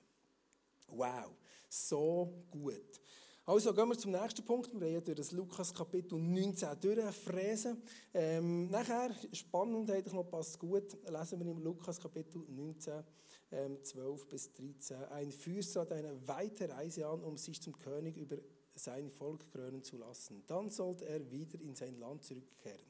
Wow, 0.87 1.37
so 1.69 2.45
gut. 2.49 3.01
Also 3.49 3.73
gehen 3.73 3.89
wir 3.89 3.97
zum 3.97 4.11
nächsten 4.11 4.45
Punkt. 4.45 4.73
Wir 4.73 4.97
haben 4.97 5.05
durch 5.05 5.17
das 5.17 5.31
Lukas 5.31 5.73
Kapitel 5.73 6.19
19 6.19 6.81
durchfräsen. 6.81 7.81
Ähm, 8.13 8.69
nachher, 8.71 9.15
spannend, 9.33 9.89
eigentlich 9.89 10.13
noch 10.13 10.25
passt 10.25 10.59
gut, 10.59 10.97
lesen 11.09 11.39
wir 11.39 11.53
im 11.53 11.63
Lukas 11.63 12.01
Kapitel 12.01 12.43
19, 12.49 13.05
ähm, 13.53 13.79
12 13.81 14.27
bis 14.27 14.53
13. 14.53 14.97
Ein 15.13 15.31
Fürst 15.31 15.77
hat 15.77 15.93
eine 15.93 16.27
weite 16.27 16.69
Reise 16.69 17.07
an, 17.07 17.23
um 17.23 17.37
sich 17.37 17.63
zum 17.63 17.79
König 17.79 18.17
über 18.17 18.37
sein 18.75 19.09
Volk 19.11 19.49
krönen 19.53 19.85
zu 19.85 19.97
lassen. 19.97 20.43
Dann 20.49 20.69
sollte 20.69 21.07
er 21.07 21.31
wieder 21.31 21.61
in 21.61 21.77
sein 21.77 22.01
Land 22.01 22.25
zurückkehren. 22.25 22.85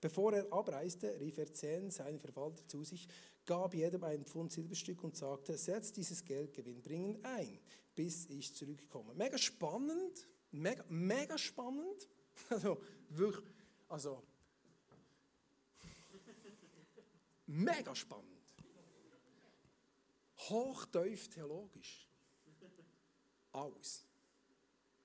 Bevor 0.00 0.32
er 0.32 0.50
abreiste, 0.50 1.20
rief 1.20 1.36
er 1.36 1.52
zehn 1.52 1.90
seine 1.90 2.18
Verwalter 2.18 2.66
zu 2.66 2.82
sich, 2.82 3.06
gab 3.44 3.74
jedem 3.74 4.04
ein 4.04 4.24
Pfund 4.24 4.52
Silberstück 4.52 5.04
und 5.04 5.18
sagte, 5.18 5.58
setzt 5.58 5.98
dieses 5.98 6.24
Geld 6.24 6.54
gewinnbringend 6.54 7.22
ein 7.26 7.58
bis 7.98 8.26
ich 8.26 8.54
zurückkomme. 8.54 9.12
Mega 9.12 9.36
spannend, 9.36 10.28
mega, 10.52 10.84
mega 10.88 11.36
spannend. 11.36 12.08
Also 12.48 12.80
wirklich, 13.08 13.44
also 13.88 14.22
mega 17.46 17.92
spannend. 17.96 18.54
Hochtief 20.36 21.28
theologisch. 21.28 22.08
Alles. 23.50 24.06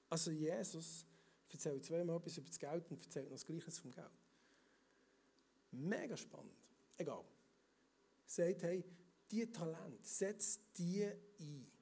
Also 0.08 0.30
Jesus 0.30 1.08
erzählt 1.50 1.84
zweimal 1.84 2.18
etwas 2.18 2.38
über 2.38 2.48
das 2.48 2.60
Geld 2.60 2.92
und 2.92 3.02
erzählt 3.02 3.26
noch 3.26 3.38
das 3.38 3.46
Gleiche 3.48 3.72
vom 3.72 3.90
Geld. 3.90 4.22
Mega 5.72 6.16
spannend. 6.16 6.70
Egal. 6.98 7.26
Sagt, 8.28 8.62
hey, 8.62 8.86
die 9.32 9.52
Talent, 9.52 10.06
setz 10.06 10.60
die 10.78 11.04
ein 11.40 11.73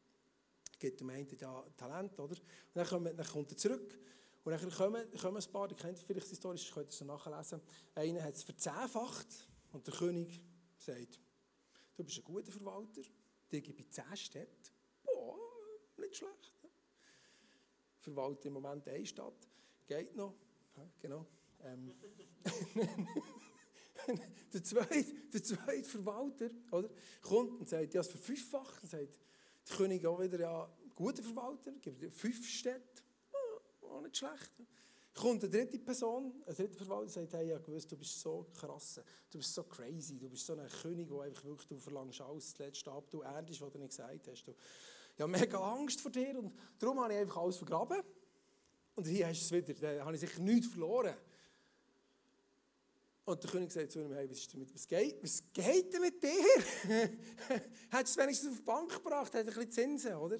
gibt 0.82 1.00
dem 1.00 1.10
einen 1.12 1.28
ja 1.40 1.64
Talent, 1.78 2.20
oder? 2.20 2.36
Und 2.36 2.42
dann, 2.74 2.88
kommt, 2.88 3.08
dann 3.08 3.26
kommt 3.26 3.52
er 3.52 3.58
zurück 3.58 4.00
und 4.44 4.52
dann 4.52 4.72
kommen, 4.72 5.12
kommen 5.12 5.38
ein 5.38 5.52
paar, 5.52 5.70
ihr 5.70 5.78
kennt 5.78 6.00
vielleicht 6.00 6.32
die 6.32 6.36
Story, 6.36 6.58
könnt 6.74 6.88
ihr 6.88 6.90
es 6.90 7.02
nachlesen. 7.02 7.62
Einer 7.96 8.24
hat 8.24 8.34
es 8.34 8.44
verzehnfacht 8.44 9.48
und 9.72 9.86
der 9.86 9.94
König 9.94 10.42
sagt, 10.78 11.20
du 11.96 12.04
bist 12.04 12.18
ein 12.18 12.24
guter 12.24 12.52
Verwalter, 12.52 13.02
dir 13.52 13.62
gebe 13.62 13.80
ich 13.80 13.90
zehn 13.92 14.18
Städte. 14.18 14.72
Boah, 15.04 15.38
nicht 15.98 16.18
schlecht. 16.18 16.54
Verwaltet 18.00 18.46
im 18.46 18.54
Moment 18.54 18.88
eine 18.88 19.06
Stadt, 19.06 19.48
geht 19.86 20.16
noch, 20.16 20.34
genau. 21.00 21.28
Ähm. 21.64 21.94
der, 24.52 24.64
zweite, 24.64 25.14
der 25.32 25.44
zweite 25.44 25.88
Verwalter 25.88 26.50
oder, 26.72 26.90
kommt 27.22 27.60
und 27.60 27.70
sagt, 27.70 27.94
ja, 27.94 28.02
es 28.02 28.08
verfünffacht 28.08 28.82
und 28.82 28.90
sagt, 28.90 29.20
der 29.68 29.78
König 29.78 30.06
auch 30.06 30.20
wieder, 30.20 30.40
ja, 30.40 30.70
guter 30.96 31.24
Verwalter, 31.24 31.72
gibt 31.72 32.14
fünf 32.14 32.48
Städte, 32.48 33.04
oh, 33.82 33.88
auch 33.88 34.02
nicht 34.02 34.18
schlecht. 34.18 34.52
Kommt 35.14 35.44
eine 35.44 35.52
dritte 35.52 35.78
Person, 35.78 36.42
ein 36.46 36.56
dritter 36.56 36.78
Verwalter, 36.78 37.10
sagt, 37.10 37.34
hey, 37.34 37.50
ja, 37.50 37.58
gewusst, 37.58 37.92
du 37.92 37.98
bist 37.98 38.20
so 38.20 38.48
krass, 38.54 39.02
du 39.30 39.38
bist 39.38 39.54
so 39.54 39.64
crazy, 39.64 40.18
du 40.18 40.30
bist 40.30 40.46
so 40.46 40.54
ein 40.54 40.68
König, 40.82 41.10
der 41.10 41.22
einfach 41.22 41.44
wirklich, 41.44 41.68
du 41.68 41.78
verlangst 41.78 42.22
alles, 42.22 42.52
das 42.52 42.60
letzte 42.60 42.92
ab, 42.92 43.10
du 43.10 43.22
erntest, 43.22 43.62
was 43.62 43.72
du 43.72 43.80
nicht 43.80 43.90
gesagt 43.90 44.28
hast. 44.28 44.44
Du, 44.44 44.56
ich 45.16 45.22
habe 45.22 45.32
mega 45.32 45.60
Angst 45.60 46.00
vor 46.00 46.12
dir 46.12 46.40
und 46.40 46.54
darum 46.80 47.00
habe 47.02 47.14
ich 47.14 47.20
einfach 47.20 47.38
alles 47.38 47.58
vergraben. 47.58 48.02
Und 48.96 49.06
hier 49.06 49.28
hast 49.28 49.52
du 49.52 49.56
es 49.56 49.68
wieder, 49.68 49.98
da 49.98 50.06
habe 50.06 50.16
ich 50.16 50.22
sicher 50.22 50.42
nichts 50.42 50.68
verloren. 50.68 51.16
Und 53.32 53.42
der 53.42 53.50
König 53.50 53.72
sagt 53.72 53.94
zu 53.94 54.02
ihm, 54.02 54.14
hey, 54.14 54.30
was, 54.30 54.46
damit, 54.50 54.74
was, 54.74 54.86
geht, 54.86 55.24
was 55.24 55.42
geht 55.54 55.94
denn 55.94 56.02
mit 56.02 56.22
dir? 56.22 56.30
Hättest 57.90 57.90
du 57.90 57.98
es 57.98 58.18
wenigstens 58.18 58.52
auf 58.52 58.58
die 58.58 58.64
Bank 58.64 58.92
gebracht, 58.92 59.34
hat 59.34 59.36
ein 59.36 59.46
bisschen 59.46 59.72
Zinsen, 59.72 60.16
oder? 60.16 60.38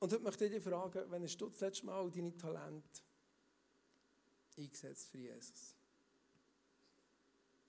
Und 0.00 0.12
heute 0.12 0.18
möchte 0.24 0.46
ich 0.46 0.50
dich 0.50 0.64
fragen, 0.64 1.08
wenn 1.12 1.22
hast 1.22 1.36
du 1.36 1.48
das 1.48 1.60
letzte 1.60 1.86
Mal 1.86 2.10
deine 2.10 2.36
Talente 2.36 3.02
eingesetzt 4.58 5.06
für 5.06 5.18
Jesus? 5.18 5.76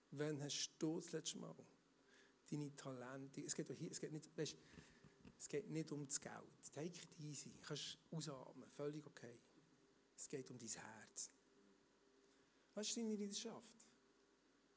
Wann 0.09 0.41
hast 0.41 0.71
du 0.79 0.99
das 0.99 1.11
letzte 1.11 1.37
Mal 1.37 1.55
deine 2.49 2.75
Talente, 2.75 3.41
es 3.41 3.53
geht, 3.53 3.67
hier, 3.67 3.91
es 3.91 3.99
geht, 3.99 4.11
nicht, 4.11 4.35
weißt, 4.35 4.57
es 5.37 5.47
geht 5.47 5.69
nicht 5.69 5.91
um 5.91 6.07
das 6.07 6.19
Geld, 6.19 6.33
take 6.73 6.87
it 6.87 7.19
easy, 7.19 7.51
du 7.51 7.61
kannst 7.61 7.99
ausatmen, 8.09 8.67
völlig 8.71 9.05
okay. 9.05 9.37
Es 10.17 10.27
geht 10.27 10.49
um 10.49 10.57
dein 10.57 10.69
Herz. 10.69 11.29
Was 12.73 12.87
ist 12.87 12.97
deine 12.97 13.09
Leidenschaft? 13.09 13.87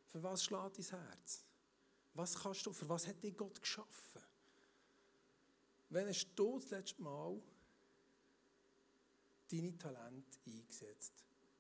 Für 0.09 0.23
was 0.23 0.45
schlägt 0.45 0.79
dein 0.79 1.01
Herz? 1.01 1.45
Was 2.15 2.35
kannst 2.35 2.65
du, 2.67 2.73
für 2.73 2.89
was 2.89 3.07
hat 3.07 3.23
dich 3.23 3.37
Gott 3.37 3.61
geschaffen? 3.61 4.23
Wenn 5.89 6.09
hast 6.09 6.29
du 6.35 6.59
das 6.59 6.71
letzte 6.71 7.03
Mal 7.03 7.41
deine 9.51 9.77
Talente 9.77 10.39
eingesetzt 10.47 11.13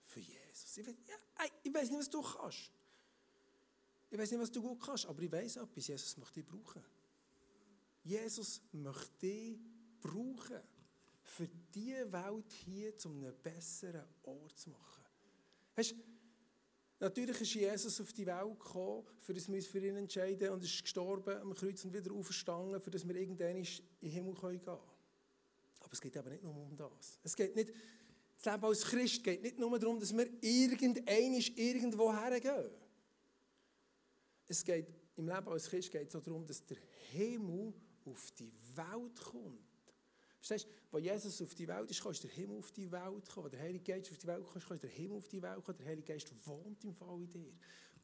für 0.03 0.21
Jesus? 0.21 0.77
Ich 0.77 0.87
weiß, 0.87 0.95
ja, 1.07 1.45
ich 1.63 1.75
weiß 1.75 1.91
nicht, 1.91 1.99
was 1.99 2.11
du 2.11 2.23
kannst. 2.23 2.71
Ich 4.11 4.19
weiß 4.19 4.31
nicht, 4.31 4.41
was 4.41 4.51
du 4.51 4.63
gut 4.63 4.81
kannst, 4.81 5.07
aber 5.07 5.23
ich 5.23 5.33
weiß 5.33 5.57
etwas. 5.57 5.87
Jesus 5.89 6.17
möchte 6.17 6.43
dich 6.43 6.47
brauchen. 6.47 6.85
Jesus 8.05 8.61
möchte 8.73 9.19
dich 9.19 9.59
brauchen, 10.01 10.61
für 11.23 11.49
diese 11.49 12.13
Welt 12.13 12.53
hier 12.53 12.97
zu 12.97 13.09
einem 13.09 13.35
besseren 13.43 14.07
Ort 14.23 14.59
zu 14.59 14.71
machen. 14.71 15.05
Weißt, 15.75 15.95
natürlich 17.01 17.41
ist 17.41 17.55
Jesus 17.55 18.01
auf 18.01 18.13
die 18.13 18.27
Welt 18.27 18.59
gekommen, 18.59 19.05
für 19.21 19.35
das 19.35 19.49
wir 19.49 19.57
uns 19.57 19.67
für 19.67 19.79
ihn 19.79 19.97
entscheiden 19.97 20.51
und 20.51 20.63
ist 20.63 20.83
gestorben 20.83 21.37
am 21.39 21.55
Kreuz 21.55 21.85
und 21.85 21.93
wieder 21.93 22.13
auferstanden, 22.13 22.81
für 22.81 22.91
das 22.91 23.07
wir 23.07 23.15
irgendwann 23.17 23.57
in 23.57 23.65
den 24.03 24.11
Himmel 24.11 24.35
gehen 24.35 24.65
können. 24.65 24.81
Aber 25.81 25.93
es 25.93 26.01
geht 26.01 26.17
eben 26.17 26.29
nicht 26.31 26.43
nur 26.43 26.57
um 26.57 26.77
das. 26.77 27.19
Es 27.23 27.37
geht 27.37 27.55
nicht, 27.55 27.73
das 28.37 28.53
Leben 28.53 28.65
als 28.65 28.85
Christ 28.85 29.23
geht 29.25 29.43
nicht 29.43 29.59
nur 29.59 29.79
darum, 29.79 29.99
dass 29.99 30.17
wir 30.17 30.27
irgendwann 30.41 31.35
irgendwo 31.57 32.13
hergehen. 32.13 32.71
Es 34.47 34.65
geht, 34.65 34.87
im 35.17 35.29
Leben 35.29 35.49
als 35.49 35.69
Christ 35.69 35.91
geht 35.91 36.09
es 36.09 36.17
auch 36.17 36.23
darum, 36.23 36.47
dass 36.47 36.65
der 36.65 36.79
Himmel 37.13 37.73
auf 38.05 38.31
die 38.33 38.53
Welt 38.75 39.21
kommt. 39.21 39.74
Verstehst 40.45 40.69
du? 40.91 40.97
Als 40.97 41.05
Jesus 41.05 41.43
auf 41.43 41.55
die 41.55 41.67
Welt 41.67 41.91
ist, 41.91 42.03
kann 42.03 42.13
der 42.23 42.31
Himmel 42.31 42.59
auf 42.59 42.71
die 42.71 42.93
Welt 42.93 43.29
kommen. 43.31 43.45
Wenn 43.45 43.53
der 43.53 43.61
Heilige 43.61 43.93
Geist 43.93 44.11
auf 44.11 44.19
die 44.19 44.27
Welt 44.27 44.45
kommt, 44.45 44.69
kann 44.69 44.79
der 44.79 44.91
Himmel 44.91 45.17
auf 45.17 45.29
die 45.29 45.43
Welt 45.43 45.65
kommen. 45.65 45.79
Der 45.79 45.87
Heilige 45.87 46.13
Geist 46.13 46.47
wohnt 46.47 46.85
im 46.85 46.95
Fall 46.95 47.19
in 47.19 47.31
dir. 47.31 47.53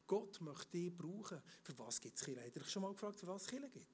Gott 0.07 0.41
möchte 0.41 0.71
dich 0.71 0.97
brauchen. 0.97 1.39
Für 1.61 1.77
was 1.77 2.01
gibt 2.01 2.17
es 2.17 2.25
Kirche? 2.25 2.41
Habt 2.43 2.55
ihr 2.55 2.61
euch 2.63 2.69
schon 2.69 2.81
mal 2.81 2.93
gefragt, 2.93 3.19
für 3.19 3.27
was 3.27 3.43
es 3.43 3.47
Kirche 3.47 3.69
gibt? 3.69 3.85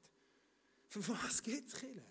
Für 0.88 1.08
was 1.10 1.44
gibt 1.44 1.68
es 1.68 1.76
Kirche? 1.76 2.06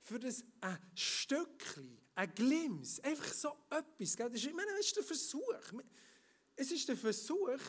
Für 0.00 0.18
das 0.18 0.44
ein 0.60 0.78
Stückchen, 0.94 1.98
ein 2.16 2.34
Glimpse, 2.34 3.04
einfach 3.04 3.32
so 3.32 3.50
etwas. 3.70 4.16
Das 4.16 4.32
ist, 4.32 4.46
ich 4.46 4.54
meine, 4.54 4.72
das 4.72 4.86
ist 4.86 4.96
der 4.96 5.04
Versuch. 5.04 5.54
Es 6.56 6.72
ist 6.72 6.88
der 6.88 6.96
Versuch, 6.96 7.60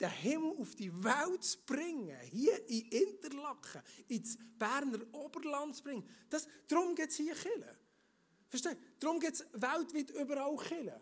den 0.00 0.10
Himmel 0.10 0.56
auf 0.58 0.74
die 0.74 0.92
Welt 1.04 1.44
zu 1.44 1.58
bringen, 1.66 2.16
hier 2.30 2.68
in 2.68 2.88
Interlaken, 2.88 3.82
ins 4.08 4.38
Berner 4.58 5.00
Oberland 5.12 5.76
zu 5.76 5.84
bringen. 5.84 6.08
Das, 6.28 6.48
darum 6.66 6.94
geht 6.94 7.10
es 7.10 7.16
hier 7.16 7.34
Kille. 7.34 7.76
Verstehst 8.48 8.76
du? 8.76 8.80
Darum 8.98 9.20
geht 9.20 9.34
es 9.34 9.46
weltweit 9.52 10.10
überall 10.10 10.56
Kille. 10.56 11.00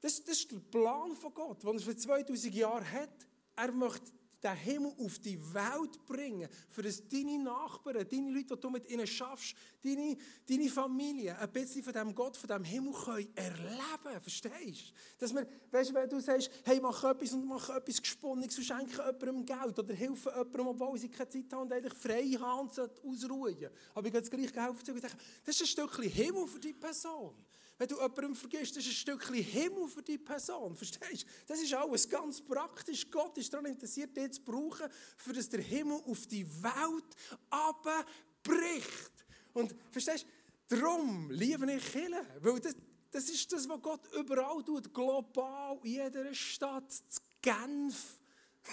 Das, 0.00 0.22
das 0.22 0.38
ist 0.38 0.52
der 0.52 0.58
Plan 0.58 1.16
von 1.16 1.34
Gott, 1.34 1.62
den 1.62 1.74
er 1.74 1.80
für 1.80 1.96
2000 1.96 2.54
Jahre 2.54 2.90
hat. 2.92 3.26
Er 3.56 3.72
möchte 3.72 4.12
den 4.42 4.54
Himmel 4.54 4.92
auf 4.98 5.18
die 5.18 5.38
Welt 5.52 6.04
bringen, 6.06 6.48
für 6.68 6.82
dass 6.82 7.06
deine 7.08 7.38
Nachbarn, 7.38 8.06
deine 8.08 8.30
Leute, 8.30 8.54
die 8.54 8.60
du 8.60 8.70
mit 8.70 8.88
ihnen 8.88 9.06
schaffst, 9.06 9.54
deine, 9.82 10.16
deine 10.48 10.68
Familie 10.68 11.36
ein 11.38 11.52
bisschen 11.52 11.82
von 11.82 11.92
dem 11.92 12.14
Gott, 12.14 12.36
von 12.36 12.48
dem 12.48 12.64
Himmel 12.64 12.92
können 12.92 13.28
erleben 13.34 14.20
Verstehst 14.20 14.90
du? 14.90 14.94
Dass 15.18 15.34
wir, 15.34 15.46
weißt 15.70 15.94
wenn 15.94 16.08
du 16.08 16.20
sagst, 16.20 16.50
hey, 16.64 16.80
mach 16.80 17.02
etwas 17.04 17.32
und 17.32 17.46
mach 17.46 17.68
etwas 17.70 18.00
Gesponnenes 18.00 18.56
und 18.58 18.64
schenke 18.64 18.96
jemandem 18.96 19.44
Geld 19.44 19.78
oder 19.78 19.94
hilfe 19.94 20.30
jemandem, 20.30 20.66
obwohl 20.68 20.98
sie 20.98 21.08
keine 21.08 21.28
Zeit 21.28 21.52
haben 21.52 21.62
und 21.62 21.72
eigentlich 21.72 21.94
frei 21.94 22.24
haben 22.38 22.68
und 22.68 22.78
ausruhen. 22.78 23.70
Aber 23.94 24.06
ich 24.06 24.12
gehe 24.12 24.20
jetzt 24.20 24.30
gleich 24.30 24.54
helfen 24.54 24.94
und 24.94 25.02
sagen, 25.02 25.18
das 25.44 25.54
ist 25.54 25.62
ein 25.62 25.66
Stückchen 25.66 26.10
Himmel 26.10 26.46
für 26.46 26.60
die 26.60 26.74
Person. 26.74 27.34
Wenn 27.78 27.88
du 27.88 27.94
jemandem 27.94 28.34
vergisst, 28.34 28.76
das 28.76 28.84
ist 28.84 28.90
ein 28.90 28.96
Stückchen 28.96 29.34
Himmel 29.36 29.86
für 29.86 30.02
die 30.02 30.18
Person. 30.18 30.74
Verstehst 30.74 31.22
du? 31.22 31.26
Das 31.46 31.60
ist 31.60 31.72
alles 31.72 32.08
ganz 32.08 32.40
praktisch. 32.40 33.08
Gott 33.08 33.38
ist 33.38 33.52
daran 33.52 33.66
interessiert, 33.66 34.16
dich 34.16 34.32
zu 34.32 34.42
brauchen, 34.42 34.88
für 35.16 35.32
dass 35.32 35.48
der 35.48 35.60
Himmel 35.60 36.00
auf 36.04 36.26
die 36.26 36.44
Welt 36.62 37.16
abbricht. 37.48 39.12
Und 39.54 39.76
verstehst 39.92 40.26
du? 40.68 40.76
Darum 40.76 41.30
liebe 41.30 41.72
ich 41.72 41.92
Kirche. 41.92 42.26
Weil 42.40 42.58
das, 42.58 42.74
das 43.12 43.30
ist 43.30 43.52
das, 43.52 43.68
was 43.68 43.80
Gott 43.80 44.12
überall 44.12 44.62
tut. 44.64 44.92
Global, 44.92 45.78
in 45.84 45.90
jeder 45.92 46.34
Stadt, 46.34 46.90
zu 46.92 47.20
Genf. 47.40 48.18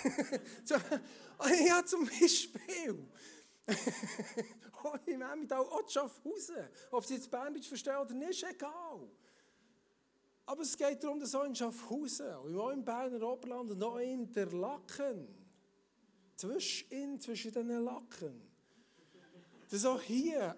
ja, 1.65 1.85
zum 1.85 2.05
Beispiel. 2.05 3.07
oh, 4.83 4.95
im 5.05 5.21
Emmental, 5.21 5.59
auch 5.59 5.89
Schaffhausen. 5.89 6.69
Ob 6.91 7.03
sie 7.05 7.15
jetzt 7.15 7.31
Berndeutsch 7.31 7.67
verstehen 7.67 7.97
oder 7.97 8.13
nicht, 8.13 8.43
ist 8.43 8.49
egal. 8.49 9.09
Aber 10.45 10.61
es 10.61 10.77
geht 10.77 11.03
darum, 11.03 11.19
dass 11.19 11.33
auch 11.33 11.45
in 11.45 11.55
Schaffhausen, 11.55 12.31
auch 12.31 12.69
im 12.69 12.85
Berner 12.85 13.21
Oberland 13.27 13.71
und 13.71 13.83
auch 13.83 13.97
in 13.97 14.31
der 14.31 14.51
Lacken, 14.51 15.27
zwischen, 16.35 17.19
zwischen 17.19 17.51
den 17.51 17.69
Lacken, 17.83 18.41
dass 19.69 19.85
auch 19.85 20.01
hier, 20.01 20.55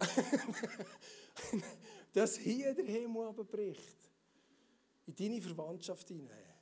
dass 2.13 2.35
hier 2.37 2.73
der 2.73 2.85
Himmel 2.85 3.27
abbricht. 3.27 3.95
In 5.05 5.15
deine 5.15 5.41
Verwandtschaft 5.41 6.09
hinein. 6.09 6.53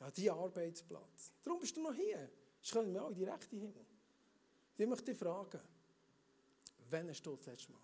An 0.00 0.12
deinen 0.12 0.28
Arbeitsplatz. 0.28 1.32
Darum 1.42 1.58
bist 1.58 1.74
du 1.76 1.82
noch 1.82 1.94
hier. 1.94 2.30
Ich 2.62 2.70
kann 2.70 2.92
mir 2.92 3.02
auch 3.02 3.08
in 3.08 3.14
die 3.14 3.24
rechte 3.24 3.56
Himmel. 3.56 3.86
Ich 4.78 4.86
möchte 4.86 5.06
dich 5.06 5.18
fragen, 5.18 5.60
wann 6.90 7.08
hast 7.08 7.22
du 7.22 7.34
das 7.36 7.46
letzte 7.46 7.72
Mal 7.72 7.80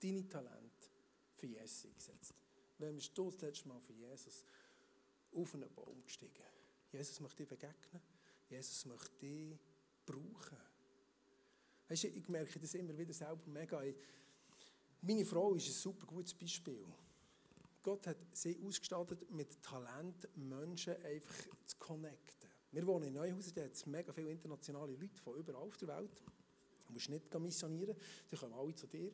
deine 0.00 0.28
Talente 0.28 0.88
für 1.34 1.46
Jesus 1.46 1.86
eingesetzt? 1.86 2.34
Wann 2.78 2.94
bist 2.94 3.18
du 3.18 3.30
das 3.30 3.40
letzte 3.40 3.68
Mal 3.68 3.80
für 3.80 3.92
Jesus 3.92 4.44
auf 5.32 5.54
einen 5.54 5.74
Baum 5.74 6.04
gestiegen? 6.04 6.44
Jesus 6.92 7.18
möchte 7.20 7.42
dir 7.42 7.48
begegnen. 7.48 8.00
Jesus 8.48 8.84
möchte 8.84 9.10
dich 9.18 9.58
brauchen. 10.04 10.58
Weißt 11.88 12.04
du, 12.04 12.08
ich 12.08 12.28
merke 12.28 12.60
das 12.60 12.74
immer 12.74 12.96
wieder 12.96 13.12
selber 13.12 13.46
mega. 13.46 13.82
Meine 15.00 15.24
Frau 15.24 15.54
ist 15.54 15.66
ein 15.66 15.72
super 15.72 16.06
gutes 16.06 16.34
Beispiel. 16.34 16.84
Gott 17.82 18.06
hat 18.06 18.18
sie 18.32 18.60
ausgestattet 18.64 19.30
mit 19.30 19.62
Talent, 19.62 20.28
Menschen 20.36 20.96
einfach 21.04 21.34
zu 21.66 21.76
connecten. 21.78 22.50
Wir 22.72 22.86
wohnen 22.86 23.06
in 23.06 23.14
Neuhausen, 23.14 23.54
da 23.54 23.62
hat 23.62 23.72
es 23.72 23.86
mega 23.86 24.12
viele 24.12 24.30
internationale 24.30 24.92
Leute 24.92 25.20
von 25.20 25.36
überall 25.36 25.62
auf 25.62 25.76
der 25.76 25.88
Welt. 25.88 26.22
Du 26.86 26.92
musst 26.92 27.08
nicht 27.08 27.38
missionieren, 27.38 27.96
die 28.30 28.36
kommen 28.36 28.54
alle 28.54 28.74
zu 28.74 28.86
dir. 28.86 29.12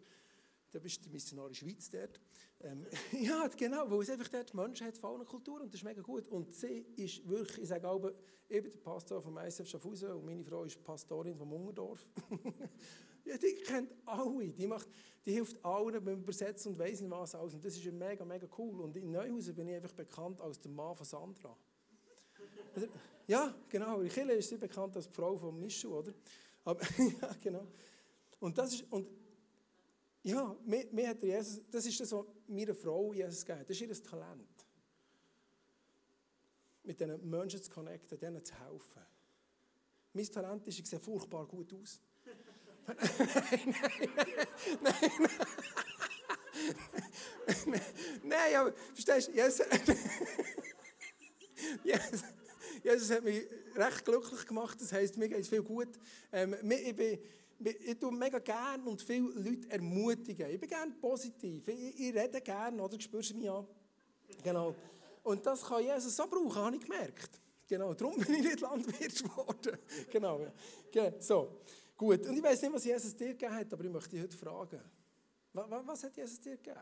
Du 0.70 0.80
bist 0.80 1.04
der 1.04 1.12
Missionar 1.12 1.46
in 1.46 1.52
der 1.52 1.58
Schweiz 1.58 1.90
dort. 1.90 2.18
Ähm, 2.60 2.86
ja, 3.20 3.46
genau, 3.48 3.90
weil 3.90 4.00
es 4.00 4.10
einfach 4.10 4.28
dort 4.28 4.54
Menschen 4.54 4.86
hat 4.86 4.96
von 4.96 5.24
Kulturen 5.26 5.62
und 5.62 5.74
das 5.74 5.80
ist 5.80 5.84
mega 5.84 6.00
gut. 6.00 6.28
Und 6.28 6.54
sie 6.54 6.86
ist 6.96 7.28
wirklich, 7.28 7.62
ich 7.62 7.68
sage 7.68 7.86
auch, 7.88 7.98
bin 8.00 8.14
der 8.48 8.78
Pastor 8.78 9.20
vom 9.20 9.36
ISF 9.38 9.68
Schaffhausen 9.68 10.12
und 10.12 10.24
meine 10.24 10.44
Frau 10.44 10.64
ist 10.64 10.82
Pastorin 10.82 11.36
vom 11.36 11.52
Ungerdorf. 11.52 12.06
ja, 13.24 13.36
die 13.36 13.54
kennt 13.66 13.92
alle, 14.04 14.48
die, 14.48 14.66
macht, 14.66 14.88
die 15.24 15.32
hilft 15.32 15.64
allen 15.64 16.04
beim 16.04 16.20
Übersetzen 16.20 16.72
und 16.72 16.78
weiss 16.78 17.00
nicht 17.00 17.10
was 17.10 17.34
alles. 17.34 17.54
Und 17.54 17.64
das 17.64 17.76
ist 17.76 17.92
mega, 17.92 18.24
mega 18.24 18.46
cool. 18.58 18.80
Und 18.80 18.96
in 18.96 19.10
Neuhausen 19.10 19.54
bin 19.54 19.68
ich 19.68 19.76
einfach 19.76 19.92
bekannt 19.92 20.40
als 20.40 20.60
der 20.60 20.70
Mann 20.70 20.94
von 20.96 21.06
Sandra. 21.06 21.56
ja, 23.26 23.54
genau, 23.68 24.00
in 24.00 24.08
Chile 24.08 24.34
ist 24.34 24.48
sie 24.48 24.56
bekannt 24.56 24.96
als 24.96 25.08
die 25.08 25.14
Frau 25.14 25.36
von 25.36 25.58
Mischu, 25.58 25.96
oder? 25.96 26.12
Aber, 26.64 26.80
ja, 26.98 27.36
genau. 27.42 27.66
Und 28.40 28.56
das 28.58 28.74
ist, 28.74 28.84
und 28.90 29.08
ja, 30.22 30.56
mir, 30.64 30.86
mir 30.92 31.08
hat 31.08 31.22
Jesus, 31.22 31.60
das 31.70 31.86
ist 31.86 32.00
das, 32.00 32.12
was 32.12 32.24
meiner 32.46 32.74
Frau 32.74 33.12
Jesus 33.12 33.44
gegeben 33.44 33.64
Das 33.66 33.80
ist 33.80 33.82
ihr 33.82 34.10
Talent. 34.10 34.66
Mit 36.84 37.00
diesen 37.00 37.28
Menschen 37.28 37.62
zu 37.62 37.70
connecten, 37.70 38.18
denen 38.18 38.44
zu 38.44 38.54
helfen. 38.58 39.02
Mein 40.12 40.26
Talent 40.26 40.66
ist, 40.66 40.78
ich 40.78 40.86
sehe 40.86 41.00
furchtbar 41.00 41.46
gut 41.46 41.72
aus. 41.74 42.00
nein, 42.86 42.96
nein, 43.68 43.76
nein, 44.80 45.10
nein. 47.66 47.80
nein, 48.24 48.54
aber 48.56 48.72
verstehst 48.72 49.28
du, 49.28 49.32
Jesus, 49.32 49.66
Jesus, 51.84 52.24
Jesus 52.82 53.10
hat 53.10 53.22
mich 53.22 53.44
recht 53.74 54.04
glücklich 54.04 54.46
gemacht. 54.46 54.80
Das 54.80 54.92
heisst, 54.92 55.16
mir 55.16 55.28
geht 55.28 55.40
es 55.40 55.48
viel 55.48 55.62
gut. 55.62 55.88
Ähm, 56.32 56.56
ich 56.70 56.96
bin, 56.96 57.18
ich 57.58 57.98
tue 57.98 58.12
mega 58.12 58.38
gerne 58.38 58.84
und 58.84 59.00
viele 59.02 59.28
Leute 59.28 59.70
ermutigen. 59.70 60.50
Ich 60.50 60.60
bin 60.60 60.68
gerne 60.68 60.92
positiv. 60.92 61.66
Ich, 61.68 62.00
ich 62.00 62.14
rede 62.14 62.40
gerne, 62.40 62.82
oder? 62.82 63.00
Spürst 63.00 63.30
du 63.30 63.36
mich 63.36 63.50
an? 63.50 63.66
Genau. 64.42 64.74
Und 65.22 65.46
das 65.46 65.62
kann 65.62 65.82
Jesus 65.82 66.16
so 66.16 66.26
brauchen, 66.26 66.54
habe 66.56 66.76
ich 66.76 66.82
gemerkt. 66.82 67.40
Genau, 67.68 67.94
darum 67.94 68.16
bin 68.18 68.34
ich 68.34 68.42
nicht 68.42 68.60
Landwirt 68.60 69.22
geworden. 69.22 69.78
genau. 70.10 70.40
Ja. 70.92 71.12
So, 71.20 71.60
gut. 71.96 72.26
Und 72.26 72.36
ich 72.36 72.42
weiß 72.42 72.62
nicht, 72.62 72.72
was 72.72 72.84
Jesus 72.84 73.14
dir 73.14 73.28
gegeben 73.28 73.54
hat, 73.54 73.72
aber 73.72 73.84
ich 73.84 73.90
möchte 73.90 74.10
dich 74.10 74.22
heute 74.22 74.36
fragen. 74.36 74.80
Was, 75.52 75.86
was 75.86 76.04
hat 76.04 76.16
Jesus 76.16 76.40
dir 76.40 76.56
gegeben? 76.56 76.80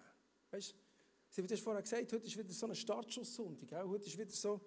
Weißt 0.51 0.75
du, 1.37 1.43
du 1.43 1.55
hast 1.55 1.63
vorher 1.63 1.83
gesagt, 1.83 2.13
heute 2.13 2.27
ist 2.27 2.37
wieder 2.37 2.53
so 2.53 2.67
eine 2.67 2.75
Startschusssonntag. 2.75 3.85
Heute 3.87 4.07
ist 4.07 4.19
wieder 4.19 4.31
so, 4.31 4.61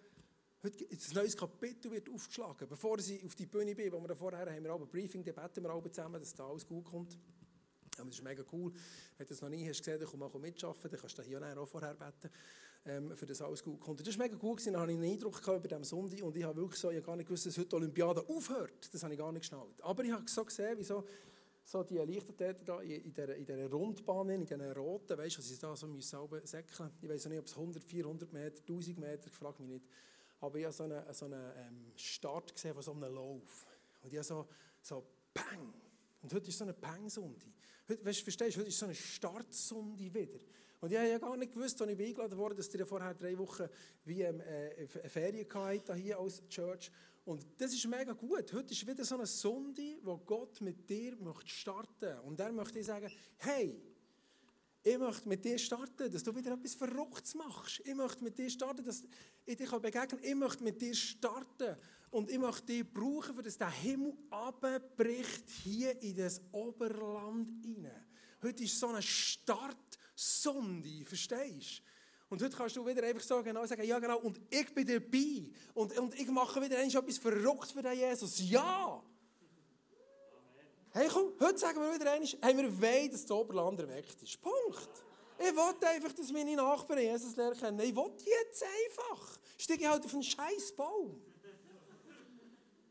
heute 0.64 0.86
ein 0.90 1.14
neues 1.14 1.36
Kapitel 1.36 1.92
wird 1.92 2.10
aufgeschlagen. 2.10 2.68
Bevor 2.68 2.98
ich 2.98 3.26
auf 3.26 3.36
die 3.36 3.46
Bühne 3.46 3.76
bin, 3.76 3.92
wo 3.92 4.00
wir 4.00 4.08
da 4.08 4.16
vorher 4.16 4.50
haben 4.50 4.64
wir 4.64 4.74
auch 4.74 4.82
ein 4.82 4.88
Briefing, 4.88 5.24
da 5.24 5.32
beten 5.34 5.64
wir 5.64 5.70
alle 5.70 5.92
zusammen, 5.92 6.20
dass 6.20 6.34
da 6.34 6.48
alles 6.48 6.66
gut 6.66 6.86
kommt. 6.86 7.18
Aber 7.98 8.08
das 8.08 8.16
ist 8.16 8.24
mega 8.24 8.44
cool. 8.52 8.72
Wenn 9.18 9.28
du 9.28 9.34
das 9.34 9.42
noch 9.42 9.50
nie 9.50 9.68
hast 9.68 9.80
gesehen, 9.80 10.00
dann 10.00 10.08
komm 10.10 10.22
mal 10.22 10.30
mitarbeiten, 10.40 10.90
dann 10.90 11.00
kannst 11.00 11.18
du 11.18 11.22
hier 11.22 11.58
auch 11.58 11.68
vorher 11.68 11.94
beten 11.94 12.30
ähm, 12.86 13.16
für 13.16 13.26
das 13.26 13.42
alles 13.42 13.64
gut 13.64 13.80
kommt. 13.80 14.00
Das 14.00 14.18
war 14.18 14.26
mega 14.26 14.38
gewesen. 14.38 14.74
dann 14.74 14.82
hatte 14.82 14.92
ich 14.92 14.98
einen 14.98 15.12
Eindruck 15.12 15.42
gehabt 15.42 15.60
über 15.60 15.68
diesen 15.68 15.84
Sonntag 15.84 16.24
und 16.24 16.36
ich 16.36 16.44
habe 16.44 16.60
wirklich 16.60 16.80
so, 16.80 16.90
ich 16.90 16.98
habe 16.98 17.06
gar 17.06 17.16
nicht 17.18 17.28
gewusst, 17.28 17.46
dass 17.46 17.58
heute 17.58 17.68
die 17.68 17.76
Olympiade 17.76 18.28
aufhört. 18.28 18.94
Das 18.94 19.04
habe 19.04 19.14
ich 19.14 19.20
gar 19.20 19.32
nicht 19.32 19.42
geschnallt. 19.42 19.82
Aber 19.82 20.04
ich 20.04 20.12
habe 20.12 20.28
so 20.28 20.44
gesehen, 20.44 20.78
wie 20.78 20.84
so, 20.84 21.04
so 21.66 21.84
die 21.84 21.98
Leichtathleten 21.98 22.66
da 22.66 22.82
in, 22.82 23.14
dieser, 23.14 23.36
in 23.36 23.46
dieser 23.46 23.66
in 23.66 24.46
diesen 24.46 24.72
roten, 24.72 25.18
weißt 25.18 25.36
du, 25.36 25.40
was 25.40 25.48
sie 25.48 25.58
da 25.60 25.76
so 25.76 25.88
müssen 25.88 26.20
säckeln 26.46 26.90
Ich 27.02 27.10
weiß 27.10 27.26
nicht, 27.28 27.40
ob 27.40 27.46
es 27.46 27.54
100, 27.54 27.84
400 27.84 28.34
Meter, 28.34 28.62
1000 28.62 28.98
Meter, 28.98 29.28
ich 29.28 29.34
frage 29.34 29.62
mich 29.62 29.70
nicht. 29.70 29.86
Aber 30.44 30.60
ich 30.60 30.66
habe 30.66 30.74
so 30.74 30.84
einen, 30.84 31.14
so 31.14 31.24
einen 31.24 31.52
ähm, 31.56 31.92
Start 31.96 32.54
gesehen 32.54 32.74
von 32.74 32.84
so 32.84 32.92
einem 32.92 33.16
Lauf. 33.16 33.66
Und 34.02 34.12
ich 34.12 34.18
habe 34.18 34.26
so, 34.26 34.46
so 34.82 35.08
Pang. 35.34 35.74
Und 36.22 36.34
heute 36.34 36.50
ist 36.50 36.58
so 36.58 36.66
eine 36.66 36.74
Pang-Sonde. 36.74 37.46
Weißt 37.88 38.20
du, 38.20 38.24
verstehst 38.24 38.58
du, 38.58 38.60
heute 38.60 38.68
ist 38.68 38.78
so 38.78 38.86
eine 38.86 38.94
Startsonde 38.94 40.14
wieder. 40.14 40.40
Und 40.82 40.92
ich 40.92 40.98
habe 40.98 41.08
ja 41.08 41.18
gar 41.18 41.38
nicht 41.38 41.54
gewusst, 41.54 41.82
als 41.82 41.92
ich 41.92 41.98
eingeladen 41.98 42.38
wurde, 42.38 42.56
dass 42.56 42.74
ihr 42.76 42.86
vorher 42.86 43.14
drei 43.14 43.38
Wochen 43.38 43.70
wie 44.04 44.22
ähm, 44.22 44.42
äh, 44.42 44.86
Ferien 44.86 45.48
hatte 45.54 45.96
hier 45.96 46.20
als 46.20 46.46
Church. 46.50 46.92
Und 47.24 47.48
das 47.58 47.74
ist 47.74 47.88
mega 47.88 48.12
gut. 48.12 48.52
Heute 48.52 48.74
ist 48.74 48.86
wieder 48.86 49.06
so 49.06 49.16
eine 49.16 49.26
Sonde, 49.26 49.98
wo 50.02 50.18
Gott 50.18 50.60
mit 50.60 50.90
dir 50.90 51.16
möchte 51.16 51.48
starten 51.48 52.20
Und 52.20 52.38
er 52.42 52.52
möchte 52.52 52.84
sagen, 52.84 53.10
hey, 53.38 53.82
ich 54.84 54.98
möchte 54.98 55.30
mit 55.30 55.46
dir 55.46 55.58
starten, 55.58 56.12
dass 56.12 56.24
du 56.24 56.36
wieder 56.36 56.54
etwas 56.54 56.76
Verrücktes 56.76 57.36
machst. 57.36 57.82
Ich 57.86 57.96
möchte 57.96 58.22
mit 58.22 58.38
dir 58.38 58.50
starten, 58.50 58.84
dass 58.84 59.04
ich 59.46 59.56
dich 59.56 59.70
begegnen 59.72 60.08
kann. 60.10 60.20
Ich 60.22 60.36
möchte 60.36 60.64
mit 60.64 60.82
dir 60.82 60.94
starten. 60.94 61.78
Und 62.12 62.30
ich 62.30 62.38
möchte 62.38 62.66
dich 62.66 62.94
brauchen, 62.94 63.42
dass 63.42 63.58
der 63.58 63.72
Himmel 63.72 64.14
abbricht 64.30 65.50
hier 65.64 66.00
in 66.02 66.18
das 66.18 66.42
Oberland 66.52 67.66
hinein. 67.66 68.06
Heute 68.42 68.66
ist 68.66 68.78
so 68.78 68.88
ein 68.90 69.02
Start 69.02 69.78
Sonde, 70.16 71.06
verstehst 71.06 71.80
du? 71.80 71.84
Und 72.30 72.42
heute 72.42 72.56
kannst 72.56 72.76
du 72.76 72.86
wieder 72.86 73.04
einfach 73.04 73.24
so 73.24 73.42
genau 73.42 73.66
sagen, 73.66 73.84
ja 73.84 74.00
genau, 74.00 74.20
und 74.20 74.40
ich 74.50 74.74
bin 74.74 74.86
dabei. 74.86 75.50
Und, 75.74 75.98
und 75.98 76.20
ich 76.20 76.28
mache 76.28 76.62
wieder 76.62 76.84
etwas 76.84 77.18
verrückt 77.18 77.72
für 77.72 77.82
den 77.82 77.98
Jesus. 77.98 78.50
Ja! 78.50 79.02
Hey 80.96 81.08
komm, 81.12 81.34
heute 81.40 81.58
sagen 81.58 81.82
wir 81.82 81.92
wieder 81.92 82.12
einmal, 82.12 82.30
hey, 82.40 82.56
wir 82.56 82.80
wollen, 82.80 83.10
dass 83.10 83.24
das 83.24 83.32
Oberland 83.32 83.80
erweckt 83.80 84.22
ist. 84.22 84.40
Punkt. 84.40 84.90
Ich 85.40 85.48
will 85.48 85.88
einfach, 85.88 86.12
dass 86.12 86.32
meine 86.32 86.56
Nachbarn 86.56 87.00
Jesus 87.00 87.36
lernen 87.36 87.60
können. 87.60 87.80
Ich 87.80 87.96
will 87.96 88.12
jetzt 88.24 88.64
einfach. 88.64 89.40
Steige 89.58 89.90
halt 89.90 90.06
auf 90.06 90.14
einen 90.14 90.22
scheiß 90.22 90.74
Baum. 90.76 91.20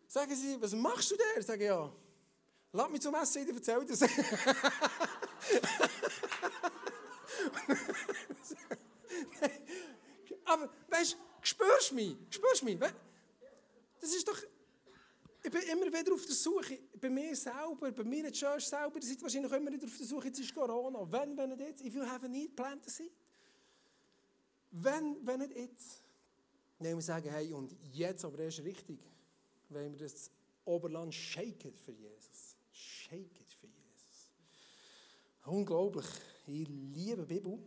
Sagen 0.09 0.35
sie, 0.35 0.61
was 0.61 0.73
machst 0.73 1.13
du 1.13 1.17
da? 1.17 1.41
Sage 1.43 1.63
ich, 1.63 1.69
ja, 1.69 1.93
lass 2.73 2.91
mich 2.91 3.01
zum 3.03 3.15
Essen, 3.15 3.49
ich 3.49 3.55
erzähle 3.55 3.87
das. 3.87 4.03
Aber 10.45 10.69
weißt 10.89 11.13
du, 11.13 11.17
spürst 11.41 11.93
mich? 11.93 12.17
Spürst 12.31 12.65
mich? 12.65 12.81
Das 14.01 14.13
ist 14.13 14.27
doch. 14.27 14.43
Ich 15.45 15.51
bin 15.51 15.63
immer 15.63 15.87
wieder 15.87 16.15
auf 16.15 16.25
der 16.25 16.35
Suche, 16.35 16.79
bei 17.01 17.11
mir 17.11 17.35
selber, 17.35 17.91
bei 17.91 18.05
mir 18.05 18.31
Church 18.31 18.65
selber, 18.65 18.97
ihr 18.97 19.03
seid 19.03 19.21
wahrscheinlich 19.23 19.51
immer 19.51 19.73
wieder 19.73 19.87
auf 19.87 19.97
der 19.97 20.07
Suche, 20.07 20.29
jetzt 20.29 20.39
ist 20.39 20.55
Corona. 20.55 21.05
Wenn, 21.11 21.37
wenn 21.37 21.49
nicht 21.51 21.61
jetzt? 21.61 21.85
If 21.85 21.95
you 21.95 22.07
have 22.07 22.25
a 22.25 22.29
need, 22.29 22.55
plant 22.55 22.87
a 22.87 22.91
seed. 22.91 23.11
Wenn, 24.71 25.27
wenn 25.27 25.41
nicht 25.41 25.57
jetzt? 25.57 26.01
Dann 26.79 26.95
wir 26.95 27.03
sagen, 27.03 27.29
hey, 27.29 27.53
und 27.53 27.75
jetzt 27.93 28.25
aber 28.25 28.39
erst 28.39 28.63
richtig, 28.63 29.01
wenn 29.69 29.93
wir 29.93 29.99
das 29.99 30.31
Oberland 30.65 31.13
shaken 31.13 31.75
für 31.75 31.93
Jesus. 31.93 32.57
Shaken 32.71 33.45
für 33.61 33.67
Jesus. 33.67 34.31
Unglaublich. 35.45 36.07
Ich 36.47 36.69
liebe 36.69 37.27
die 37.27 37.35
Bibel 37.35 37.59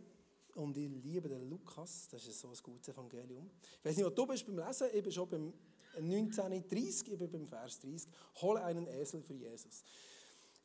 und 0.54 0.76
ich 0.78 0.90
liebe 1.04 1.28
den 1.28 1.48
Lukas. 1.48 2.08
Das 2.10 2.26
ist 2.26 2.40
so 2.40 2.48
ein 2.48 2.56
gutes 2.62 2.88
Evangelium. 2.88 3.50
Ich 3.78 3.84
weiß 3.84 3.96
nicht, 3.96 4.06
wo 4.06 4.10
du 4.10 4.26
bist 4.26 4.46
beim 4.46 4.58
Lesen. 4.58 4.88
Ich 4.92 5.02
bin 5.02 5.12
schon 5.12 5.28
beim 5.28 5.52
1930, 5.96 7.12
ich 7.12 7.18
bin 7.18 7.30
beim 7.30 7.46
Vers 7.46 7.80
30. 7.80 8.08
Hole 8.42 8.62
einen 8.62 8.86
Esel 8.86 9.22
für 9.22 9.34
Jesus. 9.34 9.84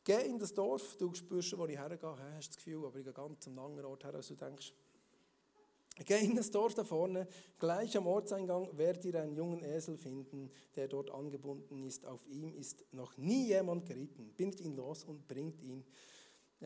Geh 0.04 0.26
in 0.26 0.38
das 0.38 0.52
Dorf, 0.52 0.96
du 0.96 1.14
spürst, 1.14 1.56
wo 1.56 1.66
ich 1.66 1.78
hergehe, 1.78 2.16
hast 2.36 2.50
das 2.50 2.56
Gefühl, 2.56 2.84
aber 2.84 2.98
ich 2.98 3.04
gehe 3.04 3.12
ganz 3.12 3.46
am 3.46 3.58
anderen 3.58 3.86
Ort 3.86 4.04
her, 4.04 4.14
als 4.14 4.28
du 4.28 4.34
denkst. 4.34 4.72
Geh 6.04 6.24
in 6.24 6.34
das 6.34 6.50
Dorf 6.50 6.74
da 6.74 6.84
vorne, 6.84 7.28
gleich 7.58 7.96
am 7.96 8.06
Ortseingang 8.06 8.76
werdet 8.76 9.04
ihr 9.04 9.20
einen 9.20 9.36
jungen 9.36 9.62
Esel 9.62 9.96
finden, 9.98 10.50
der 10.74 10.88
dort 10.88 11.10
angebunden 11.10 11.84
ist. 11.84 12.06
Auf 12.06 12.26
ihm 12.26 12.54
ist 12.54 12.84
noch 12.92 13.16
nie 13.16 13.48
jemand 13.48 13.86
geritten. 13.86 14.32
Bindet 14.36 14.60
ihn 14.62 14.74
los 14.74 15.04
und 15.04 15.28
bringt 15.28 15.60
ihn 15.62 15.84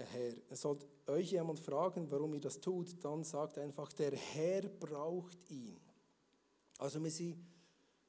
Herr. 0.04 0.56
Sollte 0.56 0.86
euch 1.06 1.32
jemand 1.32 1.58
fragen, 1.58 2.10
warum 2.10 2.34
ihr 2.34 2.40
das 2.40 2.60
tut, 2.60 3.02
dann 3.02 3.24
sagt 3.24 3.58
einfach, 3.58 3.92
der 3.92 4.12
Herr 4.12 4.62
braucht 4.62 5.38
ihn. 5.50 5.80
Also 6.78 7.02
wir 7.02 7.10
sind 7.10 7.38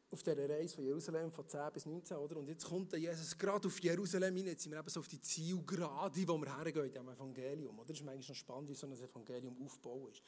auf 0.10 0.24
dieser 0.24 0.50
Reise 0.50 0.76
von 0.76 0.86
Jerusalem 0.86 1.32
von 1.32 1.48
10 1.48 1.74
bis 1.74 1.86
19, 1.86 2.18
oder? 2.18 2.38
Und 2.38 2.48
jetzt 2.48 2.66
kommt 2.66 2.92
der 2.94 3.00
Jesus 3.00 3.38
gerade 3.38 3.68
auf 3.68 3.80
Jerusalem 3.82 4.36
hin, 4.36 4.48
jetzt 4.48 4.64
sind 4.64 4.72
wir 4.72 4.80
eben 4.80 4.90
so 4.90 5.02
auf 5.02 5.08
die 5.08 5.22
Zielgerade, 5.22 6.28
wo 6.28 6.38
wir 6.38 6.58
hergehen, 6.58 6.94
im 6.94 7.10
Evangelium, 7.10 7.78
oder? 7.78 7.90
Das 7.90 7.98
ist 7.98 8.06
manchmal 8.06 8.28
noch 8.30 8.36
spannend, 8.36 8.70
wie 8.70 8.76
so 8.76 8.88
ein 8.88 8.94
Evangelium 8.94 9.62
aufgebaut 9.62 10.14
ist. 10.14 10.24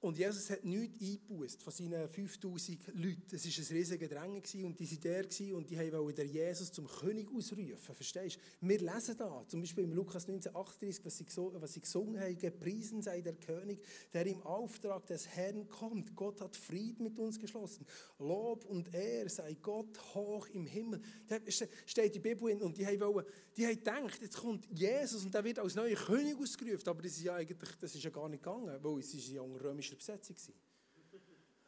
Und 0.00 0.16
Jesus 0.16 0.48
hat 0.50 0.64
nichts 0.64 1.02
eingebusst 1.02 1.60
von 1.60 1.72
seinen 1.72 2.08
5000 2.08 2.86
Leuten. 2.94 3.34
Es 3.34 3.44
war 3.44 3.64
ein 3.64 3.76
riesiges 3.76 4.08
Drängen 4.08 4.42
und 4.64 4.78
die 4.78 4.90
waren 4.92 5.02
der 5.02 5.56
und 5.56 5.70
die 5.70 5.92
wollten 5.92 6.28
Jesus 6.28 6.70
zum 6.70 6.86
König 6.86 7.28
ausrufen. 7.34 7.94
Verstehst 7.94 8.36
du? 8.36 8.68
Wir 8.68 8.78
lesen 8.78 9.16
da, 9.16 9.44
zum 9.48 9.60
Beispiel 9.60 9.84
im 9.84 9.92
Lukas 9.92 10.28
1938, 10.28 11.04
was 11.04 11.18
sie, 11.18 11.26
was 11.54 11.72
sie 11.72 11.80
gesungen 11.80 12.20
haben, 12.20 12.38
gepriesen 12.38 13.02
sei 13.02 13.22
der 13.22 13.34
König, 13.34 13.82
der 14.12 14.24
im 14.26 14.40
Auftrag 14.42 15.04
des 15.06 15.26
Herrn 15.26 15.68
kommt. 15.68 16.14
Gott 16.14 16.40
hat 16.40 16.54
Frieden 16.54 17.02
mit 17.02 17.18
uns 17.18 17.36
geschlossen. 17.40 17.84
Lob 18.20 18.66
und 18.66 18.94
Ehr 18.94 19.28
sei 19.28 19.54
Gott 19.54 19.98
hoch 20.14 20.46
im 20.52 20.66
Himmel. 20.66 21.00
Da 21.26 21.38
steht 21.86 22.14
die 22.14 22.20
Bibel 22.20 22.50
in 22.50 22.62
und 22.62 22.78
die 22.78 22.86
haben, 22.86 23.24
die 23.56 23.66
haben 23.66 23.74
gedacht, 23.74 24.22
jetzt 24.22 24.36
kommt 24.36 24.68
Jesus 24.70 25.24
und 25.24 25.34
der 25.34 25.42
wird 25.42 25.58
als 25.58 25.74
neuer 25.74 25.96
König 25.96 26.36
ausgerufen. 26.38 26.88
Aber 26.88 27.02
das 27.02 27.12
ist 27.12 27.22
ja 27.22 27.34
eigentlich, 27.34 27.58
das 27.80 27.96
ist 27.96 28.04
ja 28.04 28.10
gar 28.10 28.28
nicht 28.28 28.44
gegangen, 28.44 28.78
weil 28.80 29.00
es 29.00 29.12
ist 29.12 29.28
ja 29.30 29.42
unter 29.42 29.64
römischer 29.64 29.87
Besetzung 29.96 30.36
war. 30.36 30.54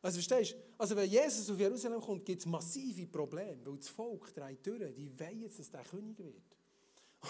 Also 0.02 0.14
verstehst 0.14 0.52
du? 0.52 0.56
Also 0.78 0.96
wenn 0.96 1.10
Jesus 1.10 1.50
auf 1.50 1.58
Jerusalem 1.58 2.00
kommt, 2.00 2.24
gibt 2.24 2.40
es 2.40 2.46
massive 2.46 3.06
Probleme, 3.06 3.58
weil 3.64 3.76
das 3.76 3.88
Volk 3.88 4.32
dreht 4.34 4.66
durch, 4.66 4.94
die 4.94 5.18
wollen 5.18 5.42
jetzt, 5.42 5.58
dass 5.58 5.70
der 5.70 5.84
König 5.84 6.18
wird. 6.18 6.56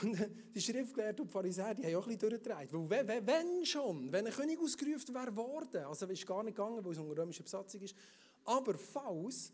Und 0.03 0.17
die 0.55 0.61
Schriftgelehrten 0.61 1.23
und 1.23 1.31
Pharisäer, 1.33 1.75
die 1.75 1.85
haben 1.85 1.97
auch 1.97 2.07
ein 2.07 2.17
bisschen 2.17 2.31
durchgedreht. 2.31 2.73
Weil 2.73 3.27
wenn 3.27 3.67
schon, 3.67 4.13
wenn 4.13 4.25
ein 4.25 4.33
König 4.33 4.61
ausgerufen 4.61 5.13
wäre 5.13 5.35
worden, 5.35 5.85
also 5.85 6.07
ist 6.07 6.27
gar 6.27 6.45
nicht 6.45 6.57
gegangen, 6.57 6.85
weil 6.85 6.93
es 6.93 6.99
unter 6.99 7.21
römischer 7.21 7.43
Besatzung 7.43 7.81
ist, 7.81 7.97
aber 8.45 8.79
falls, 8.79 9.53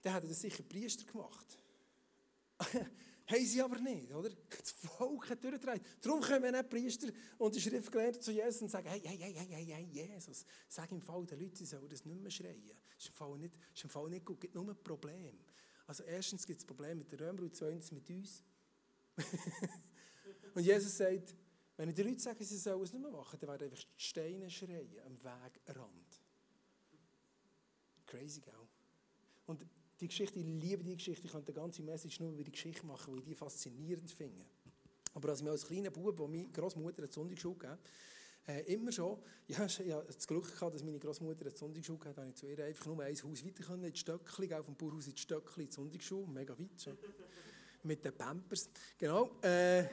dann 0.00 0.14
hätte 0.14 0.28
das 0.28 0.40
sicher 0.40 0.62
Priester 0.62 1.04
gemacht. 1.04 1.58
Haben 3.28 3.44
sie 3.44 3.60
aber 3.60 3.78
nicht, 3.80 4.12
oder? 4.12 4.30
Das 4.48 4.70
Volk 4.70 5.30
hat 5.30 5.42
durchgedreht. 5.42 5.82
Darum 6.00 6.20
kommen 6.20 6.52
nicht 6.52 6.70
Priester 6.70 7.08
und 7.38 7.54
die 7.54 7.60
Schriftgelehrten 7.60 8.22
zu 8.22 8.30
Jesus 8.30 8.62
und 8.62 8.70
sagen, 8.70 8.88
hey, 8.88 9.00
hey, 9.04 9.18
hey, 9.18 9.34
hey, 9.34 9.48
hey, 9.50 9.64
hey, 9.66 9.84
Jesus, 9.84 10.44
sag 10.68 10.92
im 10.92 11.02
Fall 11.02 11.26
den 11.26 11.40
Leuten, 11.40 11.56
sie 11.56 11.66
sollen 11.66 11.88
das 11.88 12.04
nicht 12.04 12.20
mehr 12.20 12.30
schreien. 12.30 12.62
Das 12.94 13.04
ist 13.04 13.08
im 13.08 13.14
Fall 13.14 13.38
nicht, 13.38 13.54
ist 13.74 13.82
im 13.82 13.90
Fall 13.90 14.08
nicht 14.10 14.24
gut, 14.24 14.36
es 14.36 14.40
gibt 14.42 14.54
nur 14.54 14.68
ein 14.68 14.82
Problem. 14.82 15.38
Also 15.88 16.04
erstens 16.04 16.46
gibt 16.46 16.60
es 16.60 16.64
Probleme 16.64 16.96
mit 16.96 17.10
den 17.10 17.18
Römern 17.18 17.44
und 17.44 17.56
zweitens 17.56 17.90
mit 17.90 18.08
uns. 18.10 18.44
und 20.54 20.62
Jesus 20.62 20.96
sagt, 20.96 21.34
wenn 21.76 21.88
ich 21.88 21.94
den 21.94 22.06
Leuten 22.06 22.20
sage, 22.20 22.44
sie 22.44 22.56
sollen 22.56 22.82
es 22.82 22.92
nicht 22.92 23.02
mehr 23.02 23.10
machen, 23.10 23.38
dann 23.40 23.48
werden 23.48 23.64
einfach 23.64 23.84
die 23.84 24.02
Steine 24.02 24.48
schreien 24.50 24.88
am 25.04 25.18
Wegrand. 25.18 26.22
Crazy, 28.06 28.40
gell? 28.40 28.54
Und 29.46 29.66
die 30.00 30.08
Geschichte, 30.08 30.38
ich 30.38 30.44
liebe 30.44 30.84
die 30.84 30.96
Geschichte, 30.96 31.26
ich 31.26 31.32
könnte 31.32 31.52
eine 31.52 31.60
ganze 31.60 31.82
Message 31.82 32.20
nur 32.20 32.32
über 32.32 32.44
die 32.44 32.52
Geschichte 32.52 32.84
machen, 32.86 33.12
weil 33.12 33.20
ich 33.20 33.24
die 33.24 33.34
faszinierend 33.34 34.10
finde. 34.10 34.44
Aber 35.14 35.30
als 35.30 35.42
mir 35.42 35.50
als 35.50 35.66
kleiner 35.66 35.90
Bub, 35.90 36.18
wo 36.18 36.26
meine 36.26 36.48
Großmutter 36.48 36.98
eine 36.98 37.10
Sonntagsschule 37.10 37.56
gab, 37.56 37.78
äh, 38.46 38.60
immer 38.72 38.92
schon, 38.92 39.18
ja, 39.48 39.64
ich 39.64 39.78
hatte 39.78 40.12
das 40.12 40.26
Glück 40.26 40.52
gehabt, 40.52 40.74
dass 40.74 40.84
meine 40.84 40.98
Großmutter 40.98 41.40
eine 41.40 41.56
Sonntagsschule 41.56 41.98
hatte, 42.00 42.20
habe 42.20 42.30
ich 42.30 42.36
zu 42.36 42.46
ihr 42.46 42.64
einfach 42.64 42.86
nur 42.86 43.02
ein 43.02 43.14
Haus 43.14 43.44
weiter 43.44 43.64
können, 43.64 43.84
in 43.84 43.96
Stöckli, 43.96 44.52
auf 44.52 44.66
dem 44.66 44.76
Bauhaus 44.76 45.06
in 45.06 45.16
Stöckli, 45.16 45.64
in 45.64 45.70
die 45.70 45.74
Sonntagsschule, 45.74 46.26
mega 46.28 46.58
weit 46.58 46.82
schon. 46.82 46.98
mit 47.82 48.04
den 48.04 48.12
Pampers. 48.12 48.68
Genau. 48.98 49.30
Äh, 49.40 49.84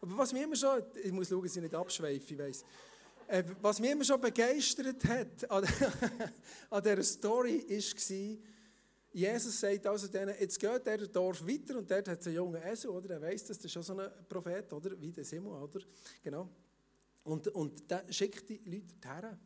aber 0.00 0.18
was 0.18 0.32
mich 0.32 0.42
immer 0.42 0.56
schon, 0.56 0.82
ich 1.02 1.12
muss 1.12 1.28
schauen, 1.28 1.44
dass 1.44 1.54
ich 1.54 1.62
nicht 1.62 1.74
abschweife, 1.74 2.34
ich 2.34 2.38
weiss. 2.38 2.64
Äh, 3.28 3.44
was 3.60 3.78
mich 3.78 3.90
immer 3.90 4.04
schon 4.04 4.20
begeistert 4.20 5.04
hat 5.04 5.50
an, 5.50 5.64
an 6.70 6.82
dieser 6.82 7.02
Story 7.04 7.64
war, 7.68 8.51
Jesus 9.12 9.60
sagt 9.60 9.86
also 9.86 10.08
denen, 10.08 10.34
jetzt 10.40 10.58
geht 10.58 10.86
der 10.86 11.06
Dorf 11.06 11.46
weiter 11.46 11.76
und 11.78 11.90
dort 11.90 12.08
hat 12.08 12.20
es 12.20 12.26
einen 12.26 12.36
jungen 12.36 12.62
Esel, 12.62 12.90
oder? 12.90 13.14
Er 13.14 13.20
weiß, 13.20 13.44
dass 13.44 13.58
das 13.58 13.70
schon 13.70 13.82
so 13.82 13.98
ein 13.98 14.10
Prophet, 14.28 14.72
oder? 14.72 14.98
Wie 15.00 15.12
der 15.12 15.24
Simon, 15.24 15.62
oder? 15.62 15.80
Genau. 16.22 16.48
Und, 17.24 17.48
und 17.48 17.90
der 17.90 18.10
schickt 18.10 18.48
die 18.48 18.60
Leute 18.64 18.94
dorthin. 19.00 19.38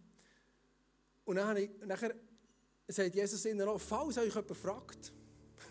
Und 1.25 1.37
dann, 1.37 1.69
nachher 1.85 2.15
sagt 2.87 3.15
Jesus 3.15 3.45
ihnen 3.45 3.67
noch, 3.67 3.81
falls 3.81 4.17
euch 4.19 4.35
jemand 4.35 4.57
fragt, 4.57 5.13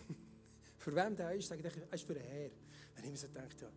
für 0.78 0.94
wen 0.94 1.16
der 1.16 1.34
ist, 1.34 1.48
sage 1.48 1.66
ich, 1.66 1.76
er 1.76 1.94
ist 1.94 2.06
für 2.06 2.14
den 2.14 2.22
Herr. 2.22 2.50
Dann 2.50 2.96
habe 2.96 3.06
ich 3.06 3.10
mir 3.12 3.16
so 3.16 3.28
gedacht, 3.28 3.60
ja. 3.62 3.68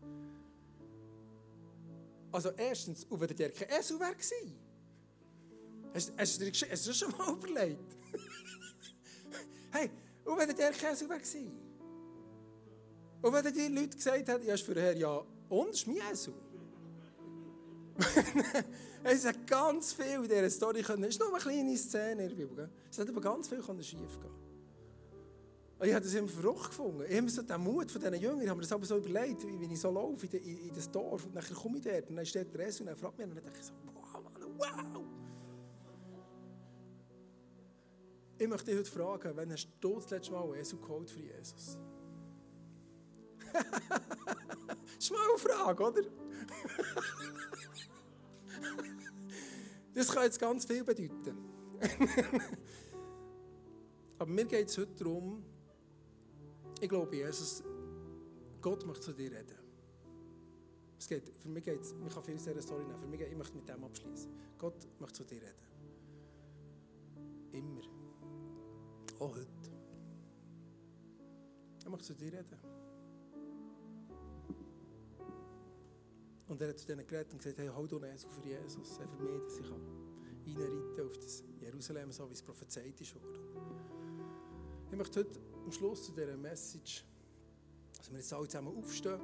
Also 2.31 2.49
erstens, 2.51 3.05
und 3.05 3.21
wenn 3.21 3.35
der 3.35 3.51
kein 3.51 3.79
Esel 3.79 3.97
gewesen. 3.97 4.59
Hast, 5.93 6.13
hast, 6.17 6.39
du 6.39 6.51
dir, 6.51 6.67
das 6.69 6.97
schon 6.97 7.11
mal 7.17 7.33
überlegt? 7.33 7.97
hey, 9.71 9.89
und 10.29 10.37
wenn 10.37 10.55
der 10.55 10.71
Esel 10.71 11.09
wäre 11.09 11.19
gewesen. 11.19 11.51
Und 13.21 13.33
wenn 13.33 13.53
die 13.53 13.67
Leute 13.67 13.97
gesagt 13.97 14.27
hätten, 14.27 14.45
ja, 14.45 14.53
ist 14.53 14.63
für 14.63 14.79
Herr, 14.79 14.95
ja, 14.95 15.21
und, 15.49 15.69
ist 15.69 15.87
mein 15.87 15.97
Esel. 16.11 16.33
es 19.03 19.25
hat 19.25 19.45
ganz 19.45 19.91
viel 19.91 20.05
in 20.05 20.23
dieser 20.23 20.49
Story 20.49 20.81
können. 20.83 21.03
Es 21.03 21.15
ist 21.15 21.19
nur 21.19 21.29
eine 21.29 21.39
kleine 21.39 21.75
Szene 21.75 22.23
in 22.23 22.29
der 22.29 22.35
Bibel. 22.35 22.69
Es 22.89 22.99
hat 22.99 23.09
aber 23.09 23.19
ganz 23.19 23.49
viel 23.49 23.61
schief 23.81 24.19
gehen. 24.21 24.49
Ich 25.81 25.93
habe 25.93 26.03
das 26.03 26.13
immer 26.13 26.27
verrückt 26.27 26.67
gefunden. 26.67 27.05
Ich 27.09 27.17
habe 27.17 27.29
so 27.29 27.41
den 27.41 27.61
Mut 27.61 27.89
von 27.89 28.01
diesen 28.01 28.21
Jüngern, 28.21 28.41
ich 28.41 28.49
habe 28.49 28.57
mir 28.57 28.63
das 28.63 28.71
aber 28.71 28.85
so 28.85 28.97
überlegt, 28.97 29.45
wie 29.47 29.73
ich 29.73 29.79
so 29.79 29.89
laufe 29.89 30.25
in, 30.27 30.43
in, 30.43 30.67
in 30.67 30.75
das 30.75 30.91
Dorf 30.91 31.25
und 31.25 31.35
dann 31.35 31.43
komme 31.43 31.77
ich 31.77 31.83
dort 31.83 32.09
und 32.09 32.17
dann 32.17 32.25
steht 32.25 32.53
der 32.53 32.65
Rest 32.65 32.81
und 32.81 32.87
dann 32.87 32.97
fragt 32.97 33.17
mich 33.17 33.27
und 33.27 33.35
dann 33.35 33.43
denke 33.43 33.59
ich 33.59 33.65
so, 33.65 33.73
wow, 33.93 34.21
Mann, 34.23 34.93
wow. 34.95 35.18
Ich 38.39 38.47
möchte 38.47 38.71
dich 38.71 38.79
heute 38.79 38.89
fragen, 38.89 39.31
wann 39.35 39.51
hast 39.51 39.67
du 39.81 39.95
das 39.95 40.09
letzte 40.09 40.31
Mal 40.31 40.55
Jesu 40.55 40.79
geholt 40.79 41.11
für 41.11 41.19
Jesus? 41.19 41.77
das 43.51 43.63
ist 44.97 45.11
mal 45.11 45.19
eine 45.29 45.37
Frage, 45.37 45.83
oder? 45.83 46.01
Das 49.93 50.07
kann 50.07 50.23
jetzt 50.23 50.39
ganz 50.39 50.65
viel 50.65 50.83
bedeuten. 50.83 51.35
Aber 54.17 54.31
mir 54.31 54.45
geht 54.45 54.69
es 54.69 54.77
heute 54.77 54.95
darum, 54.95 55.43
ich 56.79 56.87
glaube, 56.87 57.13
Jesus, 57.17 57.63
Gott 58.61 58.85
möchte 58.85 59.01
zu 59.01 59.13
dir 59.13 59.31
reden. 59.31 59.57
Es 60.97 61.05
geht, 61.07 61.29
für 61.37 61.49
mich 61.49 61.65
geht 61.65 61.81
es, 61.81 61.93
ich 62.07 62.13
kann 62.13 62.23
viel 62.23 62.35
aus 62.35 62.43
dieser 62.43 62.61
Story 62.61 62.85
nehmen, 62.85 62.97
für 62.97 63.07
mich, 63.07 63.19
ich 63.19 63.35
möchte 63.35 63.57
mit 63.57 63.67
dem 63.67 63.83
abschließen. 63.83 64.31
Gott 64.57 64.87
möchte 64.99 65.17
zu 65.17 65.25
dir 65.25 65.41
reden. 65.41 65.65
Immer. 67.51 67.98
Auch 69.19 69.35
heute. 69.35 69.47
Er 71.83 71.89
möchte 71.89 72.07
zu 72.07 72.13
dir 72.15 72.31
reden. 72.31 72.57
Und 76.47 76.61
er 76.61 76.69
hat 76.69 76.79
zu 76.79 76.87
denen 76.87 77.05
geredet 77.05 77.31
und 77.33 77.39
gesagt, 77.39 77.59
hey, 77.59 77.67
hol 77.67 77.87
doch 77.87 78.03
Jesus 78.03 78.31
für 78.33 78.47
Jesus, 78.47 78.97
für 78.97 79.23
mich, 79.23 79.43
dass 79.43 79.59
ich 79.59 80.57
reinreiten 80.57 81.05
auf 81.05 81.17
das 81.17 81.43
Jerusalem, 81.59 82.11
so 82.11 82.27
wie 82.29 82.33
es 82.33 82.41
prophezeit 82.41 82.99
ist 82.99 83.13
worden. 83.13 83.39
Ich 84.89 84.97
möchte 84.97 85.19
heute 85.19 85.39
am 85.63 85.71
Schluss 85.71 86.05
zu 86.05 86.11
dieser 86.13 86.37
Message, 86.37 87.05
dass 87.97 88.09
wir 88.09 88.17
jetzt 88.17 88.33
alle 88.33 88.47
zusammen 88.47 88.75
aufstehen. 88.75 89.19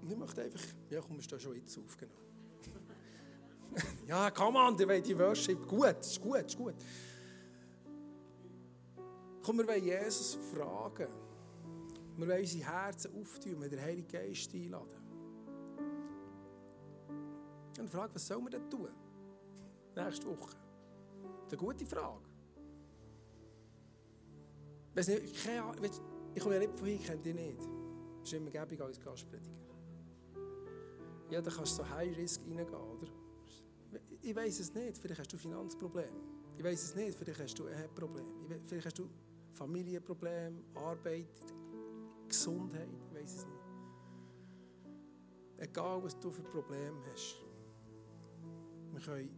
Und 0.00 0.10
ich 0.10 0.16
möchte 0.16 0.42
einfach, 0.42 0.62
ja 0.90 1.00
komm, 1.00 1.16
wir 1.16 1.22
stehen 1.22 1.40
schon 1.40 1.56
jetzt 1.56 1.76
auf, 1.76 1.96
genau. 1.98 2.14
ja, 4.06 4.30
come 4.30 4.58
on, 4.58 4.76
die, 4.76 5.02
die 5.02 5.18
Worship, 5.18 5.66
gut, 5.66 6.00
ist 6.00 6.20
gut, 6.20 6.46
ist 6.46 6.56
gut. 6.56 6.74
Komm, 9.44 9.58
wir 9.58 9.68
wollen 9.68 9.84
Jesus 9.84 10.38
fragen. 10.54 11.08
Wir 12.16 12.28
wollen 12.28 12.40
unsere 12.40 12.64
Herzen 12.64 13.20
auftun, 13.20 13.58
mit 13.58 13.72
den 13.72 13.80
Heiligen 13.80 14.08
Geist 14.08 14.54
einladen. 14.54 15.04
Und 17.78 17.90
frage, 17.90 18.14
was 18.14 18.26
sollen 18.26 18.44
wir 18.44 18.50
denn 18.50 18.70
tun? 18.70 18.88
Nächste 19.94 20.26
Woche. 20.26 20.56
Das 21.44 21.52
ist 21.52 21.52
eine 21.52 21.56
gute 21.58 21.84
Frage. 21.84 22.24
Weiss 24.94 25.08
nicht, 25.08 25.48
Ahnung, 25.48 25.90
ich 26.34 26.42
komme 26.42 26.54
ja 26.54 26.60
nicht 26.60 26.78
von 26.78 26.86
hier, 26.86 26.96
ich 26.96 27.04
kenne 27.04 27.20
dich 27.20 27.34
nicht. 27.34 27.60
Das 28.20 28.32
ist 28.32 28.32
immer 28.32 28.50
gäbig 28.50 28.80
als 28.80 28.98
Gastprediger. 28.98 29.50
Ja, 31.30 31.42
da 31.42 31.50
kannst 31.50 31.78
du 31.78 31.82
so 31.82 31.90
High 31.90 32.16
Risk 32.16 32.40
reingehen, 32.42 32.74
oder? 32.74 33.08
Ich 34.22 34.34
weiß 34.34 34.60
es 34.60 34.72
nicht, 34.72 34.96
vielleicht 34.96 35.20
hast 35.20 35.32
du 35.32 35.36
Finanzprobleme. 35.36 36.20
Ich 36.56 36.64
weiß 36.64 36.82
es 36.82 36.94
nicht, 36.94 37.18
vielleicht 37.18 37.40
hast 37.40 37.58
du 37.58 37.66
ein 37.66 37.94
Problem. 37.94 38.26
Vielleicht 38.66 38.86
hast 38.86 38.98
du 38.98 39.08
Familienprobleme, 39.54 40.64
Arbeit, 40.74 41.28
Gesundheit, 42.28 42.88
ich 42.92 43.14
weiß 43.14 43.36
es 43.36 43.46
nicht. 43.46 43.58
Egal, 45.58 46.02
was 46.02 46.18
du 46.18 46.30
für 46.30 46.42
Probleme 46.42 46.96
hast. 47.12 47.36
Wir 48.92 49.00
können 49.00 49.30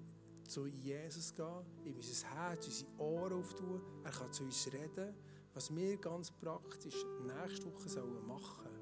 zu 0.48 0.66
Jesus 0.66 1.34
gehen, 1.34 1.64
ihm 1.84 1.96
unser 1.96 2.28
Herz, 2.34 2.66
unsere 2.66 2.90
Ohren 2.98 3.32
auftun. 3.34 3.82
Er 4.04 4.10
kann 4.10 4.32
zu 4.32 4.44
uns 4.44 4.72
reden, 4.72 5.14
was 5.52 5.74
wir 5.74 5.96
ganz 5.98 6.30
praktisch 6.30 7.04
nächste 7.26 7.66
Woche 7.66 7.88
machen 8.26 8.64
sollen. 8.64 8.76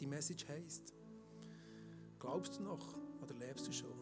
Die 0.00 0.06
Message 0.06 0.48
heisst, 0.48 0.94
glaubst 2.18 2.58
du 2.58 2.62
noch 2.62 2.96
oder 3.22 3.34
lebst 3.34 3.66
du 3.66 3.72
schon? 3.72 3.94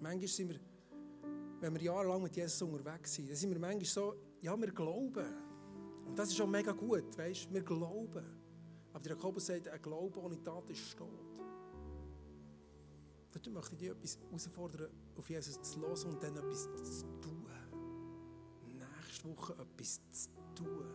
Manchmal 0.00 0.28
sind 0.28 0.50
wir, 0.50 0.60
wenn 1.60 1.74
wir 1.74 1.82
jahrelang 1.82 2.22
mit 2.22 2.36
Jesus 2.36 2.62
unterwegs 2.62 3.14
sind, 3.14 3.28
dann 3.28 3.36
sind 3.36 3.50
wir 3.50 3.58
manchmal 3.58 3.84
so, 3.84 4.14
ja, 4.40 4.58
wir 4.58 4.70
glauben. 4.70 5.26
Und 6.06 6.18
das 6.18 6.28
ist 6.28 6.36
schon 6.36 6.50
mega 6.50 6.72
gut, 6.72 7.16
weißt 7.16 7.46
du, 7.46 7.54
wir 7.54 7.62
glauben. 7.62 8.24
Aber 8.92 9.02
der 9.02 9.12
Jakobus 9.12 9.46
sagt, 9.46 9.68
ein 9.68 9.82
Glaube 9.82 10.18
ohne 10.20 10.42
Tat 10.42 10.70
ist 10.70 10.96
tot. 10.96 11.08
Heute 13.34 13.50
möchte 13.50 13.74
ich 13.74 13.78
dich 13.78 13.90
etwas 13.90 14.18
herausfordern, 14.18 14.90
auf 15.16 15.28
Jesus 15.30 15.60
zu 15.62 15.80
hören 15.80 16.14
und 16.14 16.22
dann 16.22 16.36
etwas 16.36 16.62
zu 16.62 17.06
tun. 17.20 17.46
Nächste 18.64 19.28
Woche 19.28 19.52
etwas 19.54 20.00
zu 20.12 20.28
tun. 20.54 20.86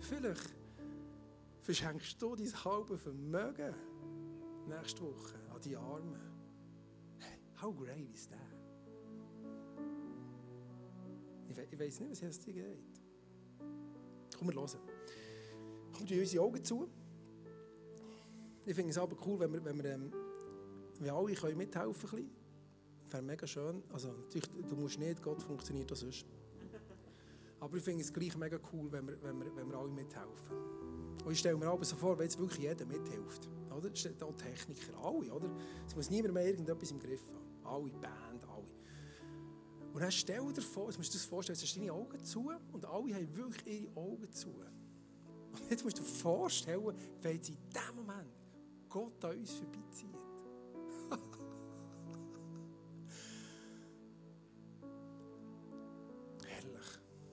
Vielleicht 0.00 0.54
verschenkst 1.62 2.20
du 2.20 2.36
dein 2.36 2.64
halbe 2.64 2.98
Vermögen 2.98 3.74
nächste 4.66 5.02
Woche 5.02 5.34
an 5.52 5.60
die 5.60 5.76
Armen. 5.76 6.20
Hey, 7.18 7.38
how 7.60 7.74
great 7.74 8.08
is 8.12 8.28
that? 8.28 8.57
Ich, 11.62 11.78
we 11.78 11.84
ich 11.84 11.92
weiß 11.92 12.00
nicht, 12.00 12.10
was 12.10 12.22
es 12.22 12.40
dir 12.40 12.52
geht. 12.54 13.00
Komm, 14.38 14.48
wir 14.48 14.54
hören. 14.54 14.80
Kommt 15.92 16.10
unsere 16.12 16.44
Augen 16.44 16.64
zu. 16.64 16.88
Ich 18.64 18.74
finde 18.74 18.90
es 18.90 18.98
aber 18.98 19.16
cool, 19.26 19.40
wenn 19.40 19.52
wir, 19.52 19.64
wenn 19.64 19.82
wir 19.82 19.90
ähm, 19.92 20.12
wir 21.00 21.14
alle 21.14 21.34
können 21.34 21.56
mithelfen 21.56 22.10
können. 22.10 22.30
Wäre 23.10 23.22
mega 23.22 23.46
schön. 23.46 23.82
Also, 23.92 24.12
natürlich, 24.12 24.48
du 24.68 24.76
musst 24.76 24.98
nicht, 24.98 25.22
Gott 25.22 25.42
funktioniert 25.42 25.90
auch 25.90 25.96
sonst. 25.96 26.26
Aber 27.60 27.76
ich 27.76 27.82
finde 27.82 28.02
es 28.02 28.12
gleich 28.12 28.36
mega 28.36 28.58
cool, 28.72 28.92
wenn 28.92 29.08
wir, 29.08 29.20
wenn 29.22 29.38
wir, 29.40 29.56
wenn 29.56 29.68
wir 29.70 29.78
alle 29.78 29.90
mithelfen. 29.90 30.56
Und 31.24 31.32
ich 31.32 31.38
stelle 31.38 31.56
mir 31.56 31.66
aber 31.66 31.84
so 31.84 31.96
vor, 31.96 32.16
wenn 32.18 32.24
jetzt 32.24 32.38
wirklich 32.38 32.60
jeder 32.60 32.86
mithilft. 32.86 33.48
Oder? 33.76 33.90
Das 33.90 34.22
auch 34.22 34.36
Techniker, 34.36 34.96
alle, 35.02 35.32
oder? 35.32 35.50
Es 35.86 35.96
muss 35.96 36.10
niemand 36.10 36.34
mehr 36.34 36.46
irgendetwas 36.46 36.90
im 36.90 37.00
Griff 37.00 37.22
haben. 37.32 37.64
Alle, 37.64 37.92
Band. 38.00 38.27
Und 39.98 40.02
dann 40.02 40.12
stell 40.12 40.52
dir 40.52 40.62
vor, 40.62 40.86
jetzt 40.86 40.96
musst 40.96 41.12
du 41.12 41.14
dir 41.14 41.18
das 41.18 41.28
vorstellen, 41.28 41.56
jetzt 41.56 41.64
hast 41.64 41.74
du 41.74 41.80
deine 41.80 41.92
Augen 41.92 42.24
zu 42.24 42.52
und 42.70 42.84
alle 42.84 43.12
haben 43.16 43.34
wirklich 43.34 43.82
ihre 43.82 43.96
Augen 43.96 44.30
zu. 44.30 44.48
Und 45.50 45.68
jetzt 45.68 45.82
musst 45.82 45.98
du 45.98 46.02
dir 46.02 46.08
vorstellen, 46.08 46.94
wenn 47.20 47.34
jetzt 47.34 47.48
in 47.48 47.56
diesem 47.68 47.96
Moment 47.96 48.30
Gott 48.88 49.24
an 49.24 49.36
uns 49.36 49.50
vorbeizieht. 49.50 50.14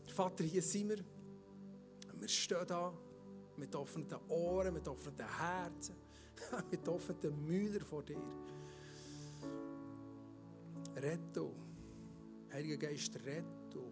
Vater, 0.15 0.43
hier 0.43 0.63
sind 0.63 0.89
wir. 0.89 1.05
Wir 2.15 2.27
stehen 2.27 2.65
da 2.65 2.91
mit 3.57 3.75
offenen 3.75 4.07
Ohren, 4.27 4.73
mit 4.73 4.87
offenen 4.87 5.37
Herzen, 5.37 5.97
mit 6.71 6.87
offenen 6.87 7.45
Mühlern 7.45 7.85
vor 7.85 8.01
dir. 8.01 8.19
Retto, 10.95 11.53
Heiliger 12.55 12.77
Geist, 12.87 13.13
retto. 13.25 13.91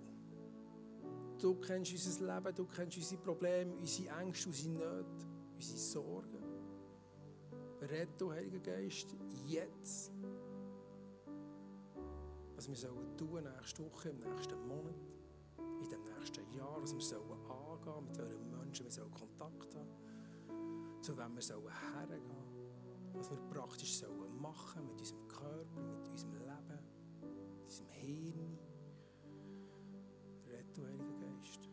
Du 1.38 1.56
kennst 1.56 1.92
unser 1.92 2.34
Leben, 2.34 2.56
du 2.56 2.66
kennst 2.66 2.96
unsere 2.96 3.22
Probleme, 3.22 3.76
unsere 3.76 4.18
Ängste, 4.22 4.48
unsere 4.48 4.74
Nöte, 4.74 5.26
unsere 5.54 5.78
Sorgen. 5.78 6.44
Retto, 7.82 8.32
Heiliger 8.32 8.60
Geist, 8.60 9.14
jetzt. 9.46 10.14
Was 12.56 12.70
wir 12.70 12.76
sollen 12.78 13.18
tun 13.18 13.44
nächste 13.44 13.84
Woche, 13.84 14.12
im 14.12 14.20
nächsten 14.20 14.66
Monat 14.66 14.96
in 15.82 15.90
dem 15.90 16.04
nächsten 16.18 16.50
Jahr, 16.54 16.82
was 16.82 16.94
wir 16.94 17.02
sollen 17.02 17.32
angehen, 17.50 18.06
mit 18.06 18.18
welchen 18.18 18.50
Menschen 18.50 18.86
wir 18.86 18.92
sollen 18.92 19.12
Kontakt 19.12 19.76
haben, 19.76 21.02
zu 21.02 21.18
wem 21.18 21.36
wir 21.36 21.42
sollen 21.42 21.68
hergehen, 21.68 23.12
was 23.12 23.30
wir 23.30 23.38
praktisch 23.50 23.98
sollen 23.98 24.40
machen 24.40 24.86
mit 24.86 24.98
unserem 24.98 25.28
Körper, 25.28 25.82
mit 25.82 26.08
unserem 26.08 26.34
Leben, 26.36 26.63
unserem 27.74 27.90
Hirn. 27.90 28.60
Rettung, 30.48 30.86
Heiliger 30.86 31.14
Geist. 31.20 31.73